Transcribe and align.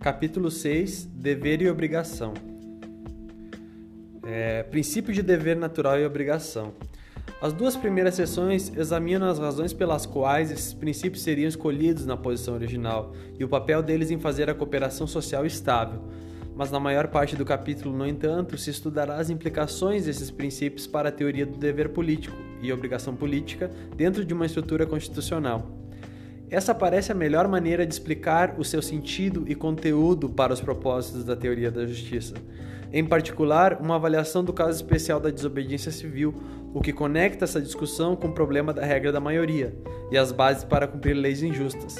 Capítulo 0.00 0.48
6 0.48 1.06
Dever 1.12 1.60
e 1.60 1.68
Obrigação. 1.68 2.32
É, 4.24 4.62
princípio 4.62 5.12
de 5.12 5.22
dever 5.22 5.56
natural 5.56 5.98
e 5.98 6.06
obrigação. 6.06 6.72
As 7.42 7.52
duas 7.52 7.74
primeiras 7.74 8.14
sessões 8.14 8.72
examinam 8.76 9.28
as 9.28 9.40
razões 9.40 9.72
pelas 9.72 10.06
quais 10.06 10.52
esses 10.52 10.72
princípios 10.72 11.22
seriam 11.22 11.48
escolhidos 11.48 12.06
na 12.06 12.16
posição 12.16 12.54
original 12.54 13.12
e 13.36 13.42
o 13.42 13.48
papel 13.48 13.82
deles 13.82 14.12
em 14.12 14.20
fazer 14.20 14.48
a 14.48 14.54
cooperação 14.54 15.06
social 15.06 15.44
estável. 15.44 16.00
Mas 16.54 16.70
na 16.70 16.78
maior 16.78 17.08
parte 17.08 17.34
do 17.34 17.44
capítulo, 17.44 17.96
no 17.96 18.06
entanto, 18.06 18.56
se 18.56 18.70
estudará 18.70 19.16
as 19.16 19.30
implicações 19.30 20.04
desses 20.04 20.30
princípios 20.30 20.86
para 20.86 21.08
a 21.08 21.12
teoria 21.12 21.44
do 21.44 21.58
dever 21.58 21.88
político 21.88 22.36
e 22.62 22.72
obrigação 22.72 23.16
política 23.16 23.68
dentro 23.96 24.24
de 24.24 24.32
uma 24.32 24.46
estrutura 24.46 24.86
constitucional. 24.86 25.77
Essa 26.50 26.74
parece 26.74 27.12
a 27.12 27.14
melhor 27.14 27.46
maneira 27.46 27.86
de 27.86 27.92
explicar 27.92 28.54
o 28.58 28.64
seu 28.64 28.80
sentido 28.80 29.44
e 29.46 29.54
conteúdo 29.54 30.30
para 30.30 30.52
os 30.52 30.60
propósitos 30.62 31.22
da 31.22 31.36
teoria 31.36 31.70
da 31.70 31.84
justiça. 31.84 32.34
Em 32.90 33.04
particular, 33.04 33.78
uma 33.82 33.96
avaliação 33.96 34.42
do 34.42 34.52
caso 34.52 34.70
especial 34.70 35.20
da 35.20 35.28
desobediência 35.28 35.92
civil, 35.92 36.34
o 36.72 36.80
que 36.80 36.90
conecta 36.90 37.44
essa 37.44 37.60
discussão 37.60 38.16
com 38.16 38.28
o 38.28 38.32
problema 38.32 38.72
da 38.72 38.82
regra 38.82 39.12
da 39.12 39.20
maioria 39.20 39.76
e 40.10 40.16
as 40.16 40.32
bases 40.32 40.64
para 40.64 40.86
cumprir 40.86 41.12
leis 41.14 41.42
injustas. 41.42 41.96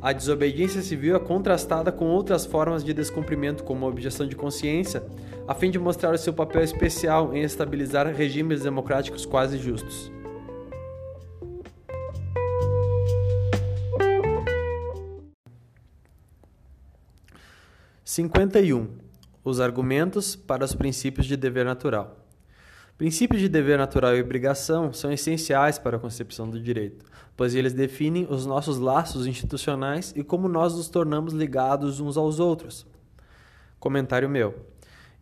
A 0.00 0.12
desobediência 0.12 0.80
civil 0.80 1.16
é 1.16 1.18
contrastada 1.18 1.90
com 1.90 2.04
outras 2.04 2.46
formas 2.46 2.84
de 2.84 2.94
descumprimento, 2.94 3.64
como 3.64 3.84
a 3.84 3.88
objeção 3.88 4.28
de 4.28 4.36
consciência, 4.36 5.02
a 5.46 5.54
fim 5.54 5.72
de 5.72 5.78
mostrar 5.78 6.14
o 6.14 6.18
seu 6.18 6.32
papel 6.32 6.62
especial 6.62 7.34
em 7.34 7.42
estabilizar 7.42 8.06
regimes 8.06 8.62
democráticos 8.62 9.26
quase 9.26 9.58
justos. 9.58 10.12
51. 18.10 18.88
Os 19.44 19.60
argumentos 19.60 20.34
para 20.34 20.64
os 20.64 20.74
princípios 20.74 21.26
de 21.26 21.36
dever 21.36 21.66
natural. 21.66 22.16
Princípios 22.96 23.38
de 23.38 23.50
dever 23.50 23.76
natural 23.76 24.16
e 24.16 24.22
obrigação 24.22 24.94
são 24.94 25.12
essenciais 25.12 25.78
para 25.78 25.98
a 25.98 26.00
concepção 26.00 26.48
do 26.48 26.58
direito, 26.58 27.04
pois 27.36 27.54
eles 27.54 27.74
definem 27.74 28.26
os 28.30 28.46
nossos 28.46 28.78
laços 28.78 29.26
institucionais 29.26 30.14
e 30.16 30.24
como 30.24 30.48
nós 30.48 30.74
nos 30.74 30.88
tornamos 30.88 31.34
ligados 31.34 32.00
uns 32.00 32.16
aos 32.16 32.40
outros. 32.40 32.86
Comentário 33.78 34.26
meu. 34.26 34.54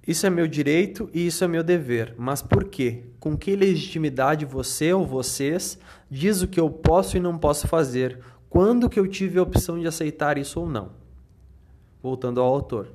Isso 0.07 0.25
é 0.25 0.31
meu 0.31 0.47
direito 0.47 1.11
e 1.13 1.27
isso 1.27 1.43
é 1.43 1.49
meu 1.49 1.65
dever, 1.65 2.15
mas 2.17 2.41
por 2.41 2.67
quê? 2.67 3.03
Com 3.19 3.37
que 3.37 3.57
legitimidade 3.57 4.45
você 4.45 4.93
ou 4.93 5.05
vocês 5.05 5.77
diz 6.09 6.41
o 6.41 6.47
que 6.47 6.61
eu 6.61 6.71
posso 6.71 7.17
e 7.17 7.21
não 7.21 7.37
posso 7.37 7.67
fazer? 7.67 8.21
Quando 8.49 8.89
que 8.89 9.01
eu 9.01 9.09
tive 9.09 9.41
a 9.41 9.43
opção 9.43 9.77
de 9.77 9.89
aceitar 9.89 10.39
isso 10.39 10.61
ou 10.61 10.69
não? 10.69 11.05
Voltando 12.03 12.41
ao 12.41 12.47
autor. 12.47 12.89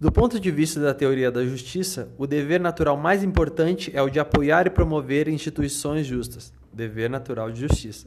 Do 0.00 0.10
ponto 0.10 0.40
de 0.40 0.50
vista 0.50 0.80
da 0.80 0.94
teoria 0.94 1.30
da 1.30 1.44
justiça, 1.44 2.08
o 2.16 2.26
dever 2.26 2.58
natural 2.58 2.96
mais 2.96 3.22
importante 3.22 3.90
é 3.94 4.00
o 4.00 4.08
de 4.08 4.18
apoiar 4.18 4.66
e 4.66 4.70
promover 4.70 5.28
instituições 5.28 6.06
justas. 6.06 6.52
Dever 6.72 7.10
natural 7.10 7.50
de 7.50 7.60
justiça. 7.60 8.06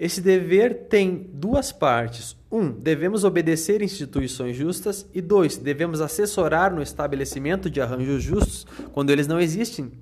Esse 0.00 0.22
dever 0.22 0.86
tem 0.88 1.28
duas 1.34 1.70
partes. 1.70 2.34
Um, 2.50 2.70
devemos 2.70 3.24
obedecer 3.24 3.82
instituições 3.82 4.56
justas. 4.56 5.06
E 5.12 5.20
dois, 5.20 5.58
devemos 5.58 6.00
assessorar 6.00 6.74
no 6.74 6.80
estabelecimento 6.80 7.68
de 7.68 7.80
arranjos 7.80 8.22
justos 8.22 8.66
quando 8.94 9.10
eles 9.10 9.26
não 9.26 9.38
existem, 9.38 9.92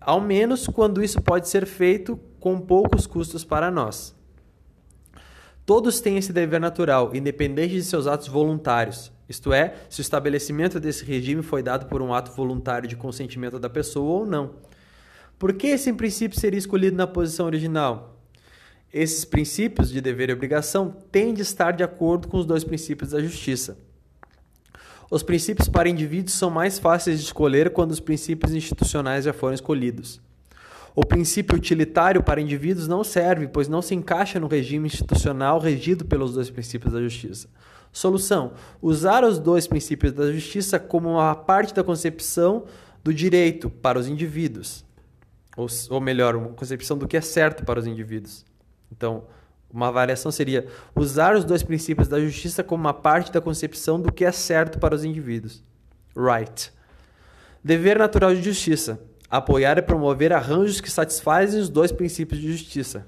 ao 0.00 0.20
menos 0.20 0.66
quando 0.66 1.04
isso 1.04 1.22
pode 1.22 1.48
ser 1.48 1.66
feito 1.66 2.18
com 2.40 2.60
poucos 2.60 3.06
custos 3.06 3.44
para 3.44 3.70
nós. 3.70 4.15
Todos 5.66 6.00
têm 6.00 6.16
esse 6.16 6.32
dever 6.32 6.60
natural, 6.60 7.10
independente 7.12 7.74
de 7.74 7.82
seus 7.82 8.06
atos 8.06 8.28
voluntários, 8.28 9.12
isto 9.28 9.52
é, 9.52 9.74
se 9.90 10.00
o 10.00 10.02
estabelecimento 10.02 10.78
desse 10.78 11.04
regime 11.04 11.42
foi 11.42 11.60
dado 11.60 11.86
por 11.86 12.00
um 12.00 12.14
ato 12.14 12.30
voluntário 12.30 12.88
de 12.88 12.94
consentimento 12.94 13.58
da 13.58 13.68
pessoa 13.68 14.20
ou 14.20 14.24
não. 14.24 14.54
Por 15.36 15.52
que 15.52 15.66
esse 15.66 15.92
princípio 15.92 16.38
seria 16.38 16.58
escolhido 16.58 16.96
na 16.96 17.06
posição 17.06 17.46
original? 17.46 18.16
Esses 18.94 19.24
princípios 19.24 19.90
de 19.90 20.00
dever 20.00 20.30
e 20.30 20.32
obrigação 20.32 20.96
têm 21.10 21.34
de 21.34 21.42
estar 21.42 21.72
de 21.72 21.82
acordo 21.82 22.28
com 22.28 22.38
os 22.38 22.46
dois 22.46 22.62
princípios 22.62 23.10
da 23.10 23.20
justiça. 23.20 23.76
Os 25.10 25.24
princípios 25.24 25.68
para 25.68 25.88
indivíduos 25.88 26.34
são 26.34 26.48
mais 26.48 26.78
fáceis 26.78 27.18
de 27.18 27.26
escolher 27.26 27.70
quando 27.70 27.90
os 27.90 28.00
princípios 28.00 28.54
institucionais 28.54 29.24
já 29.24 29.32
foram 29.32 29.54
escolhidos. 29.54 30.20
O 30.96 31.04
princípio 31.04 31.54
utilitário 31.54 32.22
para 32.22 32.40
indivíduos 32.40 32.88
não 32.88 33.04
serve, 33.04 33.46
pois 33.46 33.68
não 33.68 33.82
se 33.82 33.94
encaixa 33.94 34.40
no 34.40 34.46
regime 34.46 34.86
institucional 34.86 35.58
regido 35.58 36.06
pelos 36.06 36.32
dois 36.32 36.48
princípios 36.48 36.94
da 36.94 37.02
justiça. 37.02 37.48
Solução: 37.92 38.54
usar 38.80 39.22
os 39.22 39.38
dois 39.38 39.66
princípios 39.66 40.14
da 40.14 40.32
justiça 40.32 40.78
como 40.78 41.10
uma 41.10 41.34
parte 41.34 41.74
da 41.74 41.84
concepção 41.84 42.64
do 43.04 43.12
direito 43.12 43.68
para 43.68 43.98
os 43.98 44.08
indivíduos. 44.08 44.86
Ou, 45.54 45.66
ou 45.90 46.00
melhor, 46.00 46.34
uma 46.34 46.48
concepção 46.48 46.96
do 46.96 47.06
que 47.06 47.18
é 47.18 47.20
certo 47.20 47.62
para 47.62 47.78
os 47.78 47.86
indivíduos. 47.86 48.42
Então, 48.90 49.24
uma 49.70 49.92
variação 49.92 50.32
seria 50.32 50.66
usar 50.94 51.36
os 51.36 51.44
dois 51.44 51.62
princípios 51.62 52.08
da 52.08 52.18
justiça 52.18 52.64
como 52.64 52.84
uma 52.84 52.94
parte 52.94 53.30
da 53.30 53.40
concepção 53.42 54.00
do 54.00 54.10
que 54.10 54.24
é 54.24 54.32
certo 54.32 54.78
para 54.78 54.94
os 54.94 55.04
indivíduos. 55.04 55.62
Right. 56.16 56.72
Dever 57.62 57.98
natural 57.98 58.34
de 58.34 58.40
justiça 58.40 58.98
apoiar 59.30 59.78
e 59.78 59.82
promover 59.82 60.32
arranjos 60.32 60.80
que 60.80 60.90
satisfazem 60.90 61.60
os 61.60 61.68
dois 61.68 61.92
princípios 61.92 62.40
de 62.40 62.50
justiça. 62.52 63.06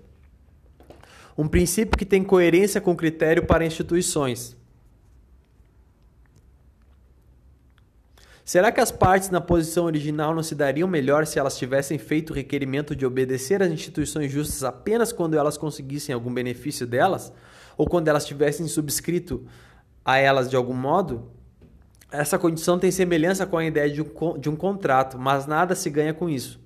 Um 1.36 1.46
princípio 1.46 1.96
que 1.96 2.04
tem 2.04 2.24
coerência 2.24 2.80
com 2.80 2.96
critério 2.96 3.46
para 3.46 3.64
instituições. 3.64 4.56
Será 8.48 8.72
que 8.72 8.80
as 8.80 8.90
partes 8.90 9.28
na 9.28 9.42
posição 9.42 9.84
original 9.84 10.34
não 10.34 10.42
se 10.42 10.54
dariam 10.54 10.88
melhor 10.88 11.26
se 11.26 11.38
elas 11.38 11.58
tivessem 11.58 11.98
feito 11.98 12.30
o 12.30 12.34
requerimento 12.34 12.96
de 12.96 13.04
obedecer 13.04 13.62
às 13.62 13.70
instituições 13.70 14.32
justas 14.32 14.64
apenas 14.64 15.12
quando 15.12 15.36
elas 15.36 15.58
conseguissem 15.58 16.14
algum 16.14 16.32
benefício 16.32 16.86
delas? 16.86 17.30
Ou 17.76 17.86
quando 17.86 18.08
elas 18.08 18.24
tivessem 18.24 18.66
subscrito 18.66 19.46
a 20.02 20.16
elas 20.16 20.48
de 20.48 20.56
algum 20.56 20.72
modo? 20.72 21.30
Essa 22.10 22.38
condição 22.38 22.78
tem 22.78 22.91
semelhança 22.91 23.44
com 23.44 23.58
a 23.58 23.64
ideia 23.64 23.91
de 23.91 24.00
um, 24.00 24.38
de 24.38 24.48
um 24.48 24.56
contrato, 24.56 25.19
mas 25.19 25.46
nada 25.46 25.74
se 25.74 25.91
ganha 25.91 26.14
com 26.14 26.28
isso. 26.28 26.58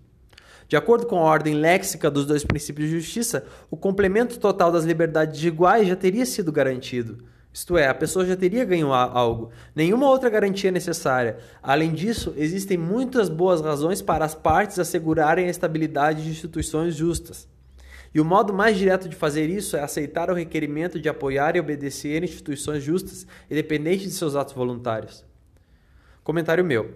De 0.69 0.77
acordo 0.77 1.05
com 1.05 1.17
a 1.17 1.23
ordem 1.23 1.55
léxica 1.55 2.09
dos 2.09 2.25
dois 2.25 2.45
princípios 2.45 2.89
de 2.89 3.01
justiça, 3.01 3.45
o 3.69 3.77
complemento 3.77 4.39
total 4.39 4.71
das 4.71 4.85
liberdades 4.85 5.43
iguais 5.43 5.89
já 5.89 5.97
teria 5.97 6.25
sido 6.25 6.53
garantido. 6.53 7.25
Isto 7.53 7.77
é, 7.77 7.89
a 7.89 7.95
pessoa 7.95 8.25
já 8.25 8.37
teria 8.37 8.65
ganho 8.65 8.93
algo. 8.93 9.51
Nenhuma 9.75 10.09
outra 10.09 10.31
garantia 10.31 10.69
é 10.69 10.73
necessária. 10.73 11.39
Além 11.61 11.93
disso, 11.93 12.33
existem 12.37 12.79
muitas 12.79 13.29
boas 13.29 13.61
razões 13.61 14.01
para 14.01 14.25
as 14.25 14.37
partes 14.37 14.79
assegurarem 14.79 15.47
a 15.47 15.51
estabilidade 15.51 16.23
de 16.23 16.31
instituições 16.31 16.95
justas. 16.95 17.49
E 18.15 18.21
o 18.21 18.25
modo 18.25 18.55
mais 18.55 18.79
direto 18.79 19.09
de 19.09 19.17
fazer 19.17 19.51
isso 19.51 19.77
é 19.77 19.83
aceitar 19.83 20.31
o 20.31 20.35
requerimento 20.35 21.01
de 21.01 21.09
apoiar 21.09 21.57
e 21.57 21.61
obedecer 21.61 22.23
instituições 22.23 22.83
justas, 22.83 23.27
independente 23.51 24.05
de 24.05 24.13
seus 24.13 24.37
atos 24.37 24.55
voluntários. 24.55 25.32
Comentário 26.23 26.65
meu. 26.65 26.91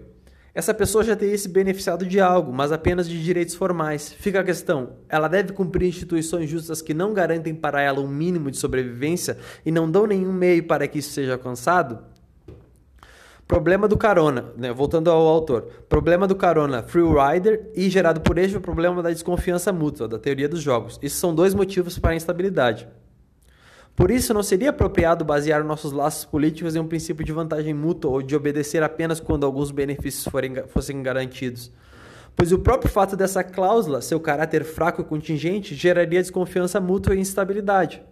Essa 0.57 0.73
pessoa 0.73 1.03
já 1.03 1.15
teria 1.15 1.37
se 1.37 1.47
beneficiado 1.47 2.03
de 2.03 2.19
algo, 2.19 2.51
mas 2.51 2.71
apenas 2.71 3.07
de 3.07 3.23
direitos 3.23 3.53
formais. 3.53 4.11
Fica 4.11 4.39
a 4.39 4.43
questão: 4.43 4.93
ela 5.07 5.27
deve 5.27 5.53
cumprir 5.53 5.87
instituições 5.87 6.49
justas 6.49 6.81
que 6.81 6.95
não 6.95 7.13
garantem 7.13 7.53
para 7.53 7.81
ela 7.81 7.99
um 7.99 8.07
mínimo 8.07 8.49
de 8.49 8.57
sobrevivência 8.57 9.37
e 9.63 9.69
não 9.69 9.89
dão 9.91 10.07
nenhum 10.07 10.33
meio 10.33 10.63
para 10.63 10.87
que 10.87 10.97
isso 10.97 11.11
seja 11.11 11.33
alcançado? 11.33 11.99
Problema 13.47 13.87
do 13.87 13.95
carona, 13.95 14.51
né? 14.57 14.73
voltando 14.73 15.09
ao 15.09 15.27
autor. 15.27 15.69
Problema 15.87 16.27
do 16.27 16.35
carona 16.35 16.81
free 16.81 17.03
rider 17.03 17.69
e 17.75 17.89
gerado 17.89 18.19
por 18.19 18.37
este 18.37 18.57
o 18.57 18.61
problema 18.61 19.03
da 19.03 19.09
desconfiança 19.09 19.71
mútua, 19.71 20.07
da 20.07 20.17
teoria 20.17 20.49
dos 20.49 20.61
jogos. 20.61 20.97
Isso 21.01 21.17
são 21.17 21.35
dois 21.35 21.53
motivos 21.53 21.99
para 21.99 22.11
a 22.11 22.15
instabilidade. 22.15 22.87
Por 23.97 24.11
isso, 24.11 24.31
não 24.31 24.43
seria 24.43 24.69
apropriado 24.69 25.25
basear 25.25 25.63
nossos 25.63 25.91
laços 25.91 26.23
políticos 26.23 26.75
em 26.75 26.79
um 26.79 26.87
princípio 26.87 27.25
de 27.25 27.31
vantagem 27.31 27.73
mútua 27.73 28.11
ou 28.11 28.21
de 28.21 28.35
obedecer 28.35 28.83
apenas 28.83 29.19
quando 29.19 29.43
alguns 29.43 29.71
benefícios 29.71 30.25
forem, 30.25 30.53
fossem 30.67 31.01
garantidos. 31.01 31.71
Pois 32.35 32.51
o 32.51 32.59
próprio 32.59 32.91
fato 32.91 33.17
dessa 33.17 33.43
cláusula, 33.43 33.99
seu 33.99 34.19
caráter 34.19 34.63
fraco 34.63 35.01
e 35.01 35.03
contingente, 35.03 35.73
geraria 35.73 36.21
desconfiança 36.21 36.79
mútua 36.79 37.15
e 37.15 37.19
instabilidade. 37.19 38.03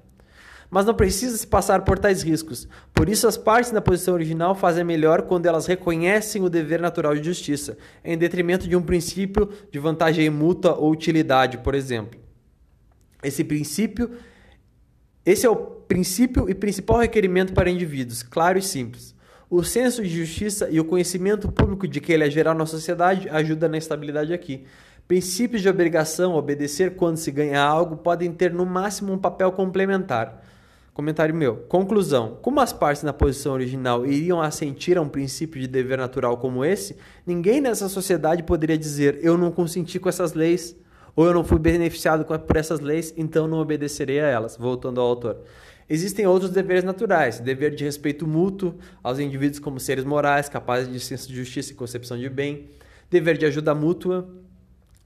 Mas 0.71 0.87
não 0.87 0.95
precisa 0.95 1.37
se 1.37 1.45
passar 1.45 1.83
por 1.83 1.99
tais 1.99 2.23
riscos. 2.23 2.67
Por 2.91 3.07
isso, 3.07 3.27
as 3.27 3.37
partes 3.37 3.71
na 3.71 3.79
posição 3.79 4.15
original 4.15 4.55
fazem 4.55 4.83
melhor 4.83 5.21
quando 5.21 5.45
elas 5.45 5.67
reconhecem 5.67 6.41
o 6.41 6.49
dever 6.49 6.81
natural 6.81 7.13
de 7.13 7.23
justiça, 7.23 7.77
em 8.03 8.17
detrimento 8.17 8.67
de 8.67 8.75
um 8.75 8.81
princípio 8.81 9.49
de 9.71 9.77
vantagem 9.77 10.31
mútua 10.31 10.73
ou 10.73 10.89
utilidade, 10.89 11.59
por 11.59 11.75
exemplo. 11.75 12.19
Esse 13.21 13.43
princípio 13.43 14.09
esse 15.25 15.45
é 15.45 15.49
o 15.49 15.74
princípio 15.87 16.49
e 16.49 16.53
principal 16.53 16.99
requerimento 16.99 17.53
para 17.53 17.69
indivíduos, 17.69 18.23
claro 18.23 18.57
e 18.57 18.61
simples. 18.61 19.15
O 19.49 19.63
senso 19.63 20.01
de 20.01 20.09
justiça 20.09 20.69
e 20.69 20.79
o 20.79 20.85
conhecimento 20.85 21.51
público 21.51 21.87
de 21.87 22.01
que 22.01 22.11
ele 22.11 22.23
é 22.23 22.29
geral 22.29 22.55
na 22.55 22.65
sociedade 22.65 23.29
ajuda 23.29 23.69
na 23.69 23.77
estabilidade 23.77 24.33
aqui. 24.33 24.65
Princípios 25.07 25.61
de 25.61 25.69
obrigação, 25.69 26.33
obedecer 26.33 26.95
quando 26.95 27.17
se 27.17 27.29
ganha 27.29 27.61
algo, 27.61 27.97
podem 27.97 28.31
ter 28.31 28.51
no 28.51 28.65
máximo 28.65 29.13
um 29.13 29.19
papel 29.19 29.51
complementar. 29.51 30.43
Comentário 30.95 31.35
meu. 31.35 31.57
Conclusão. 31.57 32.39
Como 32.41 32.59
as 32.59 32.73
partes 32.73 33.03
na 33.03 33.13
posição 33.13 33.53
original 33.53 34.05
iriam 34.05 34.41
assentir 34.41 34.97
a 34.97 35.01
um 35.01 35.09
princípio 35.09 35.61
de 35.61 35.67
dever 35.67 35.97
natural 35.97 36.37
como 36.37 36.65
esse, 36.65 36.95
ninguém 37.27 37.61
nessa 37.61 37.87
sociedade 37.87 38.43
poderia 38.43 38.77
dizer 38.77 39.19
eu 39.21 39.37
não 39.37 39.51
consenti 39.51 39.99
com 39.99 40.09
essas 40.09 40.33
leis, 40.33 40.75
ou 41.15 41.25
eu 41.25 41.33
não 41.33 41.43
fui 41.43 41.59
beneficiado 41.59 42.25
por 42.25 42.57
essas 42.57 42.79
leis, 42.79 43.13
então 43.15 43.47
não 43.47 43.59
obedecerei 43.59 44.21
a 44.21 44.27
elas. 44.27 44.57
Voltando 44.57 44.99
ao 44.99 45.07
autor. 45.07 45.37
Existem 45.87 46.25
outros 46.25 46.51
deveres 46.51 46.83
naturais, 46.83 47.39
dever 47.39 47.75
de 47.75 47.83
respeito 47.83 48.25
mútuo 48.25 48.75
aos 49.03 49.19
indivíduos 49.19 49.59
como 49.59 49.79
seres 49.79 50.03
morais, 50.03 50.49
capazes 50.49 50.91
de 50.91 50.99
senso 50.99 51.27
de 51.27 51.35
justiça 51.35 51.71
e 51.71 51.75
concepção 51.75 52.17
de 52.17 52.27
bem, 52.27 52.69
dever 53.09 53.37
de 53.37 53.45
ajuda 53.45 53.75
mútua. 53.75 54.27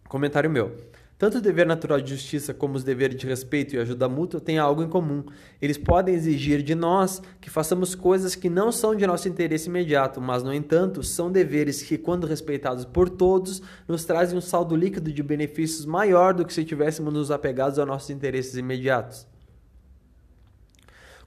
Comentário 0.08 0.50
meu. 0.50 0.76
Tanto 1.20 1.40
o 1.40 1.42
dever 1.42 1.68
natural 1.68 2.00
de 2.00 2.12
justiça 2.12 2.54
como 2.54 2.76
os 2.76 2.84
deveres 2.86 3.18
de 3.18 3.28
respeito 3.28 3.76
e 3.76 3.78
ajuda 3.78 4.08
mútua 4.08 4.40
têm 4.40 4.58
algo 4.58 4.82
em 4.82 4.88
comum. 4.88 5.26
Eles 5.62 5.78
podem 5.78 6.16
exigir 6.16 6.64
de 6.64 6.74
nós 6.74 7.22
que 7.42 7.50
façamos 7.50 7.94
coisas 7.94 8.36
que 8.36 8.50
não 8.50 8.72
são 8.72 8.96
de 8.96 9.06
nosso 9.06 9.28
interesse 9.28 9.68
imediato, 9.68 10.22
mas, 10.22 10.44
no 10.44 10.54
entanto, 10.54 11.04
são 11.04 11.30
deveres 11.30 11.84
que, 11.84 11.98
quando 11.98 12.26
respeitados 12.26 12.86
por 12.86 13.10
todos, 13.10 13.62
nos 13.86 14.06
trazem 14.06 14.38
um 14.38 14.42
saldo 14.42 14.78
líquido 14.78 15.12
de 15.12 15.22
benefícios 15.22 15.86
maior 15.86 16.34
do 16.34 16.46
que 16.46 16.54
se 16.54 16.64
tivéssemos 16.64 17.14
nos 17.14 17.32
apegados 17.32 17.78
aos 17.78 17.88
nossos 17.88 18.10
interesses 18.10 18.56
imediatos. 18.56 19.28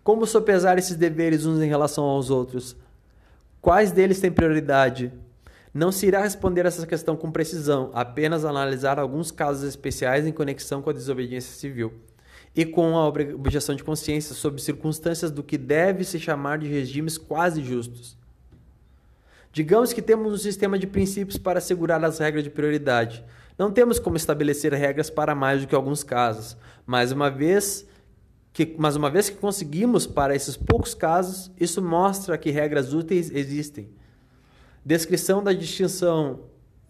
Como 0.04 0.26
sopesar 0.26 0.78
esses 0.78 0.96
deveres 0.96 1.46
uns 1.46 1.62
em 1.62 1.68
relação 1.68 2.02
aos 2.02 2.28
outros? 2.28 2.76
Quais 3.60 3.92
deles 3.92 4.18
têm 4.18 4.32
prioridade? 4.32 5.12
Não 5.72 5.92
se 5.92 6.06
irá 6.06 6.20
responder 6.22 6.66
essa 6.66 6.84
questão 6.86 7.16
com 7.16 7.30
precisão, 7.30 7.90
apenas 7.94 8.44
analisar 8.44 8.98
alguns 8.98 9.30
casos 9.30 9.62
especiais 9.62 10.26
em 10.26 10.32
conexão 10.32 10.82
com 10.82 10.90
a 10.90 10.92
desobediência 10.92 11.54
civil 11.54 11.92
e 12.54 12.64
com 12.66 12.98
a 12.98 13.06
objeção 13.06 13.76
de 13.76 13.84
consciência 13.84 14.34
sob 14.34 14.60
circunstâncias 14.60 15.30
do 15.30 15.42
que 15.42 15.56
deve 15.56 16.02
se 16.02 16.18
chamar 16.18 16.58
de 16.58 16.66
regimes 16.66 17.16
quase 17.16 17.62
justos. 17.62 18.16
Digamos 19.52 19.92
que 19.92 20.02
temos 20.02 20.32
um 20.32 20.38
sistema 20.38 20.78
de 20.78 20.86
princípios 20.86 21.38
para 21.38 21.58
assegurar 21.58 22.04
as 22.04 22.18
regras 22.18 22.42
de 22.42 22.50
prioridade. 22.50 23.24
Não 23.56 23.70
temos 23.70 24.00
como 24.00 24.16
estabelecer 24.16 24.74
regras 24.74 25.10
para 25.10 25.34
mais 25.34 25.60
do 25.60 25.68
que 25.68 25.74
alguns 25.74 26.02
casos, 26.02 26.56
mas 26.84 27.12
uma 27.12 27.30
vez 27.30 27.86
que, 28.52 28.74
mas 28.78 28.96
uma 28.96 29.10
vez 29.10 29.30
que 29.30 29.36
conseguimos 29.36 30.06
para 30.06 30.34
esses 30.34 30.56
poucos 30.56 30.94
casos, 30.94 31.50
isso 31.58 31.80
mostra 31.80 32.36
que 32.36 32.50
regras 32.50 32.92
úteis 32.92 33.30
existem 33.30 33.88
Descrição 34.84 35.44
da 35.44 35.52
distinção 35.52 36.40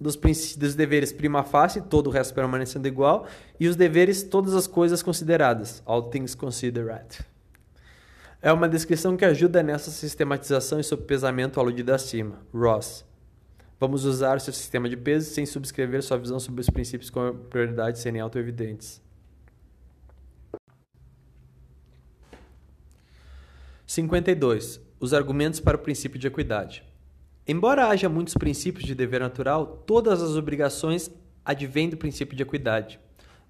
dos, 0.00 0.16
dos 0.56 0.74
deveres 0.74 1.12
prima 1.12 1.44
facie, 1.44 1.82
todo 1.82 2.06
o 2.06 2.10
resto 2.10 2.32
permanecendo 2.32 2.88
igual, 2.88 3.26
e 3.60 3.68
os 3.68 3.76
deveres, 3.76 4.22
todas 4.22 4.54
as 4.54 4.66
coisas 4.66 5.02
consideradas, 5.02 5.82
all 5.84 6.08
things 6.08 6.34
considered. 6.34 7.20
É 8.40 8.50
uma 8.50 8.68
descrição 8.68 9.16
que 9.16 9.26
ajuda 9.26 9.62
nessa 9.62 9.90
sistematização 9.90 10.80
e 10.80 10.84
sopesamento 10.84 11.60
aludido 11.60 11.92
acima. 11.92 12.40
Ross. 12.52 13.04
Vamos 13.78 14.04
usar 14.04 14.40
seu 14.40 14.52
sistema 14.52 14.88
de 14.88 14.96
peso 14.96 15.30
sem 15.30 15.44
subscrever 15.44 16.02
sua 16.02 16.16
visão 16.16 16.40
sobre 16.40 16.60
os 16.62 16.70
princípios 16.70 17.10
com 17.10 17.36
prioridade 17.50 17.98
serem 17.98 18.20
autoevidentes. 18.20 19.02
52. 23.92 24.80
Os 24.98 25.12
argumentos 25.12 25.60
para 25.60 25.76
o 25.76 25.80
princípio 25.80 26.18
de 26.18 26.26
equidade. 26.26 26.82
Embora 27.46 27.88
haja 27.88 28.08
muitos 28.08 28.32
princípios 28.32 28.86
de 28.86 28.94
dever 28.94 29.20
natural, 29.20 29.84
todas 29.86 30.22
as 30.22 30.34
obrigações 30.34 31.10
advêm 31.44 31.90
do 31.90 31.98
princípio 31.98 32.34
de 32.34 32.42
equidade. 32.42 32.98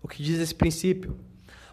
O 0.03 0.09
que 0.09 0.21
diz 0.21 0.41
esse 0.41 0.53
princípio? 0.53 1.17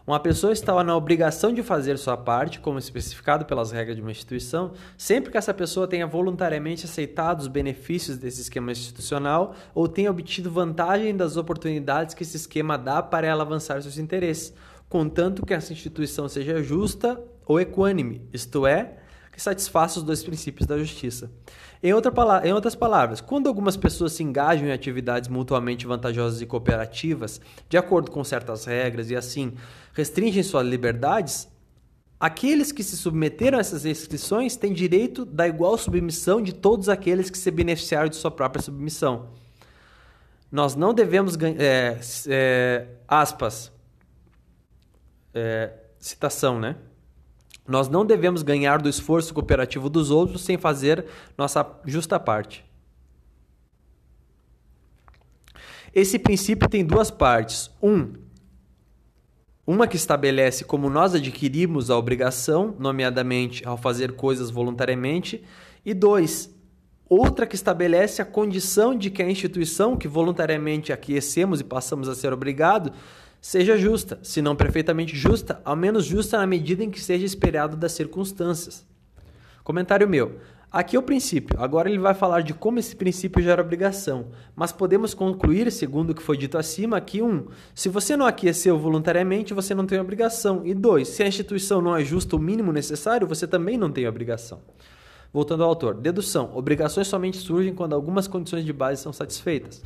Uma 0.05 0.19
pessoa 0.19 0.53
está 0.53 0.83
na 0.83 0.95
obrigação 0.95 1.51
de 1.51 1.63
fazer 1.63 1.97
sua 1.97 2.15
parte, 2.15 2.59
como 2.59 2.77
especificado 2.77 3.43
pelas 3.45 3.71
regras 3.71 3.95
de 3.95 4.03
uma 4.03 4.11
instituição, 4.11 4.73
sempre 4.95 5.31
que 5.31 5.37
essa 5.39 5.53
pessoa 5.53 5.87
tenha 5.87 6.05
voluntariamente 6.05 6.85
aceitado 6.85 7.39
os 7.39 7.47
benefícios 7.47 8.19
desse 8.19 8.41
esquema 8.41 8.71
institucional 8.71 9.55
ou 9.73 9.87
tenha 9.87 10.11
obtido 10.11 10.51
vantagem 10.51 11.17
das 11.17 11.37
oportunidades 11.37 12.13
que 12.13 12.21
esse 12.21 12.37
esquema 12.37 12.77
dá 12.77 13.01
para 13.01 13.25
ela 13.25 13.41
avançar 13.41 13.81
seus 13.81 13.97
interesses, 13.97 14.53
contanto 14.87 15.43
que 15.43 15.55
essa 15.55 15.73
instituição 15.73 16.29
seja 16.29 16.61
justa 16.61 17.19
ou 17.49 17.59
equânime, 17.59 18.21
isto 18.31 18.67
é, 18.67 18.93
que 19.31 19.41
satisfaça 19.41 19.97
os 19.97 20.05
dois 20.05 20.23
princípios 20.23 20.67
da 20.67 20.77
justiça. 20.77 21.31
Em, 21.81 21.91
outra 21.91 22.13
em, 22.45 22.53
outras 22.53 22.75
palavras, 22.75 23.21
quando 23.21 23.47
algumas 23.47 23.75
pessoas 23.75 24.13
se 24.13 24.21
engajam 24.21 24.67
em 24.67 24.71
atividades 24.71 25.27
mutuamente 25.27 25.87
vantajosas 25.87 26.41
e 26.41 26.45
cooperativas, 26.45 27.41
de 27.67 27.75
acordo 27.75 28.11
com 28.11 28.23
certas 28.23 28.65
regras 28.65 29.09
e 29.09 29.15
assim 29.15 29.53
restringem 29.93 30.43
suas 30.43 30.67
liberdades, 30.67 31.49
aqueles 32.19 32.71
que 32.71 32.83
se 32.83 32.95
submeteram 32.95 33.57
a 33.57 33.61
essas 33.61 33.83
restrições 33.83 34.55
têm 34.55 34.71
direito 34.71 35.25
da 35.25 35.47
igual 35.47 35.75
submissão 35.75 36.39
de 36.39 36.53
todos 36.53 36.87
aqueles 36.87 37.31
que 37.31 37.37
se 37.37 37.49
beneficiaram 37.49 38.09
de 38.09 38.15
sua 38.15 38.29
própria 38.29 38.61
submissão. 38.61 39.29
Nós 40.51 40.75
não 40.75 40.93
devemos. 40.93 41.35
É, 41.57 41.99
é, 42.27 42.87
aspas. 43.07 43.71
É, 45.33 45.73
citação, 45.99 46.59
né? 46.59 46.75
Nós 47.69 47.87
não 47.87 48.03
devemos 48.03 48.41
ganhar 48.41 48.81
do 48.81 48.89
esforço 48.89 49.31
cooperativo 49.31 49.89
dos 49.89 50.09
outros 50.09 50.41
sem 50.41 50.57
fazer 50.57 51.05
nossa 51.37 51.63
justa 51.85 52.19
parte. 52.19 52.65
Esse 55.93 56.17
princípio 56.17 56.67
tem 56.67 56.83
duas 56.83 57.11
partes. 57.11 57.69
Um, 57.81 58.13
uma 59.67 59.87
que 59.87 59.95
estabelece 59.95 60.63
como 60.63 60.89
nós 60.89 61.13
adquirimos 61.13 61.91
a 61.91 61.97
obrigação, 61.97 62.75
nomeadamente 62.79 63.65
ao 63.67 63.77
fazer 63.77 64.13
coisas 64.13 64.49
voluntariamente, 64.49 65.43
e 65.85 65.93
dois, 65.93 66.51
outra 67.07 67.45
que 67.45 67.55
estabelece 67.55 68.19
a 68.19 68.25
condição 68.25 68.95
de 68.95 69.11
que 69.11 69.21
a 69.21 69.29
instituição 69.29 69.95
que 69.95 70.07
voluntariamente 70.07 70.91
aquecemos 70.91 71.59
e 71.59 71.63
passamos 71.63 72.09
a 72.09 72.15
ser 72.15 72.33
obrigado 72.33 72.91
seja 73.41 73.77
justa, 73.77 74.19
se 74.21 74.41
não 74.41 74.55
perfeitamente 74.55 75.15
justa, 75.15 75.61
ao 75.63 75.75
menos 75.75 76.05
justa 76.05 76.37
na 76.37 76.47
medida 76.47 76.83
em 76.83 76.91
que 76.91 77.01
seja 77.01 77.25
esperado 77.25 77.77
das 77.77 77.93
circunstâncias. 77.93 78.85
Comentário 79.63 80.07
meu. 80.07 80.39
Aqui 80.71 80.95
é 80.95 80.99
o 80.99 81.03
princípio. 81.03 81.59
Agora 81.59 81.89
ele 81.89 81.97
vai 81.97 82.13
falar 82.13 82.41
de 82.41 82.53
como 82.53 82.77
esse 82.77 82.95
princípio 82.95 83.41
gera 83.41 83.61
obrigação. 83.61 84.27
Mas 84.55 84.71
podemos 84.71 85.15
concluir, 85.15 85.71
segundo 85.71 86.11
o 86.11 86.15
que 86.15 86.21
foi 86.21 86.37
dito 86.37 86.59
acima, 86.59 87.01
que 87.01 87.23
um, 87.23 87.47
se 87.73 87.89
você 87.89 88.15
não 88.15 88.27
aqueceu 88.27 88.77
voluntariamente, 88.77 89.51
você 89.51 89.73
não 89.73 89.87
tem 89.87 89.99
obrigação. 89.99 90.61
E 90.63 90.75
dois, 90.75 91.07
se 91.07 91.23
a 91.23 91.27
instituição 91.27 91.81
não 91.81 91.95
é 91.95 92.03
justa 92.03 92.35
o 92.35 92.39
mínimo 92.39 92.71
necessário, 92.71 93.27
você 93.27 93.47
também 93.47 93.77
não 93.77 93.91
tem 93.91 94.07
obrigação. 94.07 94.61
Voltando 95.33 95.63
ao 95.63 95.69
autor. 95.69 95.95
Dedução. 95.95 96.51
Obrigações 96.55 97.07
somente 97.07 97.37
surgem 97.37 97.73
quando 97.73 97.93
algumas 97.93 98.27
condições 98.27 98.63
de 98.63 98.73
base 98.73 99.01
são 99.01 99.11
satisfeitas. 99.11 99.81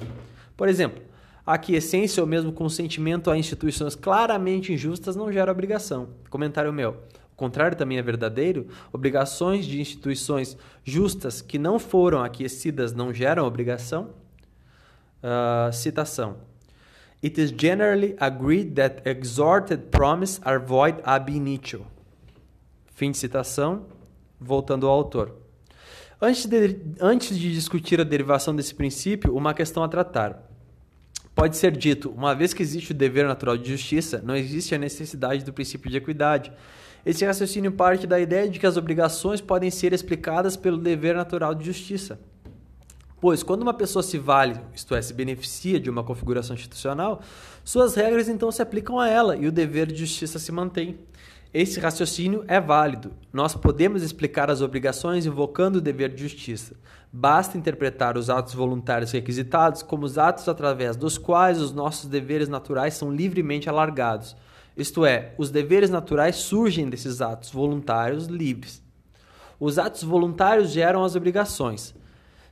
Por 0.57 0.67
exemplo, 0.67 1.01
aquiescência 1.45 2.21
ou 2.21 2.27
mesmo 2.27 2.53
consentimento 2.53 3.29
a 3.29 3.37
instituições 3.37 3.95
claramente 3.95 4.71
injustas 4.71 5.15
não 5.15 5.31
gera 5.31 5.51
obrigação. 5.51 6.09
Comentário 6.29 6.71
meu. 6.71 6.97
O 7.33 7.35
contrário 7.35 7.75
também 7.75 7.97
é 7.97 8.01
verdadeiro. 8.01 8.67
Obrigações 8.91 9.65
de 9.65 9.81
instituições 9.81 10.55
justas 10.83 11.41
que 11.41 11.57
não 11.57 11.79
foram 11.79 12.23
aquecidas 12.23 12.93
não 12.93 13.13
geram 13.13 13.45
obrigação. 13.45 14.11
Uh, 15.21 15.73
citação. 15.73 16.37
It 17.23 17.41
is 17.41 17.53
generally 17.57 18.15
agreed 18.19 18.75
that 18.75 19.01
exhorted 19.05 19.85
promise 19.89 20.39
are 20.43 20.59
void 20.59 20.99
ab 21.03 21.31
initio. 21.31 21.85
Fim 22.85 23.11
de 23.11 23.17
citação. 23.17 23.87
Voltando 24.39 24.87
ao 24.87 24.93
autor. 24.93 25.37
Antes 26.21 26.45
de, 26.45 26.79
antes 27.01 27.37
de 27.37 27.51
discutir 27.51 27.99
a 27.99 28.03
derivação 28.03 28.55
desse 28.55 28.75
princípio, 28.75 29.35
uma 29.35 29.53
questão 29.53 29.83
a 29.83 29.87
tratar. 29.87 30.52
Pode 31.43 31.57
ser 31.57 31.75
dito, 31.75 32.09
uma 32.11 32.33
vez 32.33 32.53
que 32.53 32.63
existe 32.63 32.91
o 32.91 32.93
dever 32.93 33.27
natural 33.27 33.57
de 33.57 33.69
justiça, 33.69 34.21
não 34.23 34.33
existe 34.33 34.73
a 34.73 34.77
necessidade 34.77 35.43
do 35.43 35.51
princípio 35.51 35.91
de 35.91 35.97
equidade. 35.97 36.53
Esse 37.05 37.25
raciocínio 37.25 37.73
parte 37.73 38.07
da 38.07 38.17
ideia 38.17 38.47
de 38.47 38.57
que 38.57 38.65
as 38.65 38.77
obrigações 38.77 39.41
podem 39.41 39.69
ser 39.69 39.91
explicadas 39.91 40.55
pelo 40.55 40.77
dever 40.77 41.13
natural 41.17 41.53
de 41.53 41.65
justiça. 41.65 42.17
Pois, 43.19 43.43
quando 43.43 43.61
uma 43.61 43.73
pessoa 43.73 44.01
se 44.01 44.17
vale, 44.17 44.57
isto 44.73 44.95
é, 44.95 45.01
se 45.01 45.13
beneficia 45.13 45.81
de 45.81 45.89
uma 45.89 46.01
configuração 46.01 46.55
institucional, 46.55 47.21
suas 47.61 47.93
regras 47.93 48.29
então 48.29 48.49
se 48.49 48.61
aplicam 48.61 48.97
a 48.97 49.09
ela 49.09 49.35
e 49.35 49.45
o 49.45 49.51
dever 49.51 49.87
de 49.87 49.97
justiça 49.97 50.39
se 50.39 50.49
mantém. 50.49 50.97
Esse 51.53 51.79
raciocínio 51.79 52.43
é 52.47 52.59
válido. 52.59 53.11
Nós 53.31 53.53
podemos 53.53 54.01
explicar 54.01 54.49
as 54.49 54.59
obrigações 54.59 55.27
invocando 55.27 55.77
o 55.77 55.81
dever 55.81 56.09
de 56.09 56.23
justiça. 56.23 56.75
Basta 57.11 57.59
interpretar 57.59 58.17
os 58.17 58.27
atos 58.27 58.55
voluntários 58.55 59.11
requisitados 59.11 59.83
como 59.83 60.03
os 60.03 60.17
atos 60.17 60.49
através 60.49 60.95
dos 60.95 61.15
quais 61.15 61.61
os 61.61 61.71
nossos 61.71 62.09
deveres 62.09 62.49
naturais 62.49 62.95
são 62.95 63.13
livremente 63.13 63.69
alargados. 63.69 64.35
Isto 64.75 65.05
é, 65.05 65.35
os 65.37 65.51
deveres 65.51 65.91
naturais 65.91 66.37
surgem 66.37 66.89
desses 66.89 67.21
atos 67.21 67.51
voluntários 67.51 68.25
livres. 68.25 68.81
Os 69.59 69.77
atos 69.77 70.01
voluntários 70.01 70.71
geram 70.71 71.03
as 71.03 71.15
obrigações. 71.15 71.93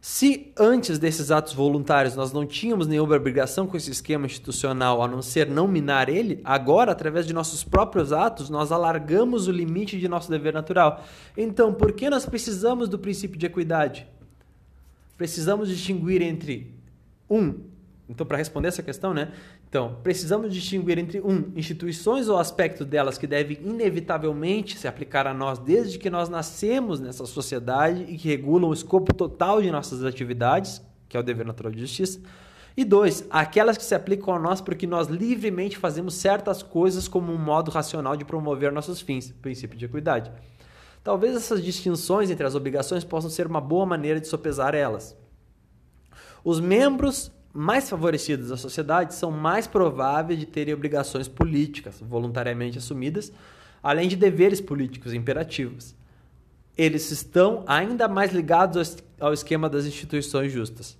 Se 0.03 0.51
antes 0.57 0.97
desses 0.97 1.29
atos 1.29 1.53
voluntários 1.53 2.15
nós 2.15 2.33
não 2.33 2.43
tínhamos 2.43 2.87
nenhuma 2.87 3.15
obrigação 3.15 3.67
com 3.67 3.77
esse 3.77 3.91
esquema 3.91 4.25
institucional 4.25 5.03
a 5.03 5.07
não 5.07 5.21
ser 5.21 5.47
não 5.47 5.67
minar 5.67 6.09
ele, 6.09 6.41
agora, 6.43 6.91
através 6.91 7.27
de 7.27 7.33
nossos 7.33 7.63
próprios 7.63 8.11
atos, 8.11 8.49
nós 8.49 8.71
alargamos 8.71 9.47
o 9.47 9.51
limite 9.51 9.99
de 9.99 10.07
nosso 10.07 10.27
dever 10.27 10.53
natural. 10.53 11.03
Então, 11.37 11.71
por 11.71 11.91
que 11.91 12.09
nós 12.09 12.25
precisamos 12.25 12.89
do 12.89 12.97
princípio 12.97 13.37
de 13.37 13.45
equidade? 13.45 14.07
Precisamos 15.19 15.69
distinguir 15.69 16.23
entre 16.23 16.73
um. 17.29 17.59
Então, 18.09 18.25
para 18.25 18.37
responder 18.37 18.69
essa 18.69 18.81
questão, 18.81 19.13
né? 19.13 19.31
Então, 19.71 19.95
precisamos 20.03 20.53
distinguir 20.53 20.99
entre 20.99 21.21
um, 21.21 21.49
instituições 21.55 22.27
ou 22.27 22.37
aspectos 22.37 22.85
delas 22.85 23.17
que 23.17 23.25
devem 23.25 23.57
inevitavelmente 23.63 24.77
se 24.77 24.85
aplicar 24.85 25.25
a 25.25 25.33
nós 25.33 25.59
desde 25.59 25.97
que 25.97 26.09
nós 26.09 26.27
nascemos 26.27 26.99
nessa 26.99 27.25
sociedade 27.25 28.03
e 28.09 28.17
que 28.17 28.27
regulam 28.27 28.67
o 28.67 28.73
escopo 28.73 29.13
total 29.13 29.61
de 29.61 29.71
nossas 29.71 30.03
atividades, 30.03 30.81
que 31.07 31.15
é 31.15 31.19
o 31.21 31.23
dever 31.23 31.45
natural 31.45 31.71
de 31.71 31.79
justiça. 31.79 32.19
E 32.75 32.83
dois, 32.83 33.25
aquelas 33.29 33.77
que 33.77 33.85
se 33.85 33.95
aplicam 33.95 34.35
a 34.35 34.39
nós 34.39 34.59
porque 34.59 34.85
nós 34.85 35.07
livremente 35.07 35.77
fazemos 35.77 36.15
certas 36.15 36.61
coisas 36.61 37.07
como 37.07 37.31
um 37.31 37.37
modo 37.37 37.71
racional 37.71 38.17
de 38.17 38.25
promover 38.25 38.73
nossos 38.73 38.99
fins, 38.99 39.31
princípio 39.41 39.79
de 39.79 39.85
equidade. 39.85 40.33
Talvez 41.01 41.33
essas 41.33 41.63
distinções 41.63 42.29
entre 42.29 42.45
as 42.45 42.55
obrigações 42.55 43.05
possam 43.05 43.29
ser 43.29 43.47
uma 43.47 43.61
boa 43.61 43.85
maneira 43.85 44.19
de 44.19 44.27
sopesar 44.27 44.75
elas. 44.75 45.15
Os 46.43 46.59
membros 46.59 47.31
mais 47.53 47.89
favorecidos 47.89 48.49
da 48.49 48.57
sociedade 48.57 49.13
são 49.13 49.31
mais 49.31 49.67
prováveis 49.67 50.39
de 50.39 50.45
terem 50.45 50.73
obrigações 50.73 51.27
políticas 51.27 51.99
voluntariamente 51.99 52.77
assumidas, 52.77 53.31
além 53.83 54.07
de 54.07 54.15
deveres 54.15 54.61
políticos 54.61 55.13
imperativos. 55.13 55.95
Eles 56.77 57.11
estão 57.11 57.63
ainda 57.67 58.07
mais 58.07 58.31
ligados 58.31 58.97
ao 59.19 59.33
esquema 59.33 59.69
das 59.69 59.85
instituições 59.85 60.51
justas. 60.51 60.97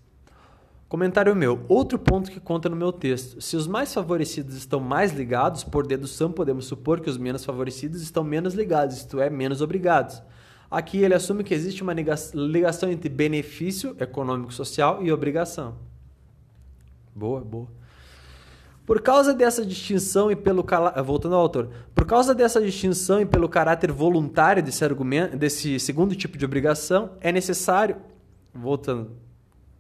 Comentário 0.89 1.33
meu. 1.33 1.63
Outro 1.69 1.97
ponto 1.97 2.29
que 2.29 2.39
conta 2.39 2.67
no 2.67 2.75
meu 2.75 2.91
texto. 2.91 3.39
Se 3.39 3.55
os 3.55 3.65
mais 3.65 3.93
favorecidos 3.93 4.57
estão 4.57 4.81
mais 4.81 5.13
ligados, 5.13 5.63
por 5.63 5.87
dedução 5.87 6.29
podemos 6.29 6.65
supor 6.65 6.99
que 6.99 7.09
os 7.09 7.17
menos 7.17 7.45
favorecidos 7.45 8.01
estão 8.01 8.25
menos 8.25 8.53
ligados, 8.53 8.97
isto 8.97 9.21
é, 9.21 9.29
menos 9.29 9.61
obrigados. 9.61 10.21
Aqui 10.69 10.97
ele 11.01 11.13
assume 11.13 11.45
que 11.45 11.53
existe 11.53 11.81
uma 11.81 11.93
ligação 11.93 12.91
entre 12.91 13.07
benefício 13.07 13.95
econômico-social 13.99 15.01
e 15.01 15.11
obrigação. 15.13 15.90
Boa, 17.15 17.41
boa. 17.41 17.67
Por 18.85 19.01
causa 19.01 19.33
dessa 19.33 19.65
distinção 19.65 20.31
e 20.31 20.35
pelo 20.35 20.65
voltando 21.05 21.35
ao 21.35 21.41
autor, 21.41 21.69
por 21.93 22.05
causa 22.05 22.33
dessa 22.33 22.59
distinção 22.59 23.21
e 23.21 23.25
pelo 23.25 23.47
caráter 23.47 23.91
voluntário 23.91 24.61
desse 24.61 24.83
argumento, 24.83 25.37
desse 25.37 25.79
segundo 25.79 26.15
tipo 26.15 26.37
de 26.37 26.43
obrigação, 26.43 27.11
é 27.21 27.31
necessário, 27.31 27.97
voltando, 28.53 29.11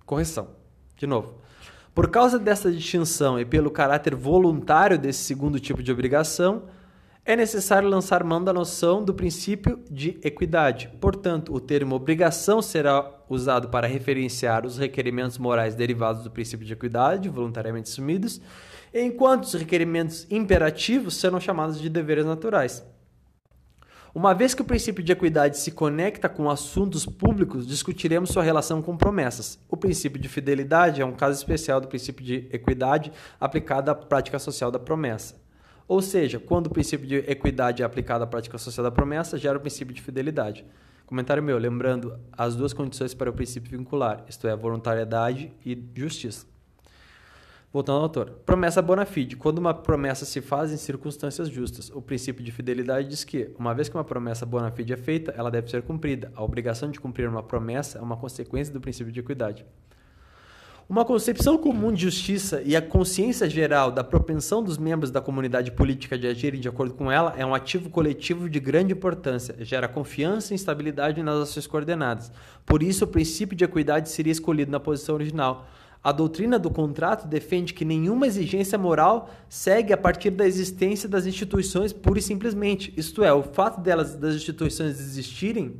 correção, 0.05 0.49
de 0.95 1.07
novo. 1.07 1.41
Por 1.93 2.09
causa 2.09 2.39
dessa 2.39 2.71
distinção 2.71 3.39
e 3.39 3.43
pelo 3.43 3.69
caráter 3.69 4.15
voluntário 4.15 4.97
desse 4.97 5.23
segundo 5.23 5.59
tipo 5.59 5.83
de 5.83 5.91
obrigação, 5.91 6.63
é 7.25 7.35
necessário 7.35 7.89
lançar 7.89 8.23
mão 8.23 8.43
da 8.43 8.53
noção 8.53 9.03
do 9.03 9.13
princípio 9.13 9.79
de 9.89 10.19
equidade. 10.23 10.89
Portanto, 11.01 11.53
o 11.53 11.59
termo 11.59 11.95
obrigação 11.95 12.61
será 12.61 13.03
usado 13.33 13.69
para 13.69 13.87
referenciar 13.87 14.65
os 14.65 14.77
requerimentos 14.77 15.37
morais 15.37 15.75
derivados 15.75 16.23
do 16.23 16.31
princípio 16.31 16.65
de 16.65 16.73
equidade, 16.73 17.29
voluntariamente 17.29 17.89
assumidos, 17.89 18.41
enquanto 18.93 19.43
os 19.43 19.53
requerimentos 19.53 20.27
imperativos 20.29 21.15
serão 21.15 21.39
chamados 21.39 21.79
de 21.79 21.89
deveres 21.89 22.25
naturais. 22.25 22.83
Uma 24.13 24.33
vez 24.33 24.53
que 24.53 24.61
o 24.61 24.65
princípio 24.65 25.01
de 25.01 25.13
equidade 25.13 25.57
se 25.57 25.71
conecta 25.71 26.27
com 26.27 26.49
assuntos 26.49 27.05
públicos, 27.05 27.65
discutiremos 27.65 28.29
sua 28.29 28.43
relação 28.43 28.81
com 28.81 28.97
promessas. 28.97 29.57
O 29.69 29.77
princípio 29.77 30.19
de 30.19 30.27
fidelidade 30.27 31.01
é 31.01 31.05
um 31.05 31.13
caso 31.13 31.37
especial 31.37 31.79
do 31.79 31.87
princípio 31.87 32.25
de 32.25 32.49
equidade 32.51 33.13
aplicado 33.39 33.89
à 33.89 33.95
prática 33.95 34.37
social 34.37 34.69
da 34.69 34.79
promessa. 34.79 35.39
Ou 35.87 36.01
seja, 36.01 36.39
quando 36.39 36.67
o 36.67 36.69
princípio 36.69 37.07
de 37.07 37.15
equidade 37.19 37.83
é 37.83 37.85
aplicado 37.85 38.25
à 38.25 38.27
prática 38.27 38.57
social 38.57 38.83
da 38.83 38.91
promessa, 38.91 39.37
gera 39.37 39.57
o 39.57 39.61
princípio 39.61 39.93
de 39.93 40.01
fidelidade. 40.01 40.65
Comentário 41.11 41.43
meu, 41.43 41.57
lembrando 41.57 42.17
as 42.31 42.55
duas 42.55 42.71
condições 42.71 43.13
para 43.13 43.29
o 43.29 43.33
princípio 43.33 43.77
vincular, 43.77 44.23
isto 44.29 44.47
é, 44.47 44.55
voluntariedade 44.55 45.51
e 45.65 45.77
justiça. 45.93 46.45
Voltando 47.69 47.97
ao 47.97 48.03
autor. 48.03 48.29
Promessa 48.45 48.81
bona 48.81 49.03
fide. 49.03 49.35
Quando 49.35 49.57
uma 49.57 49.73
promessa 49.73 50.23
se 50.23 50.39
faz 50.39 50.71
em 50.71 50.77
circunstâncias 50.77 51.49
justas, 51.49 51.89
o 51.89 52.01
princípio 52.01 52.41
de 52.41 52.49
fidelidade 52.49 53.09
diz 53.09 53.25
que, 53.25 53.53
uma 53.59 53.73
vez 53.73 53.89
que 53.89 53.97
uma 53.97 54.05
promessa 54.05 54.45
bona 54.45 54.71
fide 54.71 54.93
é 54.93 54.95
feita, 54.95 55.33
ela 55.35 55.51
deve 55.51 55.69
ser 55.69 55.81
cumprida. 55.81 56.31
A 56.33 56.41
obrigação 56.45 56.89
de 56.89 56.97
cumprir 56.97 57.27
uma 57.27 57.43
promessa 57.43 57.99
é 57.99 58.01
uma 58.01 58.15
consequência 58.15 58.73
do 58.73 58.79
princípio 58.79 59.11
de 59.11 59.19
equidade. 59.19 59.65
Uma 60.91 61.05
concepção 61.05 61.57
comum 61.57 61.93
de 61.93 62.01
justiça 62.01 62.61
e 62.65 62.75
a 62.75 62.81
consciência 62.81 63.49
geral 63.49 63.93
da 63.93 64.03
propensão 64.03 64.61
dos 64.61 64.77
membros 64.77 65.09
da 65.09 65.21
comunidade 65.21 65.71
política 65.71 66.17
de 66.17 66.27
agirem 66.27 66.59
de 66.59 66.67
acordo 66.67 66.93
com 66.93 67.09
ela 67.09 67.33
é 67.37 67.45
um 67.45 67.55
ativo 67.55 67.89
coletivo 67.89 68.49
de 68.49 68.59
grande 68.59 68.91
importância, 68.91 69.55
gera 69.61 69.87
confiança 69.87 70.51
e 70.51 70.57
estabilidade 70.57 71.23
nas 71.23 71.43
ações 71.43 71.65
coordenadas. 71.65 72.29
Por 72.65 72.83
isso, 72.83 73.05
o 73.05 73.07
princípio 73.07 73.55
de 73.55 73.63
equidade 73.63 74.09
seria 74.09 74.33
escolhido 74.33 74.69
na 74.69 74.81
posição 74.81 75.15
original. 75.15 75.65
A 76.03 76.11
doutrina 76.11 76.59
do 76.59 76.69
contrato 76.69 77.25
defende 77.25 77.73
que 77.73 77.85
nenhuma 77.85 78.27
exigência 78.27 78.77
moral 78.77 79.29
segue 79.47 79.93
a 79.93 79.97
partir 79.97 80.31
da 80.31 80.45
existência 80.45 81.07
das 81.07 81.25
instituições 81.25 81.93
pura 81.93 82.19
e 82.19 82.21
simplesmente. 82.21 82.93
Isto 82.97 83.23
é, 83.23 83.31
o 83.31 83.43
fato 83.43 83.79
delas 83.79 84.17
das 84.17 84.35
instituições 84.35 84.99
existirem 84.99 85.73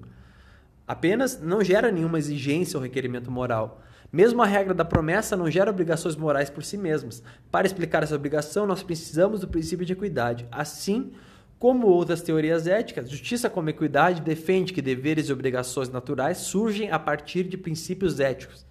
apenas 0.88 1.38
não 1.42 1.62
gera 1.62 1.92
nenhuma 1.92 2.18
exigência 2.18 2.78
ou 2.78 2.84
requerimento 2.84 3.30
moral. 3.30 3.82
Mesmo 4.12 4.42
a 4.42 4.46
regra 4.46 4.74
da 4.74 4.84
promessa 4.84 5.38
não 5.38 5.50
gera 5.50 5.72
obrigações 5.72 6.18
morais 6.18 6.50
por 6.50 6.64
si 6.64 6.78
mesmas. 6.78 7.24
Para 7.50 7.66
explicar 7.66 8.04
essa 8.04 8.16
obrigação, 8.16 8.68
nós 8.68 8.84
precisamos 8.84 9.40
do 9.40 9.48
princípio 9.48 9.86
de 9.86 9.94
equidade. 9.94 10.46
Assim, 10.52 11.14
como 11.58 11.88
outras 11.88 12.22
teorias 12.22 12.68
éticas, 12.68 13.10
justiça 13.10 13.50
como 13.50 13.70
equidade 13.70 14.20
defende 14.22 14.74
que 14.74 14.82
deveres 14.82 15.30
e 15.30 15.34
obrigações 15.34 15.90
naturais 15.90 16.40
surgem 16.40 16.92
a 16.92 17.00
partir 17.00 17.44
de 17.44 17.56
princípios 17.56 18.20
éticos. 18.20 18.66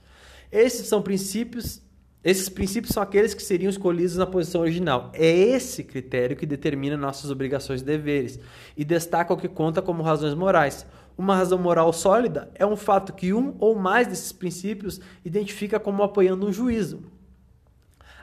Esses 0.53 0.89
são 0.89 1.01
princípios, 1.01 1.81
esses 2.23 2.49
princípios 2.49 2.93
são 2.93 3.03
aqueles 3.03 3.33
que 3.33 3.43
seriam 3.43 3.71
escolhidos 3.71 4.17
na 4.17 4.27
posição 4.27 4.61
original. 4.61 5.11
É 5.15 5.31
esse 5.31 5.85
critério 5.85 6.37
que 6.37 6.45
determina 6.45 6.97
nossas 6.97 7.31
obrigações 7.31 7.81
e 7.81 7.85
deveres 7.85 8.41
e 8.77 8.85
destaca 8.85 9.33
o 9.33 9.37
que 9.37 9.49
conta 9.49 9.81
como 9.81 10.03
razões 10.03 10.35
morais. 10.35 10.85
Uma 11.21 11.37
razão 11.37 11.59
moral 11.59 11.93
sólida 11.93 12.50
é 12.55 12.65
um 12.65 12.75
fato 12.75 13.12
que 13.12 13.35
um 13.35 13.55
ou 13.59 13.79
mais 13.79 14.07
desses 14.07 14.33
princípios 14.33 15.03
identifica 15.23 15.79
como 15.79 16.03
apoiando 16.03 16.47
um 16.47 16.53
juízo. 16.53 17.03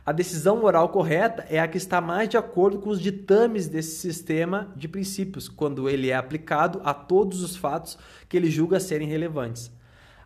A 0.04 0.12
decisão 0.12 0.60
moral 0.60 0.90
correta 0.90 1.46
é 1.48 1.60
a 1.60 1.68
que 1.68 1.78
está 1.78 2.02
mais 2.02 2.28
de 2.28 2.38
acordo 2.38 2.80
com 2.80 2.90
os 2.90 3.00
ditames 3.00 3.68
desse 3.68 3.98
sistema 3.98 4.74
de 4.76 4.88
princípios, 4.88 5.48
quando 5.48 5.88
ele 5.88 6.10
é 6.10 6.16
aplicado 6.16 6.82
a 6.84 6.92
todos 6.92 7.44
os 7.44 7.56
fatos 7.56 8.00
que 8.28 8.36
ele 8.36 8.50
julga 8.50 8.80
serem 8.80 9.08
relevantes. 9.08 9.72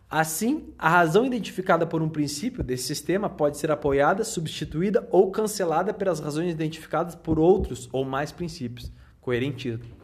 Assim, 0.08 0.72
a 0.78 0.88
razão 0.88 1.26
identificada 1.26 1.86
por 1.86 2.00
um 2.00 2.08
princípio 2.08 2.64
desse 2.64 2.84
sistema 2.84 3.28
pode 3.28 3.58
ser 3.58 3.70
apoiada, 3.70 4.24
substituída 4.24 5.06
ou 5.10 5.30
cancelada 5.30 5.92
pelas 5.92 6.20
razões 6.20 6.50
identificadas 6.50 7.14
por 7.14 7.38
outros 7.38 7.86
ou 7.92 8.02
mais 8.02 8.32
princípios. 8.32 8.90
Coerentismo. 9.20 10.01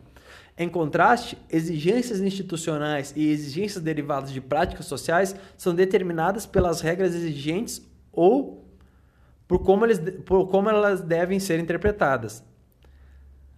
Em 0.60 0.68
contraste, 0.68 1.38
exigências 1.48 2.20
institucionais 2.20 3.12
e 3.14 3.30
exigências 3.30 3.80
derivadas 3.80 4.32
de 4.32 4.40
práticas 4.40 4.86
sociais 4.86 5.36
são 5.56 5.72
determinadas 5.72 6.46
pelas 6.46 6.80
regras 6.80 7.14
exigentes 7.14 7.80
ou 8.10 8.66
por 9.46 9.60
como, 9.60 9.86
eles, 9.86 10.00
por 10.26 10.48
como 10.48 10.68
elas 10.68 11.00
devem 11.00 11.38
ser 11.38 11.60
interpretadas. 11.60 12.42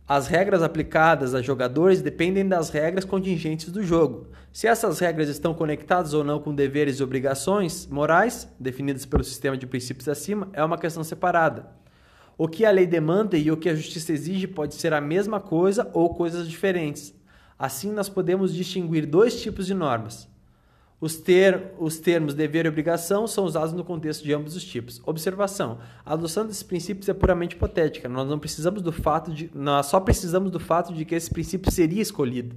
As 0.07 0.26
regras 0.26 0.62
aplicadas 0.62 1.35
a 1.35 1.40
jogadores 1.40 2.02
dependem 2.02 2.47
das 2.47 2.69
regras 2.69 3.04
contingentes 3.07 3.73
do 3.73 3.83
jogo. 3.83 4.28
Se 4.52 4.66
essas 4.66 4.99
regras 4.99 5.30
estão 5.30 5.54
conectadas 5.54 6.12
ou 6.12 6.23
não 6.23 6.38
com 6.38 6.54
deveres 6.54 6.99
e 6.99 7.02
obrigações 7.02 7.87
morais, 7.87 8.47
definidas 8.59 9.07
pelo 9.07 9.25
sistema 9.25 9.57
de 9.57 9.66
princípios 9.66 10.09
acima, 10.09 10.50
é 10.52 10.62
uma 10.62 10.76
questão 10.76 11.02
separada. 11.02 11.80
O 12.42 12.49
que 12.49 12.64
a 12.64 12.70
lei 12.70 12.87
demanda 12.87 13.37
e 13.37 13.50
o 13.50 13.56
que 13.59 13.68
a 13.68 13.75
justiça 13.75 14.14
exige 14.14 14.47
pode 14.47 14.75
ser 14.75 14.94
a 14.94 15.00
mesma 15.00 15.38
coisa 15.38 15.90
ou 15.92 16.14
coisas 16.14 16.49
diferentes. 16.49 17.14
Assim, 17.59 17.92
nós 17.92 18.09
podemos 18.09 18.54
distinguir 18.54 19.04
dois 19.04 19.42
tipos 19.42 19.66
de 19.66 19.75
normas. 19.75 20.26
Os, 20.99 21.16
ter, 21.16 21.75
os 21.78 21.99
termos 21.99 22.32
dever 22.32 22.64
e 22.64 22.70
obrigação 22.70 23.26
são 23.26 23.44
usados 23.44 23.75
no 23.75 23.85
contexto 23.85 24.25
de 24.25 24.32
ambos 24.32 24.56
os 24.56 24.64
tipos. 24.64 25.02
Observação: 25.04 25.80
a 26.02 26.14
adoção 26.14 26.47
desses 26.47 26.62
princípios 26.62 27.11
é 27.11 27.12
puramente 27.12 27.56
hipotética. 27.56 28.09
Nós 28.09 28.26
não 28.26 28.38
precisamos 28.38 28.80
do 28.80 28.90
fato 28.90 29.30
de, 29.30 29.50
nós 29.54 29.85
só 29.85 30.00
precisamos 30.00 30.50
do 30.50 30.59
fato 30.59 30.94
de 30.94 31.04
que 31.04 31.14
esse 31.14 31.28
princípio 31.28 31.70
seria 31.70 32.00
escolhido. 32.00 32.56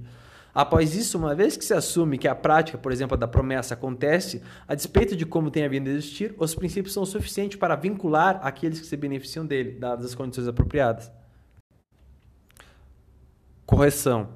Após 0.54 0.94
isso, 0.94 1.18
uma 1.18 1.34
vez 1.34 1.56
que 1.56 1.64
se 1.64 1.74
assume 1.74 2.16
que 2.16 2.28
a 2.28 2.34
prática, 2.34 2.78
por 2.78 2.92
exemplo, 2.92 3.16
da 3.16 3.26
promessa 3.26 3.74
acontece, 3.74 4.40
a 4.68 4.74
despeito 4.74 5.16
de 5.16 5.26
como 5.26 5.50
tenha 5.50 5.68
vindo 5.68 5.88
a 5.88 5.90
existir, 5.90 6.32
os 6.38 6.54
princípios 6.54 6.94
são 6.94 7.04
suficientes 7.04 7.58
para 7.58 7.74
vincular 7.74 8.38
aqueles 8.40 8.78
que 8.78 8.86
se 8.86 8.96
beneficiam 8.96 9.44
dele, 9.44 9.72
dadas 9.72 10.04
as 10.04 10.14
condições 10.14 10.46
apropriadas. 10.46 11.10
Correção. 13.66 14.28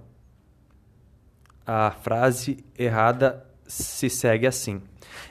A 1.65 1.93
frase 1.93 2.65
errada 2.77 3.47
se 3.67 4.11
segue 4.11 4.47
assim. 4.47 4.83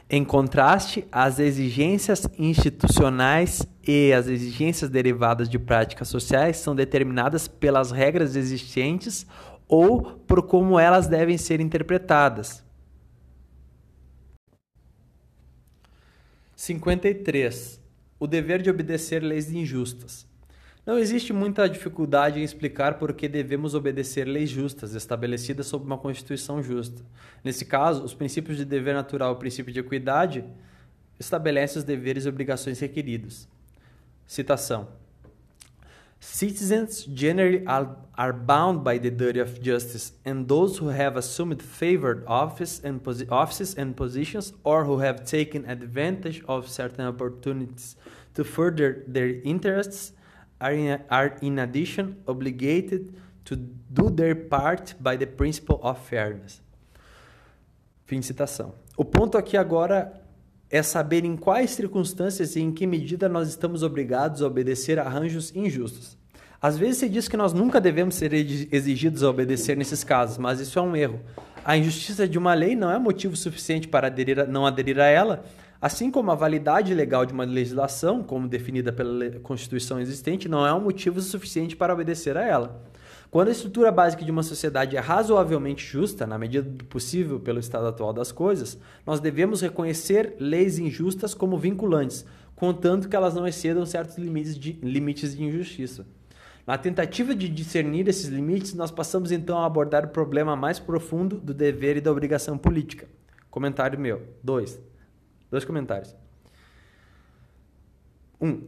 Em 0.09 0.23
contraste, 0.23 1.05
as 1.11 1.39
exigências 1.39 2.27
institucionais 2.37 3.67
e 3.85 4.13
as 4.13 4.27
exigências 4.27 4.89
derivadas 4.89 5.49
de 5.49 5.59
práticas 5.59 6.07
sociais 6.07 6.57
são 6.57 6.75
determinadas 6.75 7.47
pelas 7.47 7.91
regras 7.91 8.35
existentes 8.35 9.25
ou 9.67 10.01
por 10.01 10.43
como 10.43 10.79
elas 10.79 11.07
devem 11.07 11.37
ser 11.37 11.59
interpretadas. 11.59 12.63
53. 16.55 17.79
O 18.19 18.25
dever 18.25 18.61
de 18.61 18.69
obedecer 18.69 19.21
leis 19.21 19.51
injustas. 19.51 20.25
Não 20.85 20.97
existe 20.97 21.33
muita 21.33 21.67
dificuldade 21.67 22.39
em 22.39 22.43
explicar 22.43 22.97
por 22.97 23.13
que 23.13 23.27
devemos 23.27 23.75
obedecer 23.75 24.25
leis 24.25 24.49
justas, 24.49 24.95
estabelecidas 24.95 25.67
sob 25.67 25.85
uma 25.85 25.97
Constituição 25.97 26.63
justa. 26.63 27.03
Nesse 27.43 27.65
caso, 27.65 28.03
os 28.03 28.13
princípios 28.13 28.57
de 28.57 28.63
dever 28.63 28.93
natural 28.93 29.33
e 29.33 29.35
o 29.35 29.39
princípio 29.39 29.73
de 29.73 29.81
equidade 29.81 30.45
estabelecem 31.19 31.79
os 31.79 31.83
deveres 31.83 32.25
e 32.25 32.29
obrigações 32.29 32.79
requeridos. 32.79 33.47
Citação. 34.25 34.87
Citizens 36.19 37.05
generally 37.05 37.65
are 37.67 38.33
bound 38.33 38.83
by 38.83 38.97
the 38.97 39.11
duty 39.11 39.39
of 39.39 39.61
justice, 39.61 40.13
and 40.25 40.47
those 40.47 40.79
who 40.79 40.87
have 40.87 41.15
assumed 41.15 41.61
favored 41.61 42.25
office 42.25 42.79
and 42.83 42.99
offices 43.29 43.75
and 43.75 43.95
positions, 43.95 44.53
or 44.63 44.85
who 44.85 44.97
have 44.99 45.25
taken 45.25 45.69
advantage 45.69 46.43
of 46.47 46.67
certain 46.67 47.05
opportunities 47.05 47.95
to 48.33 48.43
further 48.43 49.03
their 49.07 49.29
interests, 49.43 50.13
are 50.59 50.73
in, 50.73 51.01
are 51.11 51.37
in 51.41 51.59
addition 51.59 52.23
obligated 52.27 53.15
to 53.45 53.55
do 53.55 54.09
their 54.09 54.35
part 54.35 54.95
by 54.99 55.15
the 55.15 55.27
principle 55.27 55.79
of 55.83 55.99
fairness. 55.99 56.61
Fim 58.05 58.19
de 58.19 58.25
citação. 58.25 58.73
O 58.97 59.05
ponto 59.05 59.37
aqui 59.37 59.55
agora 59.55 60.19
é 60.69 60.83
saber 60.83 61.23
em 61.23 61.35
quais 61.35 61.71
circunstâncias 61.71 62.55
e 62.55 62.61
em 62.61 62.71
que 62.71 62.85
medida 62.85 63.29
nós 63.29 63.47
estamos 63.47 63.83
obrigados 63.83 64.41
a 64.41 64.47
obedecer 64.47 64.99
a 64.99 65.03
arranjos 65.03 65.55
injustos. 65.55 66.17
Às 66.61 66.77
vezes 66.77 66.97
se 66.97 67.09
diz 67.09 67.27
que 67.27 67.37
nós 67.37 67.53
nunca 67.53 67.79
devemos 67.79 68.15
ser 68.15 68.33
exigidos 68.33 69.23
a 69.23 69.29
obedecer 69.29 69.77
nesses 69.77 70.03
casos, 70.03 70.37
mas 70.37 70.59
isso 70.59 70.77
é 70.79 70.81
um 70.81 70.95
erro. 70.95 71.19
A 71.63 71.77
injustiça 71.77 72.27
de 72.27 72.37
uma 72.37 72.53
lei 72.53 72.75
não 72.75 72.91
é 72.91 72.97
motivo 72.97 73.35
suficiente 73.35 73.87
para 73.87 74.07
aderir 74.07 74.39
a, 74.39 74.45
não 74.45 74.65
aderir 74.65 74.99
a 74.99 75.05
ela, 75.05 75.43
Assim 75.79 76.09
como 76.09 76.31
a 76.31 76.35
validade 76.35 76.93
legal 76.93 77.23
de 77.23 77.33
uma 77.33 77.43
legislação, 77.43 78.23
como 78.23 78.47
definida 78.47 78.91
pela 78.91 79.29
Constituição 79.41 79.99
existente, 79.99 80.49
não 80.49 80.65
é 80.65 80.73
um 80.73 80.81
motivo 80.81 81.21
suficiente 81.21 81.75
para 81.75 81.93
obedecer 81.93 82.35
a 82.35 82.43
ela. 82.43 82.81
Quando 83.37 83.49
a 83.49 83.51
estrutura 83.51 83.91
básica 83.91 84.25
de 84.25 84.31
uma 84.31 84.41
sociedade 84.41 84.97
é 84.97 84.99
razoavelmente 84.99 85.85
justa, 85.85 86.25
na 86.25 86.39
medida 86.39 86.67
do 86.67 86.83
possível 86.85 87.39
pelo 87.39 87.59
estado 87.59 87.85
atual 87.85 88.11
das 88.11 88.31
coisas, 88.31 88.79
nós 89.05 89.19
devemos 89.19 89.61
reconhecer 89.61 90.35
leis 90.39 90.79
injustas 90.79 91.35
como 91.35 91.55
vinculantes, 91.55 92.25
contanto 92.55 93.07
que 93.07 93.15
elas 93.15 93.35
não 93.35 93.47
excedam 93.47 93.85
certos 93.85 94.17
limites 94.17 94.57
de, 94.57 94.71
limites 94.81 95.37
de 95.37 95.43
injustiça. 95.43 96.07
Na 96.65 96.79
tentativa 96.79 97.35
de 97.35 97.47
discernir 97.47 98.07
esses 98.07 98.25
limites, 98.25 98.73
nós 98.73 98.89
passamos 98.89 99.31
então 99.31 99.59
a 99.59 99.67
abordar 99.67 100.05
o 100.05 100.09
problema 100.09 100.55
mais 100.55 100.79
profundo 100.79 101.39
do 101.39 101.53
dever 101.53 101.97
e 101.97 102.01
da 102.01 102.11
obrigação 102.11 102.57
política. 102.57 103.07
Comentário 103.51 103.99
meu. 103.99 104.19
2. 104.43 104.81
Dois 105.51 105.63
comentários. 105.63 106.15
Um, 108.41 108.63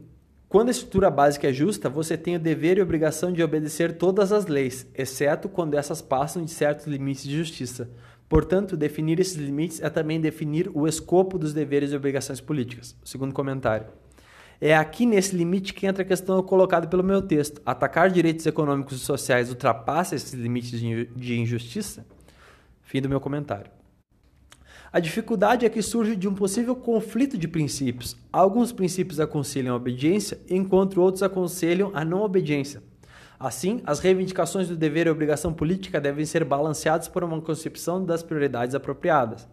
quando 0.50 0.66
a 0.66 0.72
estrutura 0.72 1.08
básica 1.12 1.48
é 1.48 1.52
justa, 1.52 1.88
você 1.88 2.18
tem 2.18 2.34
o 2.34 2.40
dever 2.40 2.76
e 2.76 2.82
obrigação 2.82 3.32
de 3.32 3.40
obedecer 3.40 3.96
todas 3.96 4.32
as 4.32 4.46
leis, 4.46 4.84
exceto 4.96 5.48
quando 5.48 5.74
essas 5.74 6.02
passam 6.02 6.44
de 6.44 6.50
certos 6.50 6.86
limites 6.88 7.22
de 7.22 7.36
justiça. 7.36 7.88
Portanto, 8.28 8.76
definir 8.76 9.20
esses 9.20 9.36
limites 9.36 9.80
é 9.80 9.88
também 9.88 10.20
definir 10.20 10.68
o 10.74 10.88
escopo 10.88 11.38
dos 11.38 11.54
deveres 11.54 11.92
e 11.92 11.96
obrigações 11.96 12.40
políticas. 12.40 12.96
Segundo 13.04 13.32
comentário. 13.32 13.86
É 14.60 14.76
aqui 14.76 15.06
nesse 15.06 15.36
limite 15.36 15.72
que 15.72 15.86
entra 15.86 16.02
a 16.02 16.06
questão 16.06 16.42
colocada 16.42 16.88
pelo 16.88 17.04
meu 17.04 17.22
texto. 17.22 17.62
Atacar 17.64 18.10
direitos 18.10 18.44
econômicos 18.44 18.96
e 18.96 19.04
sociais 19.04 19.50
ultrapassa 19.50 20.16
esses 20.16 20.32
limites 20.32 20.80
de 20.80 21.38
injustiça? 21.38 22.04
Fim 22.82 23.00
do 23.00 23.08
meu 23.08 23.20
comentário. 23.20 23.70
A 24.92 24.98
dificuldade 24.98 25.64
é 25.64 25.68
que 25.68 25.82
surge 25.82 26.16
de 26.16 26.26
um 26.26 26.34
possível 26.34 26.74
conflito 26.74 27.38
de 27.38 27.46
princípios. 27.46 28.16
Alguns 28.32 28.72
princípios 28.72 29.20
aconselham 29.20 29.72
a 29.72 29.76
obediência, 29.76 30.40
enquanto 30.50 31.00
outros 31.00 31.22
aconselham 31.22 31.92
a 31.94 32.04
não 32.04 32.22
obediência. 32.22 32.82
Assim, 33.38 33.80
as 33.86 34.00
reivindicações 34.00 34.66
do 34.66 34.76
dever 34.76 35.06
e 35.06 35.10
obrigação 35.10 35.52
política 35.52 36.00
devem 36.00 36.24
ser 36.24 36.44
balanceadas 36.44 37.06
por 37.06 37.22
uma 37.22 37.40
concepção 37.40 38.04
das 38.04 38.24
prioridades 38.24 38.74
apropriadas. 38.74 39.48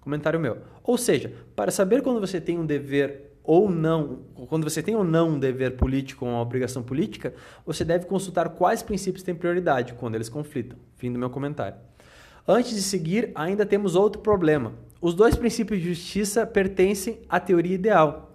Comentário 0.00 0.40
meu. 0.40 0.56
Ou 0.82 0.96
seja, 0.96 1.34
para 1.54 1.70
saber 1.70 2.00
quando 2.00 2.18
você 2.18 2.40
tem 2.40 2.58
um 2.58 2.64
dever 2.64 3.34
ou 3.44 3.70
não, 3.70 4.20
quando 4.48 4.64
você 4.64 4.82
tem 4.82 4.96
ou 4.96 5.04
não 5.04 5.30
um 5.32 5.38
dever 5.38 5.76
político 5.76 6.24
ou 6.24 6.30
uma 6.30 6.40
obrigação 6.40 6.82
política, 6.82 7.34
você 7.66 7.84
deve 7.84 8.06
consultar 8.06 8.48
quais 8.48 8.82
princípios 8.82 9.22
têm 9.22 9.34
prioridade 9.34 9.92
quando 9.92 10.14
eles 10.14 10.30
conflitam. 10.30 10.78
Fim 10.96 11.12
do 11.12 11.18
meu 11.18 11.28
comentário. 11.28 11.76
Antes 12.50 12.74
de 12.74 12.80
seguir, 12.80 13.30
ainda 13.34 13.66
temos 13.66 13.94
outro 13.94 14.22
problema. 14.22 14.72
Os 15.02 15.12
dois 15.12 15.36
princípios 15.36 15.82
de 15.82 15.88
justiça 15.90 16.46
pertencem 16.46 17.20
à 17.28 17.38
teoria 17.38 17.74
ideal. 17.74 18.34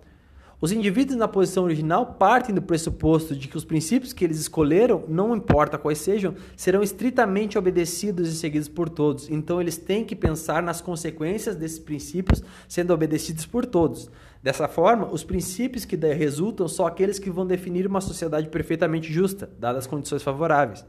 Os 0.62 0.72
indivíduos 0.72 1.18
na 1.18 1.28
posição 1.28 1.64
original 1.64 2.06
partem 2.14 2.54
do 2.54 2.62
pressuposto 2.62 3.36
de 3.36 3.48
que 3.48 3.58
os 3.58 3.66
princípios 3.66 4.14
que 4.14 4.24
eles 4.24 4.40
escolheram, 4.40 5.04
não 5.08 5.36
importa 5.36 5.80
quais 5.80 5.98
sejam, 5.98 6.36
serão 6.56 6.84
estritamente 6.84 7.58
obedecidos 7.58 8.30
e 8.30 8.36
seguidos 8.36 8.70
por 8.70 8.88
todos. 8.88 9.32
Então 9.32 9.60
eles 9.60 9.78
têm 9.78 10.06
que 10.06 10.16
pensar 10.16 10.62
nas 10.62 10.80
consequências 10.80 11.56
desses 11.56 11.80
princípios 11.80 12.44
sendo 12.68 12.94
obedecidos 12.94 13.48
por 13.48 13.66
todos. 13.66 14.12
Dessa 14.44 14.68
forma, 14.68 15.12
os 15.12 15.24
princípios 15.24 15.86
que 15.86 15.96
resultam 15.96 16.68
são 16.68 16.86
aqueles 16.86 17.18
que 17.18 17.32
vão 17.32 17.48
definir 17.48 17.88
uma 17.88 18.00
sociedade 18.00 18.48
perfeitamente 18.48 19.12
justa, 19.12 19.50
dadas 19.60 19.86
as 19.86 19.88
condições 19.88 20.22
favoráveis. 20.22 20.86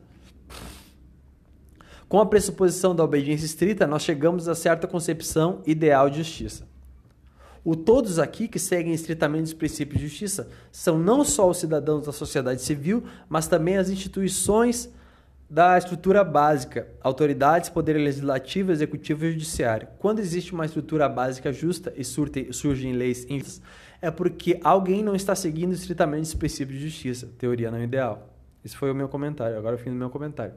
Com 2.08 2.20
a 2.20 2.26
pressuposição 2.26 2.94
da 2.94 3.02
obediência 3.02 3.46
estrita, 3.46 3.86
nós 3.86 4.02
chegamos 4.02 4.48
a 4.48 4.54
certa 4.54 4.86
concepção 4.86 5.62
ideal 5.66 6.08
de 6.10 6.18
justiça. 6.18 6.66
O 7.64 7.74
todos 7.74 8.18
aqui 8.18 8.46
que 8.46 8.58
seguem 8.58 8.92
estritamente 8.92 9.44
os 9.44 9.54
princípios 9.54 9.98
de 9.98 10.08
justiça 10.08 10.48
são 10.70 10.98
não 10.98 11.24
só 11.24 11.48
os 11.48 11.56
cidadãos 11.56 12.04
da 12.04 12.12
sociedade 12.12 12.60
civil, 12.60 13.04
mas 13.26 13.48
também 13.48 13.78
as 13.78 13.88
instituições 13.88 14.92
da 15.48 15.78
estrutura 15.78 16.22
básica, 16.22 16.88
autoridades, 17.00 17.70
poder 17.70 17.94
legislativo, 17.94 18.70
executivo 18.70 19.24
e 19.24 19.32
judiciário. 19.32 19.88
Quando 19.98 20.18
existe 20.18 20.52
uma 20.52 20.66
estrutura 20.66 21.08
básica 21.08 21.52
justa 21.52 21.92
e 21.96 22.04
surgem 22.04 22.92
leis 22.92 23.24
injustas, 23.30 23.62
é 24.02 24.10
porque 24.10 24.60
alguém 24.62 25.02
não 25.02 25.14
está 25.14 25.34
seguindo 25.34 25.72
estritamente 25.72 26.24
os 26.24 26.34
princípios 26.34 26.78
de 26.78 26.88
justiça, 26.88 27.30
teoria 27.38 27.70
não 27.70 27.82
ideal. 27.82 28.28
Esse 28.62 28.76
foi 28.76 28.90
o 28.90 28.94
meu 28.94 29.08
comentário, 29.08 29.56
agora 29.56 29.76
o 29.76 29.78
fim 29.78 29.90
do 29.90 29.96
meu 29.96 30.10
comentário. 30.10 30.54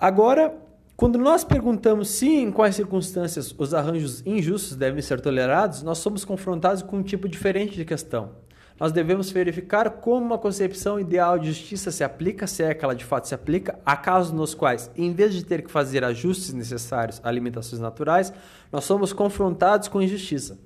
Agora, 0.00 0.54
quando 0.96 1.18
nós 1.18 1.44
perguntamos 1.44 2.08
se 2.08 2.26
em 2.26 2.50
quais 2.50 2.74
circunstâncias 2.74 3.54
os 3.58 3.74
arranjos 3.74 4.26
injustos 4.26 4.74
devem 4.74 5.02
ser 5.02 5.20
tolerados, 5.20 5.82
nós 5.82 5.98
somos 5.98 6.24
confrontados 6.24 6.82
com 6.82 6.96
um 6.96 7.02
tipo 7.02 7.28
diferente 7.28 7.76
de 7.76 7.84
questão. 7.84 8.30
Nós 8.78 8.92
devemos 8.92 9.30
verificar 9.30 9.90
como 9.90 10.24
uma 10.24 10.38
concepção 10.38 10.98
ideal 10.98 11.38
de 11.38 11.48
justiça 11.48 11.90
se 11.90 12.02
aplica, 12.02 12.46
se 12.46 12.62
é 12.62 12.72
que 12.72 12.82
ela 12.82 12.94
de 12.94 13.04
fato 13.04 13.28
se 13.28 13.34
aplica, 13.34 13.78
a 13.84 13.94
casos 13.94 14.32
nos 14.32 14.54
quais, 14.54 14.90
em 14.96 15.12
vez 15.12 15.34
de 15.34 15.44
ter 15.44 15.60
que 15.60 15.70
fazer 15.70 16.02
ajustes 16.02 16.54
necessários 16.54 17.20
a 17.22 17.30
limitações 17.30 17.78
naturais, 17.78 18.32
nós 18.72 18.84
somos 18.84 19.12
confrontados 19.12 19.86
com 19.86 20.00
injustiça. 20.00 20.58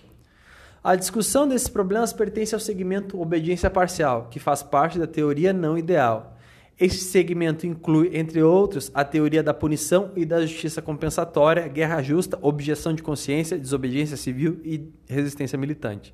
A 0.82 0.94
discussão 0.94 1.48
desses 1.48 1.66
problemas 1.66 2.12
pertence 2.12 2.54
ao 2.54 2.60
segmento 2.60 3.20
obediência 3.20 3.68
parcial, 3.68 4.28
que 4.30 4.38
faz 4.38 4.62
parte 4.62 4.96
da 4.96 5.08
teoria 5.08 5.52
não 5.52 5.76
ideal. 5.76 6.33
Este 6.78 7.00
segmento 7.00 7.66
inclui, 7.66 8.10
entre 8.16 8.42
outros, 8.42 8.90
a 8.92 9.04
teoria 9.04 9.42
da 9.42 9.54
punição 9.54 10.10
e 10.16 10.24
da 10.24 10.44
justiça 10.44 10.82
compensatória, 10.82 11.68
guerra 11.68 12.02
justa, 12.02 12.36
objeção 12.42 12.92
de 12.92 13.02
consciência, 13.02 13.56
desobediência 13.56 14.16
civil 14.16 14.60
e 14.64 14.92
resistência 15.06 15.56
militante. 15.56 16.12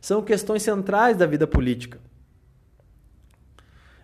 São 0.00 0.22
questões 0.22 0.62
centrais 0.62 1.18
da 1.18 1.26
vida 1.26 1.46
política. 1.46 2.00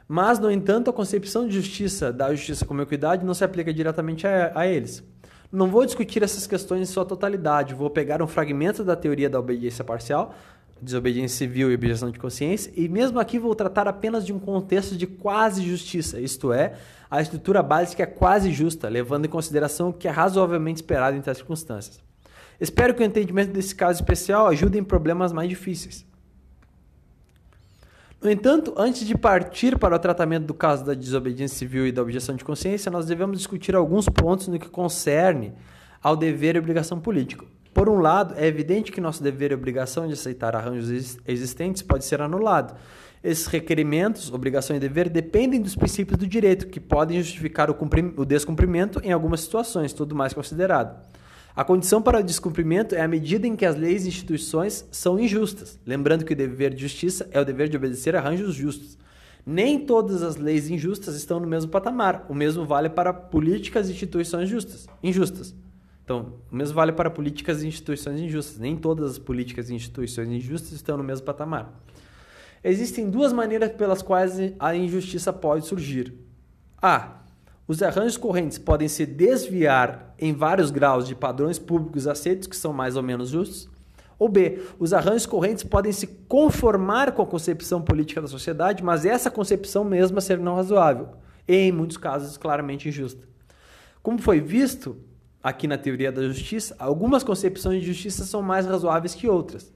Mas, 0.07 0.39
no 0.39 0.51
entanto, 0.51 0.91
a 0.91 0.93
concepção 0.93 1.49
de 1.49 1.55
justiça, 1.55 2.13
da 2.13 2.35
justiça 2.35 2.67
como 2.67 2.83
equidade, 2.83 3.25
não 3.25 3.33
se 3.33 3.43
aplica 3.43 3.73
diretamente 3.73 4.27
a, 4.27 4.53
a 4.55 4.67
eles. 4.67 5.03
Não 5.51 5.69
vou 5.69 5.87
discutir 5.87 6.23
essas 6.23 6.47
questões 6.47 6.83
em 6.83 6.93
sua 6.93 7.07
totalidade, 7.07 7.75
vou 7.75 7.89
pegar 7.89 8.21
um 8.21 8.27
fragmento 8.27 8.85
da 8.85 8.97
teoria 8.97 9.31
da 9.31 9.39
obediência 9.39 9.85
parcial, 9.85 10.35
desobediência 10.85 11.37
civil 11.37 11.71
e 11.71 11.75
objeção 11.75 12.11
de 12.11 12.19
consciência, 12.19 12.73
e 12.77 12.89
mesmo 12.89 13.19
aqui 13.19 13.39
vou 13.39 13.55
tratar 13.55 13.89
apenas 13.89 14.25
de 14.25 14.33
um 14.33 14.39
contexto 14.39 14.97
de 14.97 15.07
quase 15.07 15.63
justiça, 15.67 16.21
isto 16.21 16.53
é, 16.53 16.75
a 17.11 17.21
estrutura 17.21 17.63
básica 17.63 18.03
é 18.03 18.07
quase 18.07 18.53
justa, 18.53 18.89
levando 18.89 19.25
em 19.25 19.29
consideração 19.29 19.89
o 19.89 19.93
que 19.93 20.07
é 20.07 20.11
razoavelmente 20.11 20.81
esperado 20.81 21.17
em 21.17 21.21
tais 21.21 21.39
circunstâncias. 21.39 22.01
Espero 22.61 22.95
que 22.95 23.03
o 23.03 23.07
entendimento 23.07 23.53
desse 23.53 23.75
caso 23.75 24.01
especial 24.01 24.47
ajude 24.47 24.79
em 24.79 24.85
problemas 24.85 25.33
mais 25.33 25.49
difíceis. 25.49 26.07
No 28.23 28.31
entanto, 28.31 28.73
antes 28.77 29.07
de 29.07 29.17
partir 29.17 29.79
para 29.79 29.95
o 29.95 29.99
tratamento 29.99 30.47
do 30.47 30.55
caso 30.55 30.85
da 30.85 30.95
desobediência 30.95 31.59
civil 31.59 31.87
e 31.87 31.93
da 31.93 32.01
objeção 32.01 32.35
de 32.35 32.45
consciência, 32.45 32.91
nós 32.91 33.07
devemos 33.07 33.37
discutir 33.37 33.77
alguns 33.77 34.09
pontos 34.09 34.49
no 34.49 34.59
que 34.59 34.69
concerne 34.69 35.53
ao 36.03 36.17
dever 36.17 36.57
e 36.57 36.59
obrigação 36.59 36.99
político. 36.99 37.47
Por 37.85 37.93
um 37.93 37.99
lado, 37.99 38.33
é 38.39 38.47
evidente 38.47 38.91
que 38.91 38.99
nosso 38.99 39.23
dever 39.23 39.51
e 39.51 39.55
obrigação 39.55 40.07
de 40.07 40.15
aceitar 40.15 40.57
arranjos 40.57 41.19
existentes 41.29 41.83
pode 41.83 42.07
ser 42.07 42.23
anulado. 42.23 42.75
Esses 43.23 43.47
requerimentos, 43.47 44.33
obrigação 44.33 44.75
e 44.75 44.81
dever, 44.81 45.11
dependem 45.11 45.61
dos 45.61 45.77
princípios 45.77 46.17
do 46.17 46.27
direito, 46.27 46.69
que 46.69 46.81
podem 46.81 47.21
justificar 47.21 47.71
o, 47.71 47.77
o 48.17 48.25
descumprimento 48.25 49.03
em 49.05 49.13
algumas 49.13 49.43
situações, 49.43 49.93
tudo 49.93 50.15
mais 50.15 50.33
considerado. 50.33 50.99
A 51.55 51.63
condição 51.63 52.01
para 52.01 52.21
o 52.21 52.23
descumprimento 52.23 52.95
é 52.95 53.03
a 53.03 53.07
medida 53.07 53.47
em 53.47 53.55
que 53.55 53.67
as 53.67 53.77
leis 53.77 54.07
e 54.07 54.09
instituições 54.09 54.89
são 54.91 55.21
injustas. 55.21 55.79
Lembrando 55.85 56.25
que 56.25 56.33
o 56.33 56.37
dever 56.37 56.73
de 56.73 56.81
justiça 56.81 57.29
é 57.33 57.39
o 57.39 57.45
dever 57.45 57.69
de 57.69 57.77
obedecer 57.77 58.17
arranjos 58.17 58.55
justos. 58.55 58.97
Nem 59.45 59.79
todas 59.79 60.23
as 60.23 60.37
leis 60.37 60.71
injustas 60.71 61.17
estão 61.17 61.39
no 61.39 61.47
mesmo 61.47 61.71
patamar. 61.71 62.25
O 62.31 62.35
mesmo 62.35 62.65
vale 62.65 62.89
para 62.89 63.13
políticas 63.13 63.91
e 63.91 63.93
instituições 63.93 64.49
justas, 64.49 64.89
injustas. 65.03 65.55
Então, 66.05 66.35
o 66.53 66.55
mesmo 66.55 66.75
vale 66.75 66.93
para 66.93 67.09
políticas 67.09 67.63
e 67.63 67.67
instituições 67.67 68.21
injustas. 68.21 68.59
Nem 68.59 68.77
todas 68.77 69.13
as 69.13 69.19
políticas 69.19 69.71
e 69.71 69.75
instituições 69.75 70.29
injustas 70.29 70.73
estão 70.73 70.99
no 70.99 71.03
mesmo 71.03 71.25
patamar. 71.25 71.73
Existem 72.63 73.09
duas 73.09 73.33
maneiras 73.33 73.73
pelas 73.73 74.03
quais 74.03 74.37
a 74.59 74.77
injustiça 74.77 75.33
pode 75.33 75.67
surgir. 75.67 76.15
A. 76.81 77.21
Os 77.67 77.83
arranjos 77.83 78.19
correntes 78.19 78.59
podem 78.59 78.89
se 78.89 79.07
desviar 79.07 80.15
em 80.19 80.35
vários 80.35 80.71
graus 80.71 81.07
de 81.07 81.15
padrões 81.15 81.59
públicos 81.59 82.07
aceitos 82.07 82.47
que 82.47 82.57
são 82.57 82.75
mais 82.75 82.97
ou 82.97 83.03
menos 83.03 83.31
justos. 83.31 83.71
Ou 84.19 84.29
B, 84.29 84.63
os 84.79 84.93
arranjos 84.93 85.25
correntes 85.25 85.65
podem 85.65 85.91
se 85.91 86.07
conformar 86.07 87.13
com 87.13 87.23
a 87.23 87.27
concepção 87.27 87.81
política 87.81 88.21
da 88.21 88.29
sociedade, 88.29 88.83
mas 88.83 89.07
essa 89.07 89.31
concepção 89.31 89.83
mesma 89.83 90.21
ser 90.21 90.39
não 90.39 90.55
razoável, 90.55 91.09
e 91.49 91.55
em 91.55 91.73
muitos 91.73 91.97
casos 91.97 92.37
claramente 92.37 92.89
injusta. 92.89 93.27
Como 94.03 94.19
foi 94.21 94.41
visto 94.41 94.97
aqui 95.45 95.69
na 95.69 95.77
teoria 95.77 96.11
da 96.11 96.23
justiça, 96.23 96.75
algumas 96.79 97.23
concepções 97.23 97.83
de 97.83 97.87
justiça 97.87 98.25
são 98.25 98.41
mais 98.41 98.65
razoáveis 98.65 99.15
que 99.15 99.29
outras. 99.29 99.71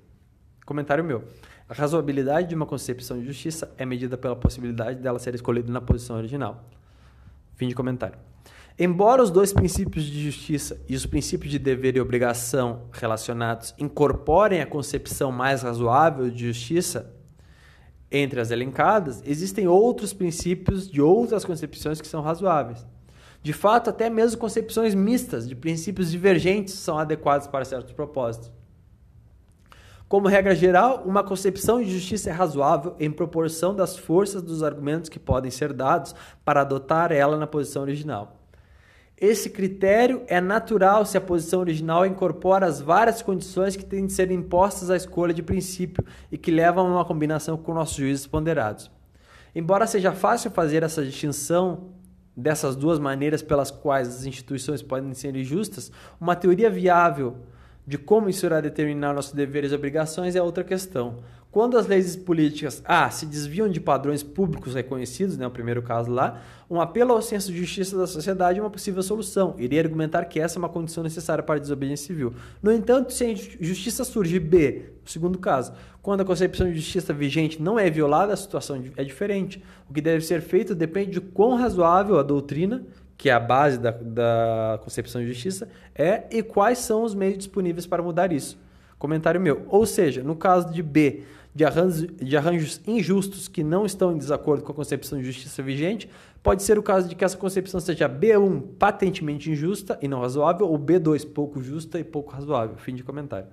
Comentário 0.64 1.04
meu. 1.04 1.22
A 1.68 1.74
razoabilidade 1.74 2.48
de 2.48 2.54
uma 2.54 2.64
concepção 2.64 3.18
de 3.20 3.26
justiça 3.26 3.70
é 3.76 3.85
medida 3.85 4.16
pela 4.16 4.35
possibilidade 4.35 4.98
dela 5.00 5.18
ser 5.18 5.35
escolhida 5.35 5.70
na 5.70 5.83
posição 5.83 6.16
original. 6.16 6.64
Fim 7.54 7.68
de 7.68 7.74
comentário. 7.74 8.18
Embora 8.78 9.22
os 9.22 9.31
dois 9.31 9.52
princípios 9.52 10.04
de 10.04 10.22
justiça 10.24 10.81
e 10.88 10.96
os 10.96 11.04
princípios 11.04 11.50
de 11.50 11.59
dever 11.59 11.96
e 11.96 12.00
obrigação 12.00 12.85
relacionados 12.90 13.74
incorporem 13.78 14.62
a 14.62 14.66
concepção 14.66 15.31
mais 15.31 15.62
razoável 15.62 16.31
de 16.31 16.46
justiça 16.46 17.14
entre 18.11 18.40
as 18.40 18.50
elencadas, 18.50 19.22
existem 19.26 19.68
outros 19.68 20.14
princípios 20.14 20.90
de 20.90 21.02
outras 21.02 21.44
concepções 21.44 22.00
que 22.00 22.09
são 22.09 22.22
razoáveis. 22.22 22.87
De 23.42 23.53
fato, 23.53 23.90
até 23.90 24.11
mesmo 24.11 24.38
concepções 24.38 24.94
mistas 24.94 25.48
de 25.48 25.55
princípios 25.55 26.11
divergentes 26.11 26.74
são 26.74 26.98
adequadas 26.98 27.46
para 27.46 27.64
certos 27.64 27.92
propósitos. 27.92 28.51
Como 30.09 30.27
regra 30.27 30.55
geral, 30.55 31.03
uma 31.05 31.22
concepção 31.22 31.83
de 31.83 31.90
justiça 31.90 32.31
é 32.31 32.33
razoável 32.33 32.96
em 32.98 33.11
proporção 33.11 33.74
das 33.74 33.96
forças 33.96 34.42
dos 34.42 34.62
argumentos 34.62 35.11
que 35.11 35.18
podem 35.18 35.51
ser 35.51 35.72
dados 35.72 36.14
para 36.44 36.62
adotar 36.62 37.12
ela 37.12 37.37
na 37.37 37.46
posição 37.46 37.83
original. 37.83 38.38
Esse 39.20 39.51
critério 39.51 40.22
é 40.27 40.40
natural 40.40 41.05
se 41.05 41.18
a 41.18 41.20
posição 41.20 41.61
original 41.61 42.07
incorpora 42.07 42.64
as 42.64 42.81
várias 42.81 43.20
condições 43.20 43.77
que 43.77 43.85
têm 43.85 44.07
de 44.07 44.12
ser 44.12 44.31
impostas 44.31 44.90
à 44.90 44.96
escolha 44.96 45.35
de 45.35 45.42
princípio 45.42 46.05
e 46.33 46.38
que 46.38 46.51
levam 46.51 46.87
a 46.87 46.90
uma 46.90 47.05
combinação 47.05 47.57
com 47.59 47.74
nossos 47.74 47.96
juízes 47.96 48.27
ponderados. 48.27 48.90
Embora 49.55 49.87
seja 49.87 50.12
fácil 50.12 50.51
fazer 50.51 50.85
essa 50.85 51.05
distinção 51.05 51.98
dessas 52.38 52.77
duas 52.77 53.01
maneiras 53.01 53.42
pelas 53.42 53.68
quais 53.68 54.07
as 54.07 54.24
instituições 54.24 54.81
podem 54.81 55.12
ser 55.12 55.35
injustas, 55.35 55.90
uma 56.20 56.37
teoria 56.37 56.70
viável 56.70 57.37
de 57.85 57.98
como 57.98 58.29
isso 58.29 58.46
irá 58.46 58.61
determinar 58.61 59.12
nossos 59.12 59.33
deveres 59.33 59.72
e 59.72 59.74
obrigações 59.74 60.37
é 60.37 60.42
outra 60.42 60.62
questão. 60.62 61.16
Quando 61.59 61.77
as 61.77 61.88
leis 61.88 62.14
políticas 62.14 62.81
A 62.87 63.11
se 63.11 63.27
desviam 63.27 63.68
de 63.68 63.81
padrões 63.81 64.23
públicos 64.23 64.77
reconhecidos, 64.77 65.37
né, 65.37 65.44
o 65.44 65.51
primeiro 65.51 65.83
caso 65.83 66.09
lá, 66.09 66.40
um 66.71 66.81
apelo 66.81 67.11
ao 67.11 67.21
senso 67.21 67.51
de 67.51 67.59
justiça 67.59 67.99
da 67.99 68.07
sociedade 68.07 68.61
é 68.61 68.62
uma 68.62 68.71
possível 68.71 69.03
solução. 69.03 69.57
Iria 69.59 69.81
argumentar 69.81 70.25
que 70.27 70.38
essa 70.38 70.57
é 70.57 70.61
uma 70.61 70.68
condição 70.68 71.03
necessária 71.03 71.42
para 71.42 71.57
a 71.57 71.59
desobediência 71.59 72.07
civil. 72.07 72.33
No 72.62 72.73
entanto, 72.73 73.12
se 73.12 73.25
a 73.25 73.35
justiça 73.35 74.05
surge 74.05 74.38
B, 74.38 74.92
o 75.05 75.11
segundo 75.11 75.37
caso, 75.37 75.73
quando 76.01 76.21
a 76.21 76.25
concepção 76.25 76.68
de 76.68 76.77
justiça 76.77 77.12
vigente 77.12 77.61
não 77.61 77.77
é 77.77 77.90
violada, 77.90 78.33
a 78.33 78.37
situação 78.37 78.81
é 78.97 79.03
diferente. 79.03 79.61
O 79.90 79.92
que 79.92 80.01
deve 80.01 80.25
ser 80.25 80.40
feito 80.40 80.77
depende 80.77 81.11
de 81.11 81.21
quão 81.21 81.57
razoável 81.57 82.21
a 82.21 82.23
doutrina, 82.23 82.87
que 83.16 83.31
é 83.31 83.33
a 83.33 83.40
base 83.40 83.81
da, 83.81 83.90
da 83.90 84.79
concepção 84.85 85.21
de 85.21 85.27
justiça, 85.27 85.68
é 85.92 86.23
e 86.31 86.40
quais 86.40 86.79
são 86.79 87.03
os 87.03 87.16
meios 87.16 87.37
disponíveis 87.37 87.85
para 87.85 88.01
mudar 88.01 88.33
isso. 88.33 88.57
Comentário 88.97 89.40
meu. 89.40 89.64
Ou 89.68 89.87
seja, 89.87 90.25
no 90.25 90.35
caso 90.35 90.73
de 90.73 90.83
B, 90.83 91.23
de 91.59 91.64
arranjos, 91.64 92.07
de 92.16 92.37
arranjos 92.37 92.81
injustos 92.87 93.49
que 93.49 93.64
não 93.64 93.85
estão 93.85 94.12
em 94.12 94.16
desacordo 94.16 94.62
com 94.62 94.71
a 94.71 94.75
concepção 94.77 95.18
de 95.18 95.25
justiça 95.25 95.61
vigente, 95.61 96.09
pode 96.40 96.62
ser 96.62 96.79
o 96.79 96.83
caso 96.85 97.09
de 97.09 97.16
que 97.16 97.25
essa 97.25 97.37
concepção 97.37 97.81
seja 97.81 98.09
B1 98.09 98.62
patentemente 98.79 99.51
injusta 99.51 99.99
e 100.01 100.07
não 100.07 100.21
razoável, 100.21 100.68
ou 100.68 100.79
B2 100.79 101.27
pouco 101.27 101.61
justa 101.61 101.99
e 101.99 102.05
pouco 102.05 102.31
razoável. 102.31 102.77
Fim 102.77 102.94
de 102.94 103.03
comentário. 103.03 103.49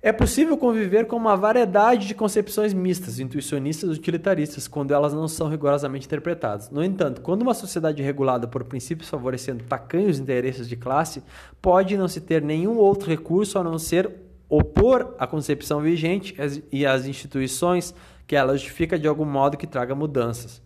É 0.00 0.12
possível 0.12 0.56
conviver 0.56 1.08
com 1.08 1.16
uma 1.16 1.36
variedade 1.36 2.06
de 2.06 2.14
concepções 2.14 2.72
mistas, 2.72 3.18
intuicionistas 3.18 3.90
e 3.90 3.98
utilitaristas, 3.98 4.68
quando 4.68 4.94
elas 4.94 5.12
não 5.12 5.26
são 5.26 5.48
rigorosamente 5.48 6.06
interpretadas. 6.06 6.70
No 6.70 6.84
entanto, 6.84 7.20
quando 7.20 7.42
uma 7.42 7.52
sociedade 7.52 8.00
é 8.00 8.04
regulada 8.04 8.46
por 8.46 8.62
princípios 8.62 9.10
favorecendo 9.10 9.64
tacanhos 9.64 10.20
interesses 10.20 10.68
de 10.68 10.76
classe, 10.76 11.20
pode 11.60 11.96
não 11.96 12.06
se 12.06 12.20
ter 12.20 12.40
nenhum 12.40 12.76
outro 12.76 13.10
recurso 13.10 13.58
a 13.58 13.64
não 13.64 13.76
ser 13.76 14.29
opor 14.50 15.14
a 15.16 15.26
concepção 15.28 15.80
vigente 15.80 16.34
e 16.72 16.84
as 16.84 17.06
instituições 17.06 17.94
que 18.26 18.34
ela 18.34 18.56
justifica 18.56 18.98
de 18.98 19.06
algum 19.06 19.24
modo 19.24 19.56
que 19.56 19.66
traga 19.66 19.94
mudanças. 19.94 20.60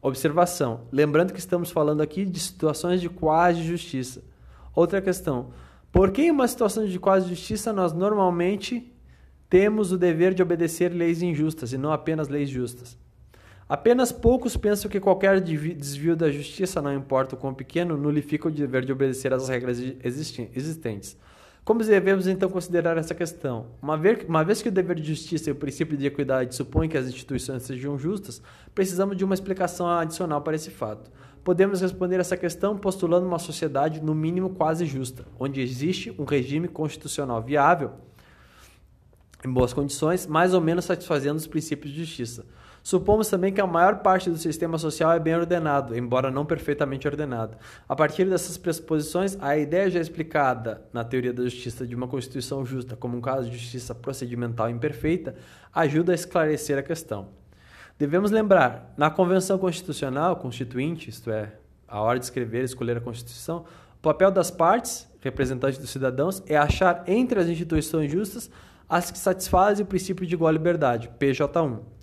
Observação: 0.00 0.82
lembrando 0.92 1.32
que 1.32 1.40
estamos 1.40 1.70
falando 1.70 2.00
aqui 2.00 2.24
de 2.24 2.38
situações 2.38 3.00
de 3.00 3.08
quase 3.08 3.62
justiça. 3.62 4.22
Outra 4.74 5.02
questão: 5.02 5.50
por 5.90 6.12
que 6.12 6.22
em 6.22 6.30
uma 6.30 6.46
situação 6.46 6.86
de 6.86 6.98
quase 6.98 7.28
justiça 7.28 7.72
nós 7.72 7.92
normalmente 7.92 8.90
temos 9.48 9.90
o 9.90 9.98
dever 9.98 10.32
de 10.32 10.42
obedecer 10.42 10.90
leis 10.90 11.20
injustas 11.20 11.72
e 11.72 11.78
não 11.78 11.92
apenas 11.92 12.28
leis 12.28 12.48
justas? 12.48 12.96
Apenas 13.68 14.10
poucos 14.10 14.56
pensam 14.56 14.90
que 14.90 14.98
qualquer 14.98 15.40
desvio 15.40 16.16
da 16.16 16.30
justiça, 16.30 16.82
não 16.82 16.92
importa 16.92 17.36
o 17.36 17.38
quão 17.38 17.54
pequeno, 17.54 17.96
nulifica 17.96 18.48
o 18.48 18.50
dever 18.50 18.84
de 18.84 18.90
obedecer 18.90 19.32
às 19.32 19.48
regras 19.48 19.78
existentes. 20.02 21.16
Como 21.64 21.84
devemos 21.84 22.26
então 22.26 22.48
considerar 22.48 22.96
essa 22.96 23.14
questão? 23.14 23.66
Uma 23.82 23.96
vez, 23.96 24.24
uma 24.26 24.42
vez 24.42 24.62
que 24.62 24.68
o 24.68 24.72
dever 24.72 24.96
de 24.96 25.04
justiça 25.04 25.50
e 25.50 25.52
o 25.52 25.56
princípio 25.56 25.96
de 25.96 26.06
equidade 26.06 26.54
supõem 26.54 26.88
que 26.88 26.96
as 26.96 27.06
instituições 27.06 27.62
sejam 27.62 27.98
justas, 27.98 28.42
precisamos 28.74 29.16
de 29.16 29.24
uma 29.24 29.34
explicação 29.34 29.86
adicional 29.86 30.40
para 30.40 30.56
esse 30.56 30.70
fato. 30.70 31.10
Podemos 31.44 31.80
responder 31.80 32.18
essa 32.18 32.36
questão 32.36 32.76
postulando 32.76 33.26
uma 33.26 33.38
sociedade, 33.38 34.02
no 34.02 34.14
mínimo, 34.14 34.50
quase 34.50 34.84
justa, 34.86 35.24
onde 35.38 35.60
existe 35.60 36.14
um 36.18 36.24
regime 36.24 36.66
constitucional 36.68 37.42
viável, 37.42 37.92
em 39.44 39.50
boas 39.50 39.72
condições, 39.72 40.26
mais 40.26 40.52
ou 40.52 40.60
menos 40.60 40.84
satisfazendo 40.84 41.36
os 41.36 41.46
princípios 41.46 41.92
de 41.92 42.04
justiça. 42.04 42.44
Supomos 42.82 43.28
também 43.28 43.52
que 43.52 43.60
a 43.60 43.66
maior 43.66 43.98
parte 43.98 44.30
do 44.30 44.38
sistema 44.38 44.78
social 44.78 45.12
é 45.12 45.18
bem 45.18 45.36
ordenado, 45.36 45.96
embora 45.96 46.30
não 46.30 46.46
perfeitamente 46.46 47.06
ordenado. 47.06 47.56
A 47.88 47.94
partir 47.94 48.24
dessas 48.24 48.56
pressuposições, 48.56 49.36
a 49.40 49.56
ideia 49.56 49.90
já 49.90 50.00
explicada 50.00 50.82
na 50.92 51.04
teoria 51.04 51.32
da 51.32 51.42
justiça 51.42 51.86
de 51.86 51.94
uma 51.94 52.08
constituição 52.08 52.64
justa 52.64 52.96
como 52.96 53.16
um 53.16 53.20
caso 53.20 53.50
de 53.50 53.58
justiça 53.58 53.94
procedimental 53.94 54.70
imperfeita 54.70 55.34
ajuda 55.74 56.12
a 56.12 56.14
esclarecer 56.14 56.78
a 56.78 56.82
questão. 56.82 57.28
Devemos 57.98 58.30
lembrar, 58.30 58.94
na 58.96 59.10
Convenção 59.10 59.58
Constitucional 59.58 60.36
Constituinte, 60.36 61.10
isto 61.10 61.30
é, 61.30 61.52
a 61.86 62.00
hora 62.00 62.18
de 62.18 62.24
escrever 62.24 62.62
e 62.62 62.64
escolher 62.64 62.96
a 62.96 63.00
Constituição, 63.00 63.66
o 63.98 64.02
papel 64.02 64.30
das 64.30 64.50
partes, 64.50 65.06
representantes 65.20 65.78
dos 65.78 65.90
cidadãos, 65.90 66.42
é 66.46 66.56
achar 66.56 67.04
entre 67.06 67.38
as 67.38 67.46
instituições 67.46 68.10
justas 68.10 68.50
as 68.88 69.10
que 69.10 69.18
satisfazem 69.18 69.84
o 69.84 69.86
princípio 69.86 70.26
de 70.26 70.34
igual 70.34 70.50
liberdade, 70.50 71.10
PJ1 71.20 71.99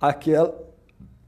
aquela 0.00 0.66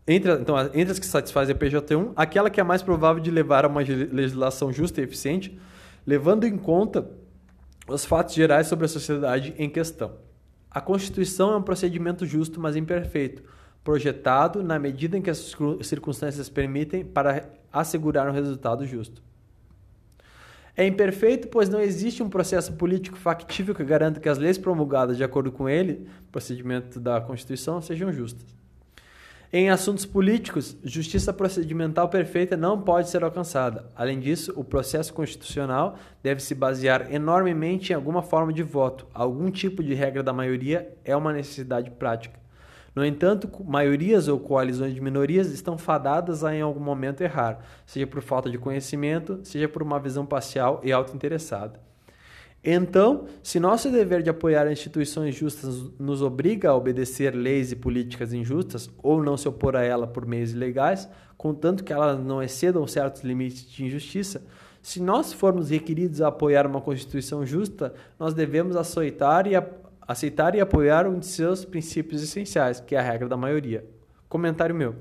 entre, 0.09 0.33
então, 0.33 0.59
entre 0.73 0.93
as 0.93 0.99
que 0.99 1.05
satisfazem 1.05 1.55
a 1.55 1.59
PJT1, 1.59 2.13
aquela 2.17 2.49
que 2.49 2.59
é 2.59 2.65
mais 2.65 2.83
provável 2.83 3.23
de 3.23 3.31
levar 3.31 3.67
a 3.67 3.69
uma 3.69 3.83
legislação 3.83 4.73
justa 4.73 5.03
e 5.03 5.05
eficiente, 5.05 5.61
levando 6.07 6.45
em 6.45 6.57
conta 6.57 7.07
os 7.87 8.07
fatos 8.07 8.35
gerais 8.35 8.67
sobre 8.67 8.87
a 8.87 8.89
sociedade 8.89 9.55
em 9.59 9.69
questão. 9.69 10.17
A 10.71 10.81
Constituição 10.81 11.53
é 11.53 11.57
um 11.59 11.63
procedimento 11.63 12.25
justo, 12.25 12.59
mas 12.59 12.75
imperfeito, 12.75 13.43
projetado 13.85 14.63
na 14.63 14.79
medida 14.79 15.17
em 15.19 15.21
que 15.21 15.29
as 15.29 15.55
circunstâncias 15.83 16.49
permitem 16.49 17.05
para 17.05 17.51
assegurar 17.71 18.27
um 18.29 18.33
resultado 18.33 18.87
justo. 18.87 19.23
É 20.75 20.87
imperfeito, 20.87 21.49
pois 21.49 21.69
não 21.69 21.81
existe 21.81 22.23
um 22.23 22.31
processo 22.31 22.73
político 22.75 23.19
factível 23.19 23.75
que 23.75 23.85
garanta 23.85 24.21
que 24.21 24.29
as 24.29 24.39
leis 24.39 24.57
promulgadas 24.57 25.19
de 25.19 25.25
acordo 25.25 25.53
com 25.53 25.69
ele, 25.69 26.07
procedimento 26.33 26.99
da 26.99 27.21
Constituição, 27.21 27.83
sejam 27.83 28.11
justas. 28.11 28.58
Em 29.51 29.71
assuntos 29.71 30.05
políticos, 30.05 30.77
justiça 30.85 31.33
procedimental 31.33 32.11
perfeita 32.11 32.55
não 32.55 32.83
pode 32.83 33.09
ser 33.09 33.25
alcançada. 33.25 33.91
Além 33.97 34.21
disso, 34.21 34.53
o 34.55 34.63
processo 34.63 35.15
constitucional 35.15 35.97
deve 36.23 36.43
se 36.43 36.55
basear 36.55 37.11
enormemente 37.11 37.91
em 37.91 37.97
alguma 37.97 38.21
forma 38.21 38.53
de 38.53 38.63
voto. 38.63 39.07
Algum 39.15 39.51
tipo 39.51 39.83
de 39.83 39.95
regra 39.95 40.23
da 40.23 40.35
maioria 40.35 40.95
é 41.03 41.17
uma 41.17 41.33
necessidade 41.33 41.91
prática. 41.93 42.39
No 42.95 43.03
entanto, 43.03 43.49
maiorias 43.65 44.29
ou 44.29 44.39
coalizões 44.39 44.95
de 44.95 45.01
minorias 45.01 45.51
estão 45.51 45.79
fadadas 45.79 46.45
a 46.45 46.55
em 46.55 46.61
algum 46.61 46.81
momento 46.81 47.23
errar, 47.23 47.61
seja 47.87 48.07
por 48.07 48.21
falta 48.21 48.51
de 48.51 48.59
conhecimento, 48.59 49.41
seja 49.45 49.67
por 49.67 49.83
uma 49.83 49.99
visão 49.99 50.27
parcial 50.27 50.79
e 50.85 50.93
autointeressada. 50.93 51.88
Então, 52.63 53.27
se 53.43 53.61
nosso 53.61 53.89
dever 53.91 54.23
de 54.23 54.31
apoiar 54.31 54.71
instituições 54.71 55.35
justas 55.35 55.91
nos 55.99 56.23
obriga 56.23 56.71
a 56.71 56.75
obedecer 56.75 57.35
leis 57.35 57.71
e 57.71 57.77
políticas 57.77 58.33
injustas 58.33 58.91
ou 59.01 59.23
não 59.23 59.37
se 59.37 59.49
opor 59.49 59.77
a 59.77 59.83
ela 59.83 60.07
por 60.07 60.27
meios 60.27 60.53
ilegais, 60.53 61.09
contanto 61.37 61.85
que 61.85 61.93
elas 61.93 62.19
não 62.19 62.43
excedam 62.43 62.85
certos 62.87 63.23
limites 63.23 63.71
de 63.71 63.85
injustiça, 63.85 64.43
se 64.83 65.01
nós 65.01 65.33
formos 65.33 65.71
requeridos 65.71 66.21
a 66.21 66.29
apoiar 66.29 66.67
uma 66.67 66.81
Constituição 66.81 67.45
justa, 67.47 67.95
nós 68.19 68.35
devemos 68.35 68.75
aceitar 68.75 69.47
e, 69.47 69.53
aceitar 70.03 70.55
e 70.55 70.61
apoiar 70.61 71.07
um 71.07 71.19
de 71.19 71.27
seus 71.27 71.65
princípios 71.65 72.23
essenciais, 72.23 72.81
que 72.81 72.97
é 72.97 72.99
a 72.99 73.03
regra 73.03 73.29
da 73.29 73.37
maioria. 73.37 73.85
Comentário 74.29 74.75
meu. 74.75 74.95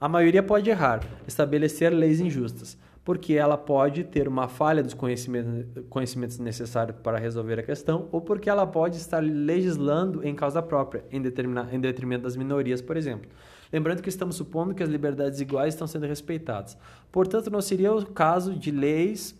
A 0.00 0.08
maioria 0.08 0.42
pode 0.42 0.68
errar, 0.68 1.02
estabelecer 1.26 1.92
leis 1.92 2.20
injustas 2.20 2.76
porque 3.08 3.32
ela 3.32 3.56
pode 3.56 4.04
ter 4.04 4.28
uma 4.28 4.48
falha 4.48 4.82
dos 4.82 4.92
conhecimentos, 4.92 5.82
conhecimentos 5.88 6.38
necessários 6.38 6.94
para 7.02 7.16
resolver 7.16 7.58
a 7.58 7.62
questão, 7.62 8.06
ou 8.12 8.20
porque 8.20 8.50
ela 8.50 8.66
pode 8.66 8.98
estar 8.98 9.22
legislando 9.22 10.22
em 10.22 10.34
causa 10.34 10.60
própria, 10.60 11.02
em, 11.10 11.16
em 11.16 11.80
detrimento 11.80 12.24
das 12.24 12.36
minorias, 12.36 12.82
por 12.82 12.98
exemplo. 12.98 13.30
Lembrando 13.72 14.02
que 14.02 14.10
estamos 14.10 14.36
supondo 14.36 14.74
que 14.74 14.82
as 14.82 14.90
liberdades 14.90 15.40
iguais 15.40 15.72
estão 15.72 15.86
sendo 15.86 16.04
respeitadas. 16.04 16.76
Portanto, 17.10 17.50
não 17.50 17.62
seria 17.62 17.94
o 17.94 18.04
caso 18.04 18.54
de 18.54 18.70
leis 18.70 19.34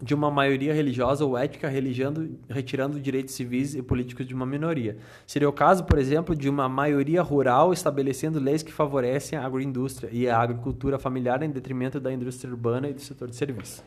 de 0.00 0.14
uma 0.14 0.30
maioria 0.30 0.72
religiosa 0.72 1.24
ou 1.24 1.36
ética 1.36 1.68
retirando 1.68 3.00
direitos 3.00 3.34
civis 3.34 3.74
e 3.74 3.82
políticos 3.82 4.26
de 4.26 4.34
uma 4.34 4.46
minoria. 4.46 4.96
Seria 5.26 5.48
o 5.48 5.52
caso, 5.52 5.84
por 5.84 5.98
exemplo, 5.98 6.36
de 6.36 6.48
uma 6.48 6.68
maioria 6.68 7.20
rural 7.20 7.72
estabelecendo 7.72 8.38
leis 8.38 8.62
que 8.62 8.72
favorecem 8.72 9.38
a 9.38 9.44
agroindústria 9.44 10.08
e 10.12 10.28
a 10.28 10.38
agricultura 10.38 10.98
familiar 10.98 11.42
em 11.42 11.50
detrimento 11.50 11.98
da 11.98 12.12
indústria 12.12 12.50
urbana 12.50 12.88
e 12.88 12.92
do 12.92 13.00
setor 13.00 13.28
de 13.28 13.36
serviços. 13.36 13.82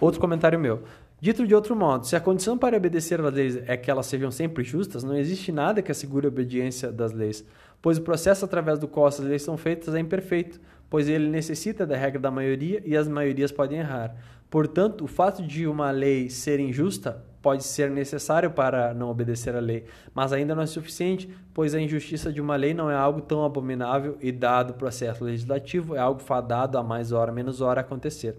Outro 0.00 0.20
comentário 0.20 0.58
meu. 0.58 0.82
Dito 1.20 1.46
de 1.46 1.54
outro 1.54 1.74
modo, 1.74 2.06
se 2.06 2.16
a 2.16 2.20
condição 2.20 2.58
para 2.58 2.76
obedecer 2.76 3.20
às 3.20 3.32
leis 3.32 3.56
é 3.66 3.76
que 3.76 3.90
elas 3.90 4.06
sejam 4.06 4.30
sempre 4.30 4.62
justas, 4.64 5.04
não 5.04 5.16
existe 5.16 5.50
nada 5.52 5.80
que 5.80 5.90
assegure 5.90 6.26
a 6.26 6.28
obediência 6.28 6.92
das 6.92 7.12
leis, 7.12 7.42
pois 7.80 7.96
o 7.96 8.02
processo 8.02 8.44
através 8.44 8.78
do 8.78 8.88
qual 8.88 9.08
essas 9.08 9.24
leis 9.24 9.42
são 9.42 9.56
feitas 9.56 9.94
é 9.94 10.00
imperfeito, 10.00 10.60
pois 10.90 11.08
ele 11.08 11.28
necessita 11.28 11.86
da 11.86 11.96
regra 11.96 12.20
da 12.20 12.30
maioria 12.30 12.82
e 12.84 12.96
as 12.96 13.08
maiorias 13.08 13.50
podem 13.50 13.78
errar. 13.78 14.14
Portanto, 14.54 15.02
o 15.02 15.08
fato 15.08 15.42
de 15.42 15.66
uma 15.66 15.90
lei 15.90 16.30
ser 16.30 16.60
injusta 16.60 17.20
pode 17.42 17.64
ser 17.64 17.90
necessário 17.90 18.52
para 18.52 18.94
não 18.94 19.10
obedecer 19.10 19.52
à 19.52 19.58
lei, 19.58 19.84
mas 20.14 20.32
ainda 20.32 20.54
não 20.54 20.62
é 20.62 20.66
suficiente, 20.66 21.28
pois 21.52 21.74
a 21.74 21.80
injustiça 21.80 22.32
de 22.32 22.40
uma 22.40 22.54
lei 22.54 22.72
não 22.72 22.88
é 22.88 22.94
algo 22.94 23.20
tão 23.20 23.44
abominável 23.44 24.16
e, 24.20 24.30
dado 24.30 24.70
o 24.70 24.74
processo 24.74 25.24
legislativo, 25.24 25.96
é 25.96 25.98
algo 25.98 26.20
fadado 26.20 26.78
a 26.78 26.84
mais 26.84 27.10
hora 27.10 27.32
menos 27.32 27.60
hora 27.60 27.80
acontecer. 27.80 28.36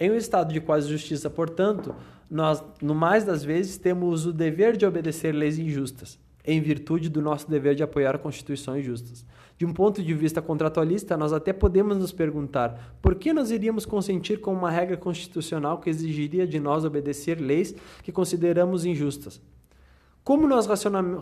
Em 0.00 0.10
um 0.10 0.16
estado 0.16 0.52
de 0.52 0.60
quase 0.60 0.88
justiça, 0.88 1.30
portanto, 1.30 1.94
nós, 2.28 2.60
no 2.82 2.92
mais 2.92 3.22
das 3.22 3.44
vezes, 3.44 3.78
temos 3.78 4.26
o 4.26 4.32
dever 4.32 4.76
de 4.76 4.84
obedecer 4.84 5.30
leis 5.30 5.60
injustas 5.60 6.18
em 6.46 6.60
virtude 6.60 7.08
do 7.08 7.20
nosso 7.20 7.50
dever 7.50 7.76
de 7.76 7.84
apoiar 7.84 8.18
constituições 8.18 8.84
justas. 8.84 9.24
De 9.58 9.64
um 9.64 9.72
ponto 9.72 10.02
de 10.02 10.12
vista 10.12 10.42
contratualista, 10.42 11.16
nós 11.16 11.32
até 11.32 11.52
podemos 11.52 11.96
nos 11.96 12.12
perguntar 12.12 12.96
por 13.00 13.14
que 13.14 13.32
nós 13.32 13.50
iríamos 13.50 13.86
consentir 13.86 14.40
com 14.40 14.52
uma 14.52 14.70
regra 14.70 14.96
constitucional 14.98 15.78
que 15.78 15.88
exigiria 15.88 16.46
de 16.46 16.60
nós 16.60 16.84
obedecer 16.84 17.40
leis 17.40 17.74
que 18.02 18.12
consideramos 18.12 18.84
injustas. 18.84 19.40
Como 20.22 20.46
nós 20.46 20.66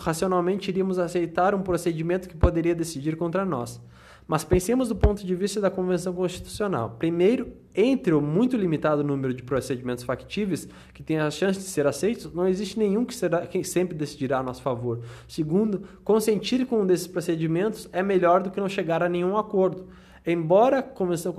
racionalmente 0.00 0.70
iríamos 0.70 0.98
aceitar 0.98 1.54
um 1.54 1.62
procedimento 1.62 2.28
que 2.28 2.36
poderia 2.36 2.74
decidir 2.74 3.16
contra 3.16 3.44
nós? 3.44 3.80
Mas 4.26 4.42
pensemos 4.42 4.88
do 4.88 4.96
ponto 4.96 5.24
de 5.24 5.34
vista 5.34 5.60
da 5.60 5.70
Convenção 5.70 6.14
Constitucional. 6.14 6.96
Primeiro, 6.98 7.52
entre 7.74 8.14
o 8.14 8.22
muito 8.22 8.56
limitado 8.56 9.04
número 9.04 9.34
de 9.34 9.42
procedimentos 9.42 10.02
factíveis 10.02 10.66
que 10.94 11.02
têm 11.02 11.18
a 11.18 11.30
chance 11.30 11.58
de 11.58 11.66
ser 11.66 11.86
aceitos, 11.86 12.32
não 12.32 12.48
existe 12.48 12.78
nenhum 12.78 13.04
que, 13.04 13.14
será, 13.14 13.46
que 13.46 13.62
sempre 13.62 13.94
decidirá 13.94 14.38
a 14.38 14.42
nosso 14.42 14.62
favor. 14.62 15.02
Segundo, 15.28 15.82
consentir 16.02 16.64
com 16.66 16.80
um 16.80 16.86
desses 16.86 17.06
procedimentos 17.06 17.86
é 17.92 18.02
melhor 18.02 18.42
do 18.42 18.50
que 18.50 18.60
não 18.60 18.68
chegar 18.68 19.02
a 19.02 19.08
nenhum 19.10 19.36
acordo. 19.36 19.88
Embora 20.26 20.82
Convenção 20.82 21.34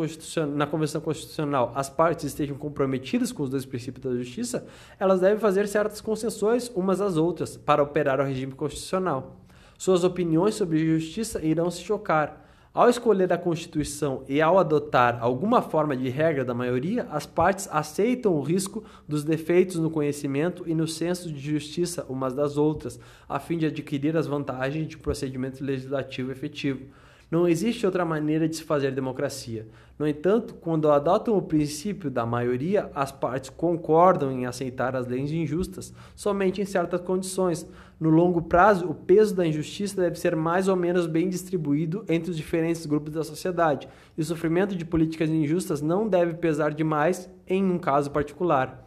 na 0.56 0.68
Convenção 0.68 1.02
Constitucional 1.02 1.72
as 1.74 1.90
partes 1.90 2.26
estejam 2.26 2.56
comprometidas 2.56 3.32
com 3.32 3.42
os 3.42 3.50
dois 3.50 3.66
princípios 3.66 4.04
da 4.04 4.16
justiça, 4.16 4.68
elas 5.00 5.22
devem 5.22 5.40
fazer 5.40 5.68
certas 5.68 6.02
concessões 6.02 6.72
umas 6.76 7.02
às 7.02 7.18
outras 7.18 7.58
para 7.58 7.82
operar 7.82 8.20
o 8.20 8.24
regime 8.24 8.52
constitucional. 8.52 9.38
Suas 9.76 10.04
opiniões 10.04 10.54
sobre 10.54 10.86
justiça 10.86 11.44
irão 11.44 11.72
se 11.72 11.82
chocar. 11.82 12.45
Ao 12.76 12.90
escolher 12.90 13.32
a 13.32 13.38
Constituição 13.38 14.26
e 14.28 14.42
ao 14.42 14.60
adotar 14.60 15.18
alguma 15.22 15.62
forma 15.62 15.96
de 15.96 16.10
regra 16.10 16.44
da 16.44 16.54
maioria, 16.54 17.08
as 17.10 17.26
partes 17.26 17.70
aceitam 17.72 18.34
o 18.34 18.42
risco 18.42 18.84
dos 19.08 19.24
defeitos 19.24 19.78
no 19.78 19.90
conhecimento 19.90 20.68
e 20.68 20.76
no 20.76 20.86
senso 20.86 21.32
de 21.32 21.40
justiça 21.40 22.06
umas 22.10 22.34
das 22.34 22.58
outras, 22.58 23.00
a 23.30 23.40
fim 23.40 23.58
de 23.58 23.66
adquirir 23.66 24.18
as 24.18 24.28
vantagens 24.28 24.90
de 24.90 24.98
procedimento 24.98 25.64
legislativo 25.64 26.34
efetivo. 26.34 26.82
Não 27.30 27.48
existe 27.48 27.86
outra 27.86 28.06
maneira 28.06 28.48
de 28.48 28.56
se 28.56 28.64
fazer 28.64 28.92
democracia. 28.92 29.68
No 29.98 30.08
entanto, 30.08 30.54
quando 30.56 30.92
adotam 30.92 31.36
o 31.36 31.42
princípio 31.42 32.12
da 32.12 32.26
maioria, 32.26 32.92
as 32.94 33.12
partes 33.12 33.50
concordam 33.50 34.32
em 34.32 34.46
aceitar 34.46 34.96
as 34.96 35.08
leis 35.08 35.32
injustas, 35.32 35.94
somente 36.16 36.62
em 36.62 36.66
certas 36.66 37.02
condições. 37.02 37.68
No 38.00 38.10
longo 38.10 38.42
prazo, 38.42 38.88
o 38.88 38.94
peso 38.94 39.34
da 39.34 39.48
injustiça 39.48 40.00
deve 40.00 40.20
ser 40.20 40.36
mais 40.36 40.68
ou 40.68 40.76
menos 40.76 41.08
bem 41.08 41.28
distribuído 41.30 42.06
entre 42.10 42.30
os 42.30 42.38
diferentes 42.38 42.86
grupos 42.86 43.14
da 43.14 43.24
sociedade, 43.24 43.88
e 44.18 44.22
o 44.22 44.26
sofrimento 44.26 44.76
de 44.76 44.86
políticas 44.86 45.30
injustas 45.30 45.82
não 45.82 46.08
deve 46.08 46.36
pesar 46.36 46.74
demais 46.74 47.30
em 47.48 47.64
um 47.64 47.80
caso 47.80 48.12
particular. 48.12 48.86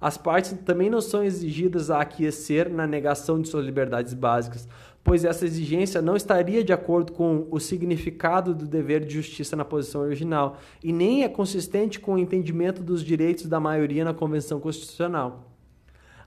As 0.00 0.16
partes 0.16 0.52
também 0.64 0.88
não 0.88 1.02
são 1.02 1.22
exigidas 1.22 1.90
a 1.90 2.00
aquecer 2.00 2.70
na 2.70 2.86
negação 2.86 3.40
de 3.40 3.48
suas 3.48 3.66
liberdades 3.66 4.14
básicas, 4.14 4.66
pois 5.02 5.24
essa 5.24 5.44
exigência 5.44 6.02
não 6.02 6.16
estaria 6.16 6.62
de 6.62 6.72
acordo 6.72 7.12
com 7.12 7.46
o 7.50 7.58
significado 7.58 8.54
do 8.54 8.66
dever 8.66 9.04
de 9.04 9.14
justiça 9.14 9.56
na 9.56 9.64
posição 9.64 10.02
original 10.02 10.58
e 10.82 10.92
nem 10.92 11.24
é 11.24 11.28
consistente 11.28 11.98
com 11.98 12.14
o 12.14 12.18
entendimento 12.18 12.82
dos 12.82 13.02
direitos 13.02 13.46
da 13.46 13.58
maioria 13.58 14.04
na 14.04 14.14
Convenção 14.14 14.60
Constitucional. 14.60 15.46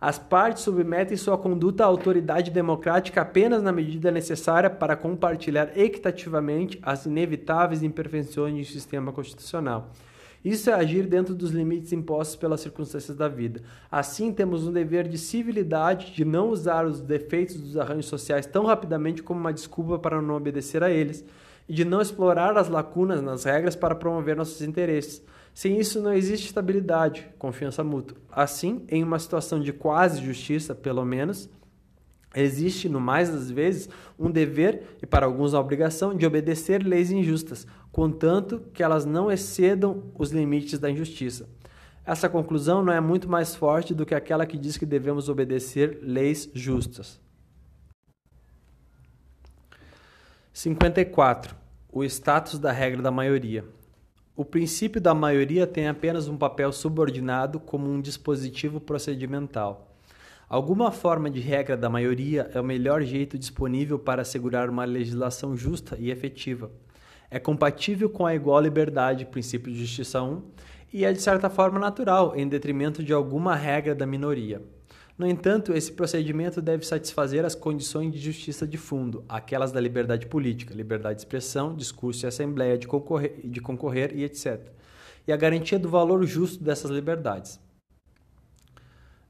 As 0.02 0.20
partes 0.20 0.64
submetem 0.64 1.16
sua 1.16 1.38
conduta 1.38 1.86
à 1.86 1.88
autoridade 1.88 2.52
democrática 2.52 3.22
apenas 3.22 3.64
na 3.64 3.72
medida 3.72 4.12
necessária 4.12 4.70
para 4.70 4.98
compartilhar 4.98 5.78
equitativamente 5.78 6.78
as 6.84 7.06
inevitáveis 7.06 7.84
imperfeições 7.84 8.68
do 8.68 8.74
sistema 8.74 9.14
constitucional. 9.14 9.92
Isso 10.44 10.70
é 10.70 10.74
agir 10.74 11.08
dentro 11.08 11.34
dos 11.34 11.52
limites 11.52 11.94
impostos 11.94 12.36
pelas 12.36 12.60
circunstâncias 12.62 13.16
da 13.16 13.28
vida. 13.28 13.62
Assim, 13.90 14.34
temos 14.34 14.68
um 14.68 14.74
dever 14.74 15.08
de 15.08 15.18
civilidade 15.18 16.14
de 16.14 16.26
não 16.26 16.50
usar 16.50 16.86
os 16.86 17.00
defeitos 17.00 17.56
dos 17.56 17.78
arranjos 17.78 18.08
sociais 18.08 18.46
tão 18.46 18.66
rapidamente 18.66 19.24
como 19.24 19.40
uma 19.40 19.54
desculpa 19.54 19.98
para 19.98 20.22
não 20.22 20.36
obedecer 20.36 20.84
a 20.84 20.92
eles 20.92 21.24
e 21.68 21.74
de 21.74 21.86
não 21.86 22.02
explorar 22.02 22.58
as 22.58 22.68
lacunas 22.68 23.22
nas 23.22 23.46
regras 23.46 23.76
para 23.76 23.96
promover 23.96 24.36
nossos 24.36 24.62
interesses. 24.62 25.24
Sem 25.54 25.80
isso, 25.80 26.02
não 26.02 26.14
existe 26.14 26.48
estabilidade, 26.48 27.30
confiança 27.38 27.84
mútua. 27.84 28.18
Assim, 28.32 28.84
em 28.90 29.04
uma 29.04 29.20
situação 29.20 29.60
de 29.60 29.72
quase 29.72 30.22
justiça, 30.22 30.74
pelo 30.74 31.06
menos, 31.06 31.48
Existe, 32.36 32.90
no 32.90 33.00
mais 33.00 33.30
das 33.30 33.52
vezes, 33.52 33.88
um 34.18 34.32
dever, 34.32 34.98
e 35.02 35.06
para 35.06 35.26
alguns 35.26 35.54
a 35.54 35.60
obrigação, 35.60 36.16
de 36.16 36.26
obedecer 36.26 36.84
leis 36.84 37.12
injustas, 37.12 37.68
contanto 37.92 38.62
que 38.74 38.82
elas 38.82 39.06
não 39.06 39.32
excedam 39.32 40.12
os 40.18 40.32
limites 40.32 40.80
da 40.80 40.90
injustiça. 40.90 41.48
Essa 42.06 42.28
conclusão 42.28 42.84
não 42.84 42.92
é 42.92 43.00
muito 43.00 43.30
mais 43.30 43.56
forte 43.56 43.94
do 43.94 44.06
que 44.06 44.16
aquela 44.16 44.46
que 44.46 44.58
diz 44.58 44.78
que 44.78 44.86
devemos 44.86 45.30
obedecer 45.30 46.00
leis 46.02 46.50
justas. 46.54 47.22
54. 50.52 51.56
O 51.92 52.04
status 52.04 52.60
da 52.60 52.72
regra 52.72 53.02
da 53.02 53.12
maioria. 53.12 53.64
O 54.36 54.44
princípio 54.44 55.00
da 55.00 55.14
maioria 55.14 55.68
tem 55.68 55.88
apenas 55.88 56.28
um 56.28 56.36
papel 56.36 56.72
subordinado 56.72 57.60
como 57.60 57.88
um 57.88 58.02
dispositivo 58.02 58.80
procedimental. 58.80 59.93
Alguma 60.54 60.92
forma 60.92 61.32
de 61.32 61.40
regra 61.40 61.76
da 61.76 61.90
maioria 61.90 62.48
é 62.54 62.62
o 62.62 62.64
melhor 62.64 63.02
jeito 63.02 63.40
disponível 63.40 63.98
para 63.98 64.22
assegurar 64.22 64.70
uma 64.70 64.86
legislação 64.86 65.58
justa 65.58 65.98
e 66.00 66.12
efetiva. 66.12 66.70
É 67.32 67.40
compatível 67.40 68.08
com 68.08 68.24
a 68.24 68.36
igual 68.36 68.62
liberdade, 68.62 69.26
princípio 69.26 69.74
de 69.74 69.80
justiça 69.80 70.22
1, 70.22 70.44
e 70.94 71.06
é 71.06 71.12
de 71.12 71.20
certa 71.20 71.50
forma 71.50 71.80
natural, 71.80 72.36
em 72.36 72.48
detrimento 72.48 73.04
de 73.04 73.12
alguma 73.12 73.56
regra 73.56 73.96
da 73.96 74.06
minoria. 74.06 74.62
No 75.18 75.26
entanto, 75.26 75.74
esse 75.74 75.92
procedimento 75.92 76.62
deve 76.62 76.86
satisfazer 76.86 77.44
as 77.44 77.56
condições 77.56 78.14
de 78.14 78.20
justiça 78.20 78.68
de 78.68 78.78
fundo, 78.78 79.26
aquelas 79.28 79.72
da 79.72 79.82
liberdade 79.82 80.28
política, 80.28 80.76
liberdade 80.76 81.16
de 81.16 81.22
expressão, 81.22 81.76
discurso 81.76 82.28
e 82.28 82.28
assembleia, 82.28 82.78
de 82.78 82.86
concorrer, 82.86 83.40
de 83.44 83.60
concorrer 83.60 84.16
e 84.16 84.24
etc. 84.24 84.70
E 85.28 85.34
a 85.34 85.36
garantia 85.36 85.80
do 85.80 85.90
valor 85.90 86.24
justo 86.28 86.64
dessas 86.64 86.92
liberdades. 86.92 87.60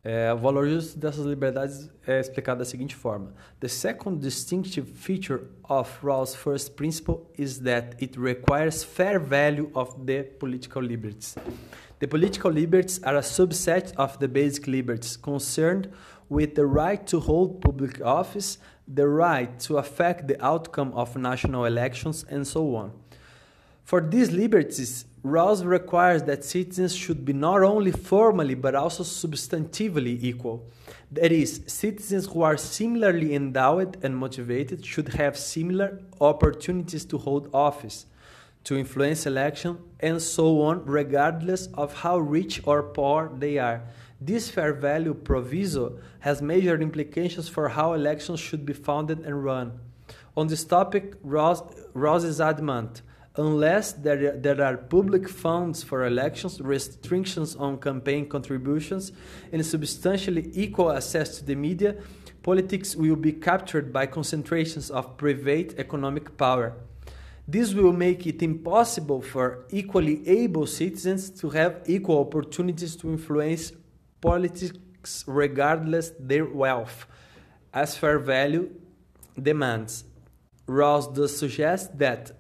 É, 0.06 0.34
o 0.34 0.38
valor 0.38 0.68
justo 0.68 1.00
dessas 1.00 1.26
liberdades 1.26 1.89
é 2.06 2.20
explicado 2.20 2.60
da 2.60 2.66
seguinte 2.66 2.94
forma: 2.94 3.34
The 3.62 3.70
second 3.70 4.20
distinctive 4.20 4.92
feature 4.92 5.44
of 5.63 5.89
Rawls' 6.04 6.36
first 6.36 6.72
principle 6.76 7.22
is 7.38 7.60
that 7.60 7.96
it 8.04 8.20
requires 8.20 8.84
fair 8.84 9.18
value 9.18 9.72
of 9.74 9.96
the 10.06 10.24
political 10.39 10.82
liberties. 10.82 11.36
The 12.00 12.08
political 12.08 12.52
liberties 12.52 13.00
are 13.04 13.16
a 13.16 13.22
subset 13.22 13.94
of 13.96 14.18
the 14.18 14.28
basic 14.28 14.68
liberties 14.68 15.16
concerned 15.16 15.89
with 16.28 16.56
the 16.56 16.66
right 16.66 17.08
to 17.08 17.22
hold 17.22 17.62
public 17.62 18.02
office, 18.02 18.58
the 18.86 19.08
right 19.08 19.58
to 19.62 19.78
affect 19.78 20.28
the 20.28 20.36
outcome 20.44 20.92
of 20.96 21.16
national 21.16 21.63
elections, 21.63 22.26
and 22.30 22.46
so 22.46 22.76
on. 22.76 22.92
For 23.86 24.02
these 24.02 24.32
liberties, 24.34 25.06
Rawls 25.24 25.66
requires 25.66 26.24
that 26.24 26.44
citizens 26.44 26.94
should 26.94 27.24
be 27.24 27.32
not 27.32 27.64
only 27.64 27.92
formally 27.92 28.56
but 28.56 28.76
also 28.76 29.04
substantively 29.04 30.22
equal. 30.22 30.66
That 31.12 31.32
is, 31.32 31.62
citizens 31.68 32.26
who 32.26 32.42
are 32.42 32.58
similarly 32.58 33.34
endowed 33.34 34.04
and 34.04 34.18
motivated 34.18 34.86
should 34.86 35.10
have 35.14 35.38
similar 35.38 36.02
opportunities 36.20 37.06
to 37.06 37.18
hold 37.18 37.50
office 37.54 38.06
to 38.66 38.78
influence 38.78 39.26
election, 39.26 39.78
and 40.00 40.22
so 40.22 40.62
on, 40.62 40.86
regardless 40.86 41.68
of 41.74 41.94
how 41.94 42.18
rich 42.18 42.62
or 42.66 42.82
poor 42.82 43.30
they 43.38 43.58
are. 43.58 43.82
This 44.22 44.50
fair 44.50 44.74
value 44.74 45.14
proviso 45.14 46.00
has 46.22 46.42
major 46.42 46.80
implications 46.82 47.50
for 47.50 47.68
how 47.68 47.92
elections 47.92 48.40
should 48.40 48.66
be 48.66 48.72
founded 48.72 49.20
and 49.20 49.44
run. 49.44 49.80
On 50.38 50.48
this 50.48 50.64
topic, 50.64 51.16
Ross 51.24 52.24
is 52.24 52.40
adamant. 52.40 53.02
Unless 53.36 53.93
there, 53.93 54.38
there 54.38 54.62
are 54.62 54.78
public 54.78 55.28
funds 55.28 55.82
for 55.82 56.06
elections, 56.06 56.62
restrictions 56.62 57.56
on 57.56 57.80
campaign 57.80 58.30
contributions, 58.30 59.12
and 59.52 59.65
substantially 59.65 60.52
equal 60.54 60.91
access 60.91 61.39
to 61.39 61.46
the 61.46 61.56
media, 61.56 61.96
politics 62.43 62.96
will 62.96 63.15
be 63.15 63.32
captured 63.32 63.91
by 63.91 64.06
concentrations 64.06 64.91
of 64.91 65.17
private 65.17 65.74
economic 65.80 66.38
power. 66.38 66.76
This 67.48 67.74
will 67.74 67.91
make 67.91 68.28
it 68.28 68.43
impossible 68.43 69.22
for 69.22 69.65
equally 69.72 70.28
able 70.30 70.67
citizens 70.67 71.32
to 71.41 71.50
have 71.50 71.82
equal 71.88 72.19
opportunities 72.19 72.96
to 72.98 73.10
influence 73.10 73.72
politics 74.22 75.24
regardless 75.26 76.12
their 76.19 76.46
wealth, 76.46 77.08
as 77.74 77.98
fair 77.98 78.19
value 78.19 78.69
demands. 79.41 80.06
Rawls 80.67 81.13
does 81.13 81.36
suggest 81.36 81.98
that 81.98 82.32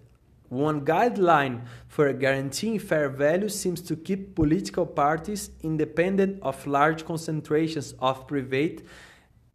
one 0.53 0.81
guideline 0.81 1.61
for 1.87 2.13
guaranteeing 2.13 2.79
fair 2.79 3.09
value 3.09 3.49
seems 3.49 3.81
to 3.81 3.95
keep 3.95 4.35
political 4.35 4.85
parties 4.85 5.51
independent 5.63 6.37
of 6.41 6.65
large 6.67 7.03
concentrations 7.03 7.95
of 7.99 8.25
private 8.25 8.83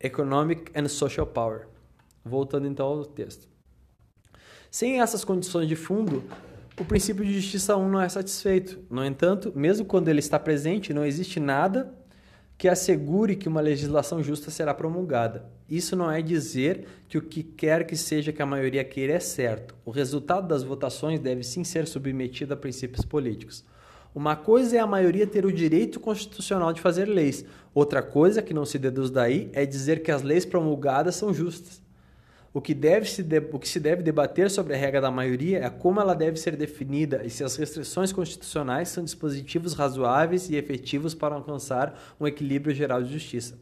economic 0.01 0.71
and 0.75 0.89
social 0.89 1.27
power. 1.27 1.69
Voltando 2.25 2.67
então 2.67 2.87
ao 2.87 3.05
texto. 3.05 3.49
Sem 4.71 5.01
essas 5.01 5.25
condições 5.25 5.67
de 5.67 5.77
fundo, 5.77 6.23
o 6.79 6.85
princípio 6.85 7.25
de 7.25 7.41
justiça 7.41 7.77
1 7.77 7.89
não 7.89 8.01
é 8.01 8.09
satisfeito. 8.09 8.79
No 8.91 9.05
entanto, 9.05 9.53
mesmo 9.55 9.87
quando 9.87 10.09
ele 10.09 10.21
está 10.21 10.39
presente, 10.39 10.93
não 10.93 11.05
existe 11.05 11.41
nada 11.41 11.93
que 12.59 12.67
assegure 12.67 13.37
que 13.37 13.49
uma 13.49 13.61
legislação 13.61 14.21
justa 14.21 14.51
será 14.51 14.75
promulgada. 14.75 15.49
Isso 15.71 15.95
não 15.95 16.11
é 16.11 16.21
dizer 16.21 16.87
que 17.09 17.17
o 17.17 17.23
que 17.23 17.45
quer 17.45 17.87
que 17.87 17.97
seja 17.97 18.33
que 18.33 18.43
a 18.43 18.47
maioria 18.47 18.83
queira 18.83 19.13
é 19.13 19.21
certo. 19.21 19.77
O 19.85 19.93
resultado 19.93 20.49
das 20.49 20.65
votações 20.65 21.21
deve 21.21 21.45
sim 21.45 21.63
ser 21.63 21.87
submetido 21.87 22.53
a 22.53 22.57
princípios 22.57 23.05
políticos. 23.05 23.65
Uma 24.13 24.35
coisa 24.35 24.77
é 24.77 24.81
a 24.81 24.87
maioria 24.89 25.25
ter 25.25 25.47
o 25.47 25.53
direito 25.53 26.01
constitucional 26.01 26.73
de 26.73 26.81
fazer 26.81 27.05
leis. 27.05 27.45
Outra 27.73 28.03
coisa 28.03 28.43
que 28.43 28.53
não 28.53 28.65
se 28.65 28.77
deduz 28.77 29.09
daí 29.09 29.49
é 29.53 29.65
dizer 29.65 30.03
que 30.03 30.11
as 30.11 30.23
leis 30.23 30.45
promulgadas 30.45 31.15
são 31.15 31.33
justas. 31.33 31.81
O 32.59 32.61
que, 32.61 32.75
deve 32.75 33.09
se 33.09 33.23
de, 33.23 33.39
o 33.53 33.57
que 33.57 33.69
se 33.69 33.79
deve 33.79 34.03
debater 34.03 34.51
sobre 34.51 34.75
a 34.75 34.77
regra 34.77 35.01
da 35.01 35.13
maioria 35.13 35.65
é 35.65 35.71
como 35.71 36.01
ela 36.01 36.13
deve 36.13 36.37
ser 36.41 36.57
definida 36.57 37.23
e 37.25 37.31
se 37.31 37.45
as 37.45 37.55
restrições 37.55 38.13
constitucionais 38.13 38.89
são 38.89 39.05
dispositivos 39.05 39.75
razoáveis 39.75 40.51
e 40.51 40.57
efetivos 40.57 41.15
para 41.15 41.37
alcançar 41.37 41.97
um 42.19 42.27
equilíbrio 42.27 42.75
geral 42.75 43.01
de 43.01 43.13
justiça. 43.13 43.57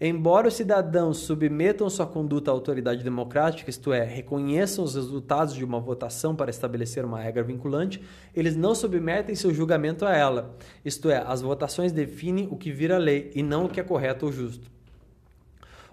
Embora 0.00 0.48
os 0.48 0.54
cidadãos 0.54 1.18
submetam 1.18 1.90
sua 1.90 2.06
conduta 2.06 2.50
à 2.50 2.54
autoridade 2.54 3.04
democrática, 3.04 3.68
isto 3.68 3.92
é, 3.92 4.04
reconheçam 4.04 4.86
os 4.86 4.94
resultados 4.94 5.54
de 5.54 5.62
uma 5.62 5.78
votação 5.78 6.34
para 6.34 6.48
estabelecer 6.48 7.04
uma 7.04 7.20
regra 7.20 7.42
vinculante, 7.42 8.02
eles 8.34 8.56
não 8.56 8.74
submetem 8.74 9.34
seu 9.34 9.52
julgamento 9.52 10.06
a 10.06 10.16
ela. 10.16 10.56
Isto 10.82 11.10
é, 11.10 11.18
as 11.18 11.42
votações 11.42 11.92
definem 11.92 12.48
o 12.50 12.56
que 12.56 12.72
vira 12.72 12.96
lei 12.96 13.30
e 13.34 13.42
não 13.42 13.66
o 13.66 13.68
que 13.68 13.80
é 13.80 13.82
correto 13.82 14.24
ou 14.24 14.32
justo. 14.32 14.79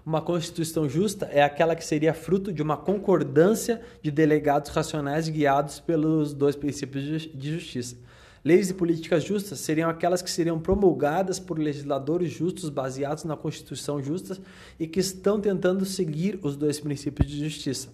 Uma 0.08 0.22
Constituição 0.22 0.88
justa 0.88 1.26
é 1.26 1.42
aquela 1.42 1.76
que 1.76 1.84
seria 1.84 2.14
fruto 2.14 2.50
de 2.50 2.62
uma 2.62 2.78
concordância 2.78 3.78
de 4.00 4.10
delegados 4.10 4.70
racionais 4.70 5.28
guiados 5.28 5.80
pelos 5.80 6.32
dois 6.32 6.56
princípios 6.56 7.28
de 7.30 7.52
justiça. 7.52 7.94
Leis 8.42 8.70
e 8.70 8.74
políticas 8.74 9.22
justas 9.22 9.60
seriam 9.60 9.90
aquelas 9.90 10.22
que 10.22 10.30
seriam 10.30 10.58
promulgadas 10.58 11.38
por 11.38 11.58
legisladores 11.58 12.30
justos 12.30 12.70
baseados 12.70 13.24
na 13.24 13.36
Constituição 13.36 14.02
justa 14.02 14.38
e 14.80 14.86
que 14.86 14.98
estão 14.98 15.38
tentando 15.38 15.84
seguir 15.84 16.40
os 16.42 16.56
dois 16.56 16.80
princípios 16.80 17.30
de 17.30 17.44
justiça. 17.44 17.90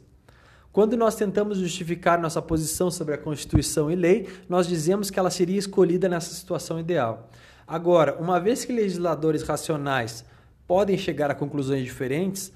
Quando 0.71 0.97
nós 0.97 1.17
tentamos 1.17 1.59
justificar 1.59 2.21
nossa 2.21 2.41
posição 2.41 2.93
sobre 2.93 3.17
a 3.17 3.19
Constituição 3.19 3.91
e 3.91 3.97
lei, 3.97 4.29
nós 4.49 4.69
dizemos 4.69 5.11
que 5.11 5.19
ela 5.19 5.31
seria 5.31 5.59
escolhida 5.59 6.09
nessa 6.09 6.33
situação 6.33 6.79
ideal. 6.79 7.29
Agora, 7.67 8.17
uma 8.21 8.39
vez 8.39 8.65
que 8.65 8.73
legisladores 8.73 9.43
racionais 9.43 10.25
podem 10.67 10.97
chegar 10.97 11.31
a 11.31 11.35
conclusões 11.35 11.85
diferentes 11.85 12.53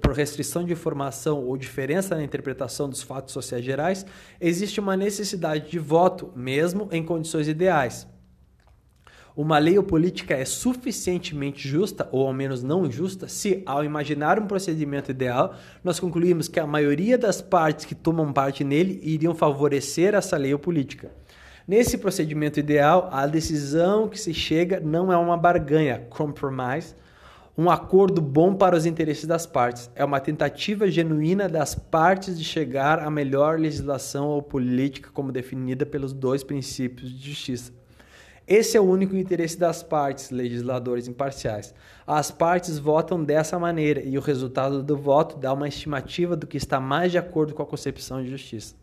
por 0.00 0.12
restrição 0.12 0.64
de 0.64 0.72
informação 0.72 1.44
ou 1.44 1.56
diferença 1.56 2.14
na 2.14 2.22
interpretação 2.22 2.88
dos 2.88 3.02
fatos 3.02 3.32
sociais 3.32 3.64
gerais, 3.64 4.06
existe 4.40 4.78
uma 4.78 4.96
necessidade 4.96 5.68
de 5.68 5.78
voto, 5.78 6.32
mesmo 6.36 6.88
em 6.92 7.02
condições 7.02 7.48
ideais. 7.48 8.06
Uma 9.36 9.58
lei 9.58 9.76
ou 9.76 9.84
política 9.84 10.34
é 10.34 10.46
suficientemente 10.46 11.68
justa, 11.68 12.08
ou 12.10 12.26
ao 12.26 12.32
menos 12.32 12.62
não 12.62 12.90
justa, 12.90 13.28
se, 13.28 13.62
ao 13.66 13.84
imaginar 13.84 14.38
um 14.38 14.46
procedimento 14.46 15.10
ideal, 15.10 15.54
nós 15.84 16.00
concluímos 16.00 16.48
que 16.48 16.58
a 16.58 16.66
maioria 16.66 17.18
das 17.18 17.42
partes 17.42 17.84
que 17.84 17.94
tomam 17.94 18.32
parte 18.32 18.64
nele 18.64 18.98
iriam 19.02 19.34
favorecer 19.34 20.14
essa 20.14 20.38
lei 20.38 20.54
ou 20.54 20.58
política. 20.58 21.10
Nesse 21.68 21.98
procedimento 21.98 22.58
ideal, 22.58 23.10
a 23.12 23.26
decisão 23.26 24.08
que 24.08 24.18
se 24.18 24.32
chega 24.32 24.80
não 24.80 25.12
é 25.12 25.16
uma 25.18 25.36
barganha, 25.36 26.06
compromise, 26.08 26.94
um 27.58 27.70
acordo 27.70 28.20
bom 28.20 28.54
para 28.54 28.76
os 28.76 28.84
interesses 28.84 29.24
das 29.24 29.46
partes. 29.46 29.90
É 29.94 30.04
uma 30.04 30.20
tentativa 30.20 30.90
genuína 30.90 31.48
das 31.48 31.74
partes 31.74 32.38
de 32.38 32.44
chegar 32.44 32.98
à 32.98 33.10
melhor 33.10 33.58
legislação 33.58 34.28
ou 34.28 34.42
política 34.42 35.10
como 35.10 35.32
definida 35.32 35.86
pelos 35.86 36.12
dois 36.12 36.44
princípios 36.44 37.10
de 37.10 37.30
justiça. 37.30 37.72
Esse 38.46 38.76
é 38.76 38.80
o 38.80 38.84
único 38.84 39.16
interesse 39.16 39.58
das 39.58 39.82
partes, 39.82 40.30
legisladores 40.30 41.08
imparciais. 41.08 41.74
As 42.06 42.30
partes 42.30 42.78
votam 42.78 43.24
dessa 43.24 43.58
maneira 43.58 44.00
e 44.02 44.16
o 44.16 44.20
resultado 44.20 44.82
do 44.82 44.96
voto 44.96 45.36
dá 45.36 45.52
uma 45.52 45.66
estimativa 45.66 46.36
do 46.36 46.46
que 46.46 46.56
está 46.56 46.78
mais 46.78 47.10
de 47.10 47.18
acordo 47.18 47.54
com 47.54 47.62
a 47.62 47.66
concepção 47.66 48.22
de 48.22 48.30
justiça. 48.30 48.76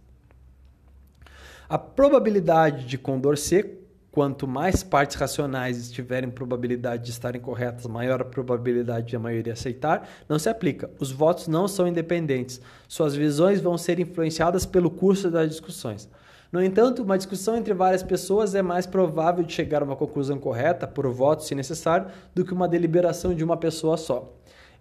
A 1.69 1.77
probabilidade 1.77 2.85
de 2.85 2.97
condor 2.97 3.37
seco 3.37 3.82
quanto 4.13 4.47
mais 4.47 4.83
partes 4.83 5.15
racionais 5.15 5.91
tiverem 5.91 6.29
probabilidade 6.29 7.03
de 7.03 7.09
estarem 7.09 7.41
corretas, 7.41 7.87
maior 7.87 8.21
a 8.21 8.25
probabilidade 8.25 9.07
de 9.07 9.15
a 9.15 9.19
maioria 9.19 9.53
aceitar, 9.53 10.07
não 10.29 10.37
se 10.37 10.47
aplica. 10.47 10.87
Os 10.99 11.11
votos 11.11 11.47
não 11.47 11.67
são 11.67 11.87
independentes. 11.87 12.61
Suas 12.87 13.15
visões 13.15 13.59
vão 13.59 13.75
ser 13.75 13.99
influenciadas 13.99 14.67
pelo 14.67 14.91
curso 14.91 15.31
das 15.31 15.49
discussões. 15.49 16.07
No 16.51 16.63
entanto, 16.63 17.01
uma 17.01 17.17
discussão 17.17 17.57
entre 17.57 17.73
várias 17.73 18.03
pessoas 18.03 18.53
é 18.53 18.61
mais 18.61 18.85
provável 18.85 19.43
de 19.43 19.51
chegar 19.51 19.81
a 19.81 19.85
uma 19.85 19.95
conclusão 19.95 20.37
correta, 20.37 20.87
por 20.87 21.07
voto, 21.11 21.43
se 21.43 21.55
necessário, 21.55 22.05
do 22.35 22.45
que 22.45 22.53
uma 22.53 22.67
deliberação 22.67 23.33
de 23.33 23.43
uma 23.43 23.57
pessoa 23.57 23.97
só. 23.97 24.31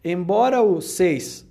Embora 0.04 0.60
o 0.60 0.82
6 0.82 1.50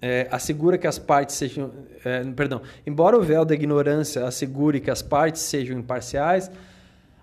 é, 0.00 0.28
assegura 0.30 0.78
que 0.78 0.86
as 0.86 0.98
partes 0.98 1.34
sejam. 1.36 1.70
É, 2.04 2.24
perdão, 2.24 2.62
embora 2.86 3.18
o 3.18 3.22
véu 3.22 3.44
da 3.44 3.54
ignorância 3.54 4.24
assegure 4.24 4.80
que 4.80 4.90
as 4.90 5.02
partes 5.02 5.42
sejam 5.42 5.78
imparciais, 5.78 6.50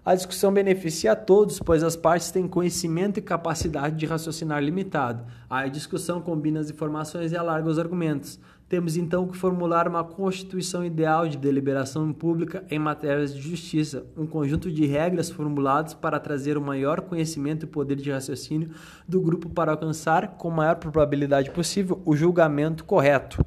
A 0.05 0.13
discussão 0.13 0.53
beneficia 0.53 1.13
a 1.13 1.15
todos, 1.15 1.57
pois 1.59 1.81
as 1.81 1.95
partes 1.95 2.29
têm 2.29 2.47
conhecimento 2.47 3.17
e 3.17 3.23
capacidade 3.23 3.95
de 3.95 4.05
raciocinar 4.05 4.61
limitado. 4.61 5.25
A 5.49 5.67
discussão 5.67 6.21
combina 6.21 6.59
as 6.59 6.69
informações 6.69 7.31
e 7.31 7.35
alarga 7.35 7.67
os 7.67 7.79
argumentos. 7.79 8.39
Temos 8.67 8.97
então 8.97 9.27
que 9.27 9.37
formular 9.37 9.87
uma 9.87 10.03
constituição 10.03 10.83
ideal 10.83 11.27
de 11.27 11.37
deliberação 11.37 12.11
pública 12.11 12.65
em 12.69 12.79
matérias 12.79 13.33
de 13.33 13.39
justiça, 13.39 14.07
um 14.17 14.25
conjunto 14.25 14.71
de 14.71 14.87
regras 14.87 15.29
formuladas 15.29 15.93
para 15.93 16.19
trazer 16.19 16.57
o 16.57 16.61
maior 16.61 17.01
conhecimento 17.01 17.63
e 17.65 17.69
poder 17.69 17.95
de 17.97 18.09
raciocínio 18.09 18.71
do 19.07 19.21
grupo 19.21 19.49
para 19.49 19.71
alcançar, 19.71 20.29
com 20.29 20.49
maior 20.49 20.77
probabilidade 20.77 21.51
possível, 21.51 22.01
o 22.03 22.15
julgamento 22.15 22.83
correto. 22.85 23.45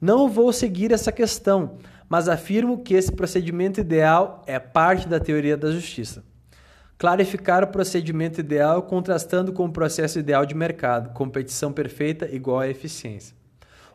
Não 0.00 0.28
vou 0.28 0.52
seguir 0.52 0.90
essa 0.90 1.12
questão, 1.12 1.78
mas 2.08 2.28
afirmo 2.28 2.82
que 2.82 2.94
esse 2.94 3.12
procedimento 3.12 3.80
ideal 3.80 4.42
é 4.48 4.58
parte 4.58 5.06
da 5.06 5.20
teoria 5.20 5.56
da 5.56 5.70
justiça. 5.70 6.24
Clarificar 6.98 7.62
o 7.62 7.68
procedimento 7.68 8.40
ideal 8.40 8.82
contrastando 8.82 9.52
com 9.52 9.66
o 9.66 9.72
processo 9.72 10.18
ideal 10.18 10.44
de 10.44 10.56
mercado, 10.56 11.14
competição 11.14 11.72
perfeita 11.72 12.28
igual 12.34 12.58
a 12.58 12.68
eficiência. 12.68 13.39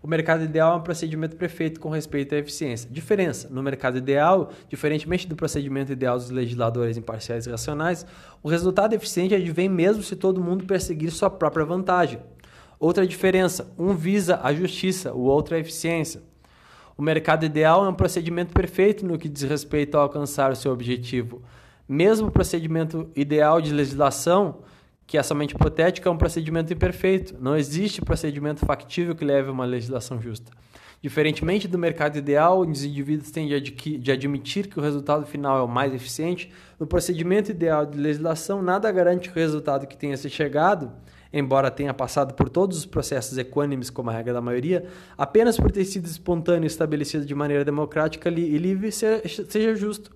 O 0.05 0.07
mercado 0.07 0.43
ideal 0.43 0.73
é 0.73 0.75
um 0.75 0.83
procedimento 0.83 1.35
perfeito 1.35 1.79
com 1.79 1.89
respeito 1.89 2.35
à 2.35 2.37
eficiência. 2.37 2.87
Diferença: 2.91 3.49
no 3.49 3.63
mercado 3.63 3.97
ideal, 3.97 4.51
diferentemente 4.69 5.27
do 5.27 5.35
procedimento 5.35 5.91
ideal 5.91 6.15
dos 6.15 6.29
legisladores 6.29 6.95
imparciais 6.95 7.47
e 7.47 7.49
racionais, 7.49 8.05
o 8.43 8.47
resultado 8.47 8.93
eficiente 8.93 9.33
advém 9.33 9.67
mesmo 9.67 10.03
se 10.03 10.15
todo 10.15 10.39
mundo 10.39 10.63
perseguir 10.63 11.09
sua 11.09 11.31
própria 11.31 11.65
vantagem. 11.65 12.19
Outra 12.79 13.07
diferença: 13.07 13.73
um 13.79 13.95
visa 13.95 14.39
a 14.43 14.53
justiça, 14.53 15.11
o 15.11 15.21
outro 15.21 15.55
a 15.55 15.57
eficiência. 15.57 16.21
O 16.95 17.01
mercado 17.01 17.43
ideal 17.43 17.83
é 17.83 17.89
um 17.89 17.95
procedimento 17.95 18.53
perfeito 18.53 19.03
no 19.03 19.17
que 19.17 19.27
diz 19.27 19.41
respeito 19.41 19.97
a 19.97 20.01
alcançar 20.01 20.51
o 20.51 20.55
seu 20.55 20.71
objetivo. 20.71 21.41
Mesmo 21.89 22.27
o 22.27 22.31
procedimento 22.31 23.09
ideal 23.15 23.59
de 23.59 23.73
legislação, 23.73 24.59
que 25.07 25.17
é 25.17 25.23
somente 25.23 25.53
hipotético, 25.53 26.07
é 26.07 26.11
um 26.11 26.17
procedimento 26.17 26.73
imperfeito. 26.73 27.35
Não 27.39 27.55
existe 27.55 28.01
procedimento 28.01 28.65
factível 28.65 29.15
que 29.15 29.23
leve 29.23 29.49
a 29.49 29.51
uma 29.51 29.65
legislação 29.65 30.21
justa. 30.21 30.51
Diferentemente 31.01 31.67
do 31.67 31.77
mercado 31.77 32.17
ideal, 32.17 32.61
onde 32.61 32.71
os 32.71 32.83
indivíduos 32.83 33.29
têm 33.29 33.47
de 33.47 34.11
admitir 34.11 34.67
que 34.67 34.79
o 34.79 34.81
resultado 34.81 35.25
final 35.25 35.59
é 35.59 35.61
o 35.61 35.67
mais 35.67 35.93
eficiente, 35.93 36.51
no 36.79 36.87
procedimento 36.87 37.51
ideal 37.51 37.85
de 37.85 37.97
legislação, 37.97 38.61
nada 38.61 38.91
garante 38.91 39.29
que 39.29 39.37
o 39.37 39.41
resultado 39.41 39.85
que 39.85 39.95
tenha 39.95 40.17
se 40.17 40.29
chegado 40.29 40.91
embora 41.37 41.69
tenha 41.69 41.93
passado 41.93 42.33
por 42.33 42.47
todos 42.47 42.77
os 42.77 42.85
processos 42.85 43.37
equânimes 43.37 43.89
como 43.89 44.09
a 44.09 44.13
regra 44.13 44.33
da 44.33 44.39
maioria, 44.39 44.85
apenas 45.17 45.57
por 45.57 45.69
ter 45.69 45.83
sido 45.83 46.05
espontâneo 46.05 46.63
e 46.63 46.67
estabelecido 46.67 47.25
de 47.25 47.35
maneira 47.35 47.65
democrática 47.65 48.29
e 48.29 48.57
livre, 48.57 48.89
seja 48.89 49.75
justo. 49.75 50.15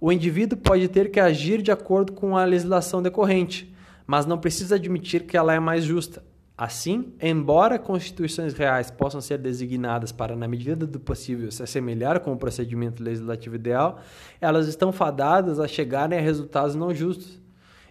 O 0.00 0.10
indivíduo 0.10 0.58
pode 0.58 0.88
ter 0.88 1.10
que 1.10 1.20
agir 1.20 1.60
de 1.60 1.70
acordo 1.70 2.14
com 2.14 2.34
a 2.34 2.46
legislação 2.46 3.02
decorrente, 3.02 3.73
mas 4.06 4.26
não 4.26 4.38
precisa 4.38 4.76
admitir 4.76 5.24
que 5.24 5.36
ela 5.36 5.54
é 5.54 5.60
mais 5.60 5.84
justa. 5.84 6.22
Assim, 6.56 7.12
embora 7.20 7.80
constituições 7.80 8.54
reais 8.54 8.88
possam 8.88 9.20
ser 9.20 9.38
designadas 9.38 10.12
para, 10.12 10.36
na 10.36 10.46
medida 10.46 10.86
do 10.86 11.00
possível, 11.00 11.50
se 11.50 11.64
assemelhar 11.64 12.20
com 12.20 12.32
o 12.32 12.36
procedimento 12.36 13.02
legislativo 13.02 13.56
ideal, 13.56 13.98
elas 14.40 14.68
estão 14.68 14.92
fadadas 14.92 15.58
a 15.58 15.66
chegarem 15.66 16.16
a 16.16 16.22
resultados 16.22 16.76
não 16.76 16.94
justos. 16.94 17.42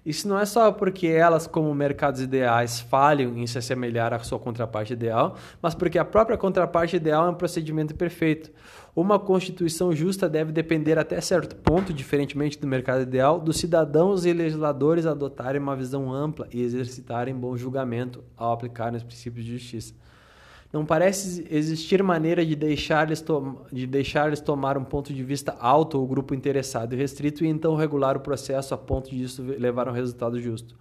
Isso 0.05 0.27
não 0.27 0.37
é 0.37 0.45
só 0.45 0.71
porque 0.71 1.07
elas, 1.07 1.47
como 1.47 1.73
mercados 1.73 2.21
ideais, 2.21 2.79
falham 2.79 3.37
em 3.37 3.47
se 3.47 3.57
assemelhar 3.57 4.13
à 4.13 4.19
sua 4.19 4.37
contraparte 4.37 4.93
ideal, 4.93 5.35
mas 5.61 5.73
porque 5.73 5.97
a 5.97 6.03
própria 6.03 6.37
contraparte 6.37 6.95
ideal 6.95 7.27
é 7.27 7.29
um 7.29 7.35
procedimento 7.35 7.95
perfeito. 7.95 8.51
Uma 8.95 9.17
constituição 9.17 9.91
justa 9.91 10.29
deve 10.29 10.51
depender 10.51 10.99
até 10.99 11.19
certo 11.19 11.55
ponto, 11.55 11.91
diferentemente 11.91 12.59
do 12.59 12.67
mercado 12.67 13.01
ideal, 13.01 13.39
dos 13.39 13.57
cidadãos 13.57 14.23
e 14.23 14.31
legisladores 14.31 15.07
adotarem 15.07 15.59
uma 15.59 15.75
visão 15.75 16.13
ampla 16.13 16.47
e 16.53 16.61
exercitarem 16.61 17.33
bom 17.33 17.57
julgamento 17.57 18.23
ao 18.37 18.51
aplicarem 18.51 18.95
os 18.95 19.03
princípios 19.03 19.45
de 19.45 19.57
justiça. 19.57 19.95
Não 20.71 20.85
parece 20.85 21.47
existir 21.49 22.03
maneira 22.03 22.45
de 22.45 22.55
deixar-lhes 22.55 23.23
de 23.71 23.87
deixar 23.87 24.35
tomar 24.37 24.77
um 24.77 24.83
ponto 24.83 25.11
de 25.11 25.23
vista 25.23 25.55
alto 25.59 25.99
ou 25.99 26.07
grupo 26.07 26.35
interessado 26.35 26.93
e 26.93 26.95
restrito 26.95 27.43
e 27.43 27.47
então 27.47 27.75
regular 27.75 28.15
o 28.15 28.19
processo 28.19 28.75
a 28.75 28.77
ponto 28.77 29.09
disso 29.09 29.41
levar 29.41 29.87
a 29.87 29.91
um 29.91 29.93
resultado 29.93 30.39
justo. 30.39 30.75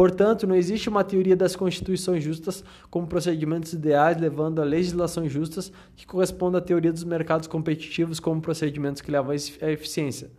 Portanto, 0.00 0.46
não 0.46 0.54
existe 0.54 0.88
uma 0.88 1.04
teoria 1.04 1.36
das 1.36 1.54
constituições 1.54 2.24
justas 2.24 2.64
como 2.88 3.06
procedimentos 3.06 3.74
ideais 3.74 4.16
levando 4.16 4.58
a 4.62 4.64
legislações 4.64 5.30
justas 5.30 5.70
que 5.94 6.06
corresponda 6.06 6.56
à 6.56 6.60
teoria 6.62 6.90
dos 6.90 7.04
mercados 7.04 7.46
competitivos 7.46 8.18
como 8.18 8.40
procedimentos 8.40 9.02
que 9.02 9.10
levam 9.10 9.32
à 9.32 9.70
eficiência. 9.70 10.30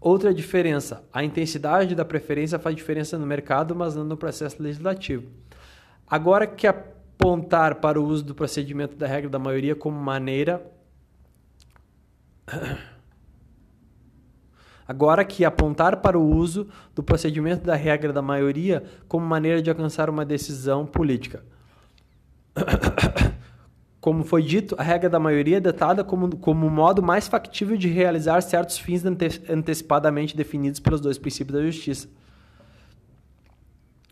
Outra 0.00 0.32
diferença: 0.32 1.04
a 1.12 1.22
intensidade 1.22 1.94
da 1.94 2.02
preferência 2.02 2.58
faz 2.58 2.74
diferença 2.74 3.18
no 3.18 3.26
mercado, 3.26 3.76
mas 3.76 3.94
não 3.94 4.04
no 4.04 4.16
processo 4.16 4.62
legislativo. 4.62 5.26
Agora 6.08 6.46
que 6.46 6.66
apontar 6.66 7.74
para 7.74 8.00
o 8.00 8.06
uso 8.06 8.24
do 8.24 8.34
procedimento 8.34 8.96
da 8.96 9.06
regra 9.06 9.28
da 9.28 9.38
maioria 9.38 9.74
como 9.74 10.00
maneira. 10.00 10.64
Agora 14.86 15.24
que 15.24 15.44
apontar 15.44 15.98
para 15.98 16.18
o 16.18 16.36
uso 16.36 16.68
do 16.94 17.02
procedimento 17.02 17.64
da 17.64 17.76
regra 17.76 18.12
da 18.12 18.22
maioria 18.22 18.82
como 19.06 19.24
maneira 19.24 19.62
de 19.62 19.70
alcançar 19.70 20.10
uma 20.10 20.24
decisão 20.24 20.84
política. 20.84 21.44
Como 24.00 24.24
foi 24.24 24.42
dito, 24.42 24.74
a 24.78 24.82
regra 24.82 25.10
da 25.10 25.20
maioria 25.20 25.58
é 25.58 25.60
datada 25.60 26.02
como, 26.02 26.34
como 26.38 26.66
o 26.66 26.70
modo 26.70 27.02
mais 27.02 27.28
factível 27.28 27.76
de 27.76 27.86
realizar 27.86 28.40
certos 28.40 28.78
fins 28.78 29.04
ante 29.04 29.42
antecipadamente 29.46 30.34
definidos 30.34 30.80
pelos 30.80 31.02
dois 31.02 31.18
princípios 31.18 31.58
da 31.58 31.62
justiça. 31.66 32.08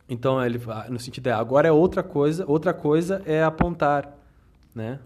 Então 0.06 0.44
ele 0.44 0.60
no 0.90 0.98
sentido 0.98 1.28
é 1.28 1.32
agora 1.32 1.68
é 1.68 1.72
outra 1.72 2.02
coisa, 2.02 2.44
outra 2.46 2.74
coisa 2.74 3.22
é 3.24 3.42
apontar, 3.42 4.14
né? 4.74 4.98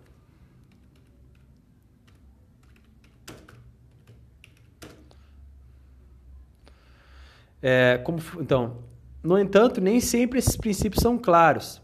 É, 7.62 7.98
como, 8.04 8.18
então, 8.40 8.78
no 9.22 9.38
entanto, 9.38 9.80
nem 9.80 10.00
sempre 10.00 10.38
esses 10.38 10.56
princípios 10.56 11.00
são 11.00 11.16
claros. 11.16 11.80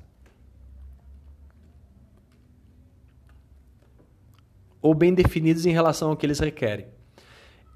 Ou 4.82 4.92
bem 4.92 5.14
definidos 5.14 5.64
em 5.64 5.72
relação 5.72 6.10
ao 6.10 6.16
que 6.16 6.26
eles 6.26 6.40
requerem. 6.40 6.86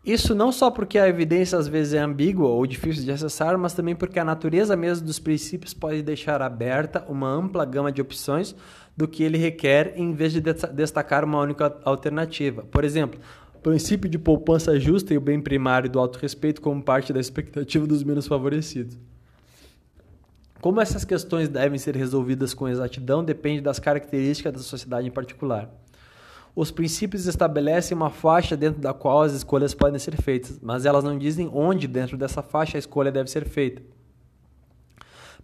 Isso 0.04 0.34
não 0.34 0.50
só 0.50 0.68
porque 0.68 0.98
a 0.98 1.06
evidência 1.06 1.56
às 1.56 1.68
vezes 1.68 1.94
é 1.94 2.00
ambígua 2.00 2.48
ou 2.48 2.66
difícil 2.66 3.04
de 3.04 3.12
acessar, 3.12 3.56
mas 3.56 3.72
também 3.72 3.94
porque 3.94 4.18
a 4.18 4.24
natureza 4.24 4.76
mesmo 4.76 5.06
dos 5.06 5.20
princípios 5.20 5.72
pode 5.72 6.02
deixar 6.02 6.42
aberta 6.42 7.04
uma 7.08 7.28
ampla 7.28 7.64
gama 7.64 7.92
de 7.92 8.02
opções 8.02 8.56
do 8.96 9.06
que 9.06 9.22
ele 9.22 9.38
requer, 9.38 9.92
em 9.96 10.12
vez 10.12 10.32
de 10.32 10.40
destacar 10.40 11.24
uma 11.24 11.38
única 11.38 11.76
alternativa. 11.84 12.64
Por 12.64 12.82
exemplo, 12.82 13.20
princípio 13.62 14.10
de 14.10 14.18
poupança 14.18 14.78
justa 14.78 15.14
e 15.14 15.16
o 15.16 15.20
bem 15.20 15.40
primário 15.40 15.88
do 15.88 16.00
autorrespeito 16.00 16.60
como 16.60 16.82
parte 16.82 17.12
da 17.12 17.20
expectativa 17.20 17.86
dos 17.86 18.02
menos 18.02 18.26
favorecidos. 18.26 18.98
Como 20.60 20.80
essas 20.80 21.04
questões 21.04 21.48
devem 21.48 21.78
ser 21.78 21.96
resolvidas 21.96 22.54
com 22.54 22.68
exatidão 22.68 23.24
depende 23.24 23.60
das 23.60 23.78
características 23.78 24.52
da 24.52 24.58
sociedade 24.58 25.06
em 25.06 25.10
particular. 25.10 25.70
Os 26.54 26.70
princípios 26.70 27.26
estabelecem 27.26 27.96
uma 27.96 28.10
faixa 28.10 28.56
dentro 28.56 28.80
da 28.80 28.92
qual 28.92 29.22
as 29.22 29.32
escolhas 29.32 29.72
podem 29.72 29.98
ser 29.98 30.20
feitas, 30.20 30.58
mas 30.60 30.84
elas 30.84 31.02
não 31.02 31.16
dizem 31.16 31.50
onde 31.52 31.86
dentro 31.86 32.16
dessa 32.16 32.42
faixa 32.42 32.76
a 32.76 32.80
escolha 32.80 33.10
deve 33.10 33.30
ser 33.30 33.48
feita. 33.48 33.82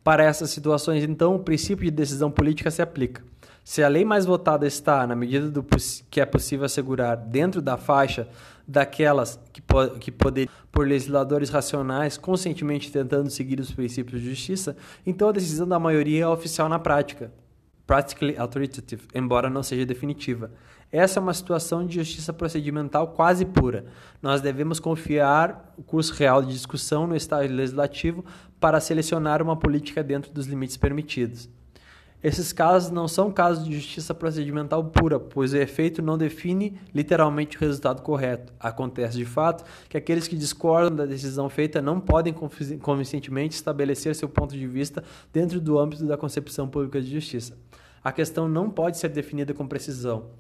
Para 0.05 0.25
essas 0.25 0.51
situações, 0.51 1.03
então, 1.05 1.37
o 1.37 1.41
princípio 1.41 1.85
de 1.85 1.91
decisão 1.91 2.31
política 2.31 2.71
se 2.71 2.83
aplica. 2.83 3.23
Se 3.69 3.83
a 3.83 3.89
lei 3.89 4.03
mais 4.03 4.25
votada 4.25 4.67
está, 4.67 5.07
na 5.07 5.15
medida 5.15 5.51
do 5.51 5.63
que 6.11 6.23
é 6.23 6.25
possível 6.25 6.65
assegurar, 6.65 7.19
dentro 7.19 7.61
da 7.61 7.77
faixa 7.77 8.27
daquelas 8.67 9.39
que, 9.53 9.61
po 9.61 9.91
que 10.01 10.11
poderiam, 10.11 10.51
por 10.73 10.89
legisladores 10.89 11.51
racionais, 11.51 12.17
conscientemente 12.17 12.91
tentando 12.91 13.29
seguir 13.29 13.61
os 13.61 13.71
princípios 13.71 14.23
de 14.23 14.31
justiça, 14.31 14.75
então 15.07 15.29
a 15.29 15.33
decisão 15.33 15.69
da 15.69 15.79
maioria 15.79 16.25
é 16.25 16.27
oficial 16.27 16.67
na 16.67 16.79
prática, 16.79 17.31
practically 17.87 18.39
authoritative, 18.39 19.03
embora 19.15 19.51
não 19.51 19.63
seja 19.63 19.85
definitiva. 19.85 20.51
Essa 20.91 21.21
é 21.21 21.23
uma 21.23 21.35
situação 21.35 21.87
de 21.87 21.97
justiça 21.97 22.33
procedimental 22.33 23.09
quase 23.09 23.45
pura. 23.45 23.85
Nós 24.23 24.41
devemos 24.41 24.81
confiar 24.81 25.75
o 25.77 25.83
curso 25.83 26.15
real 26.15 26.41
de 26.43 26.55
discussão 26.55 27.07
no 27.07 27.15
estágio 27.15 27.55
legislativo 27.55 28.25
para 28.59 28.81
selecionar 28.81 29.43
uma 29.43 29.59
política 29.59 30.03
dentro 30.03 30.33
dos 30.33 30.47
limites 30.47 30.79
permitidos. 30.79 31.51
Esses 32.21 32.53
casos 32.53 32.91
não 32.91 33.07
são 33.07 33.31
casos 33.31 33.65
de 33.65 33.73
justiça 33.73 34.13
procedimental 34.13 34.85
pura, 34.85 35.21
pois 35.21 35.53
o 35.53 35.57
efeito 35.57 36.03
não 36.03 36.19
define 36.19 36.77
literalmente 36.93 37.57
o 37.57 37.61
resultado 37.61 38.03
correto. 38.03 38.53
Acontece 38.59 39.17
de 39.17 39.25
fato 39.25 39.65
que 39.89 39.97
aqueles 39.97 40.27
que 40.27 40.37
discordam 40.37 40.97
da 40.97 41.07
decisão 41.07 41.49
feita 41.49 41.81
não 41.81 42.01
podem 42.01 42.35
convincentemente 42.81 43.55
estabelecer 43.55 44.17
seu 44.17 44.29
ponto 44.29 44.57
de 44.57 44.67
vista 44.67 45.05
dentro 45.33 45.61
do 45.61 45.79
âmbito 45.79 46.05
da 46.07 46.17
concepção 46.17 46.69
pública 46.69 47.01
de 47.01 47.09
justiça. 47.09 47.57
A 48.03 48.11
questão 48.11 48.49
não 48.49 48.69
pode 48.69 48.99
ser 48.99 49.11
definida 49.11 49.55
com 49.55 49.69
precisão. 49.69 50.31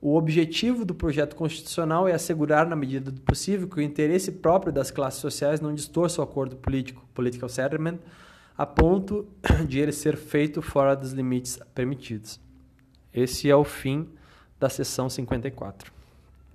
O 0.00 0.14
objetivo 0.14 0.84
do 0.84 0.94
projeto 0.94 1.34
constitucional 1.34 2.06
é 2.06 2.12
assegurar, 2.12 2.64
na 2.64 2.76
medida 2.76 3.10
do 3.10 3.20
possível, 3.22 3.66
que 3.66 3.78
o 3.78 3.82
interesse 3.82 4.30
próprio 4.30 4.72
das 4.72 4.92
classes 4.92 5.20
sociais 5.20 5.60
não 5.60 5.74
distorça 5.74 6.20
o 6.20 6.24
acordo 6.24 6.54
político, 6.54 7.04
political 7.12 7.48
settlement, 7.48 7.98
a 8.58 8.66
ponto 8.66 9.28
de 9.68 9.78
ele 9.78 9.92
ser 9.92 10.16
feito 10.16 10.60
fora 10.60 10.96
dos 10.96 11.12
limites 11.12 11.60
permitidos. 11.72 12.40
Esse 13.14 13.48
é 13.48 13.54
o 13.54 13.62
fim 13.62 14.10
da 14.58 14.68
seção 14.68 15.08
54. 15.08 15.97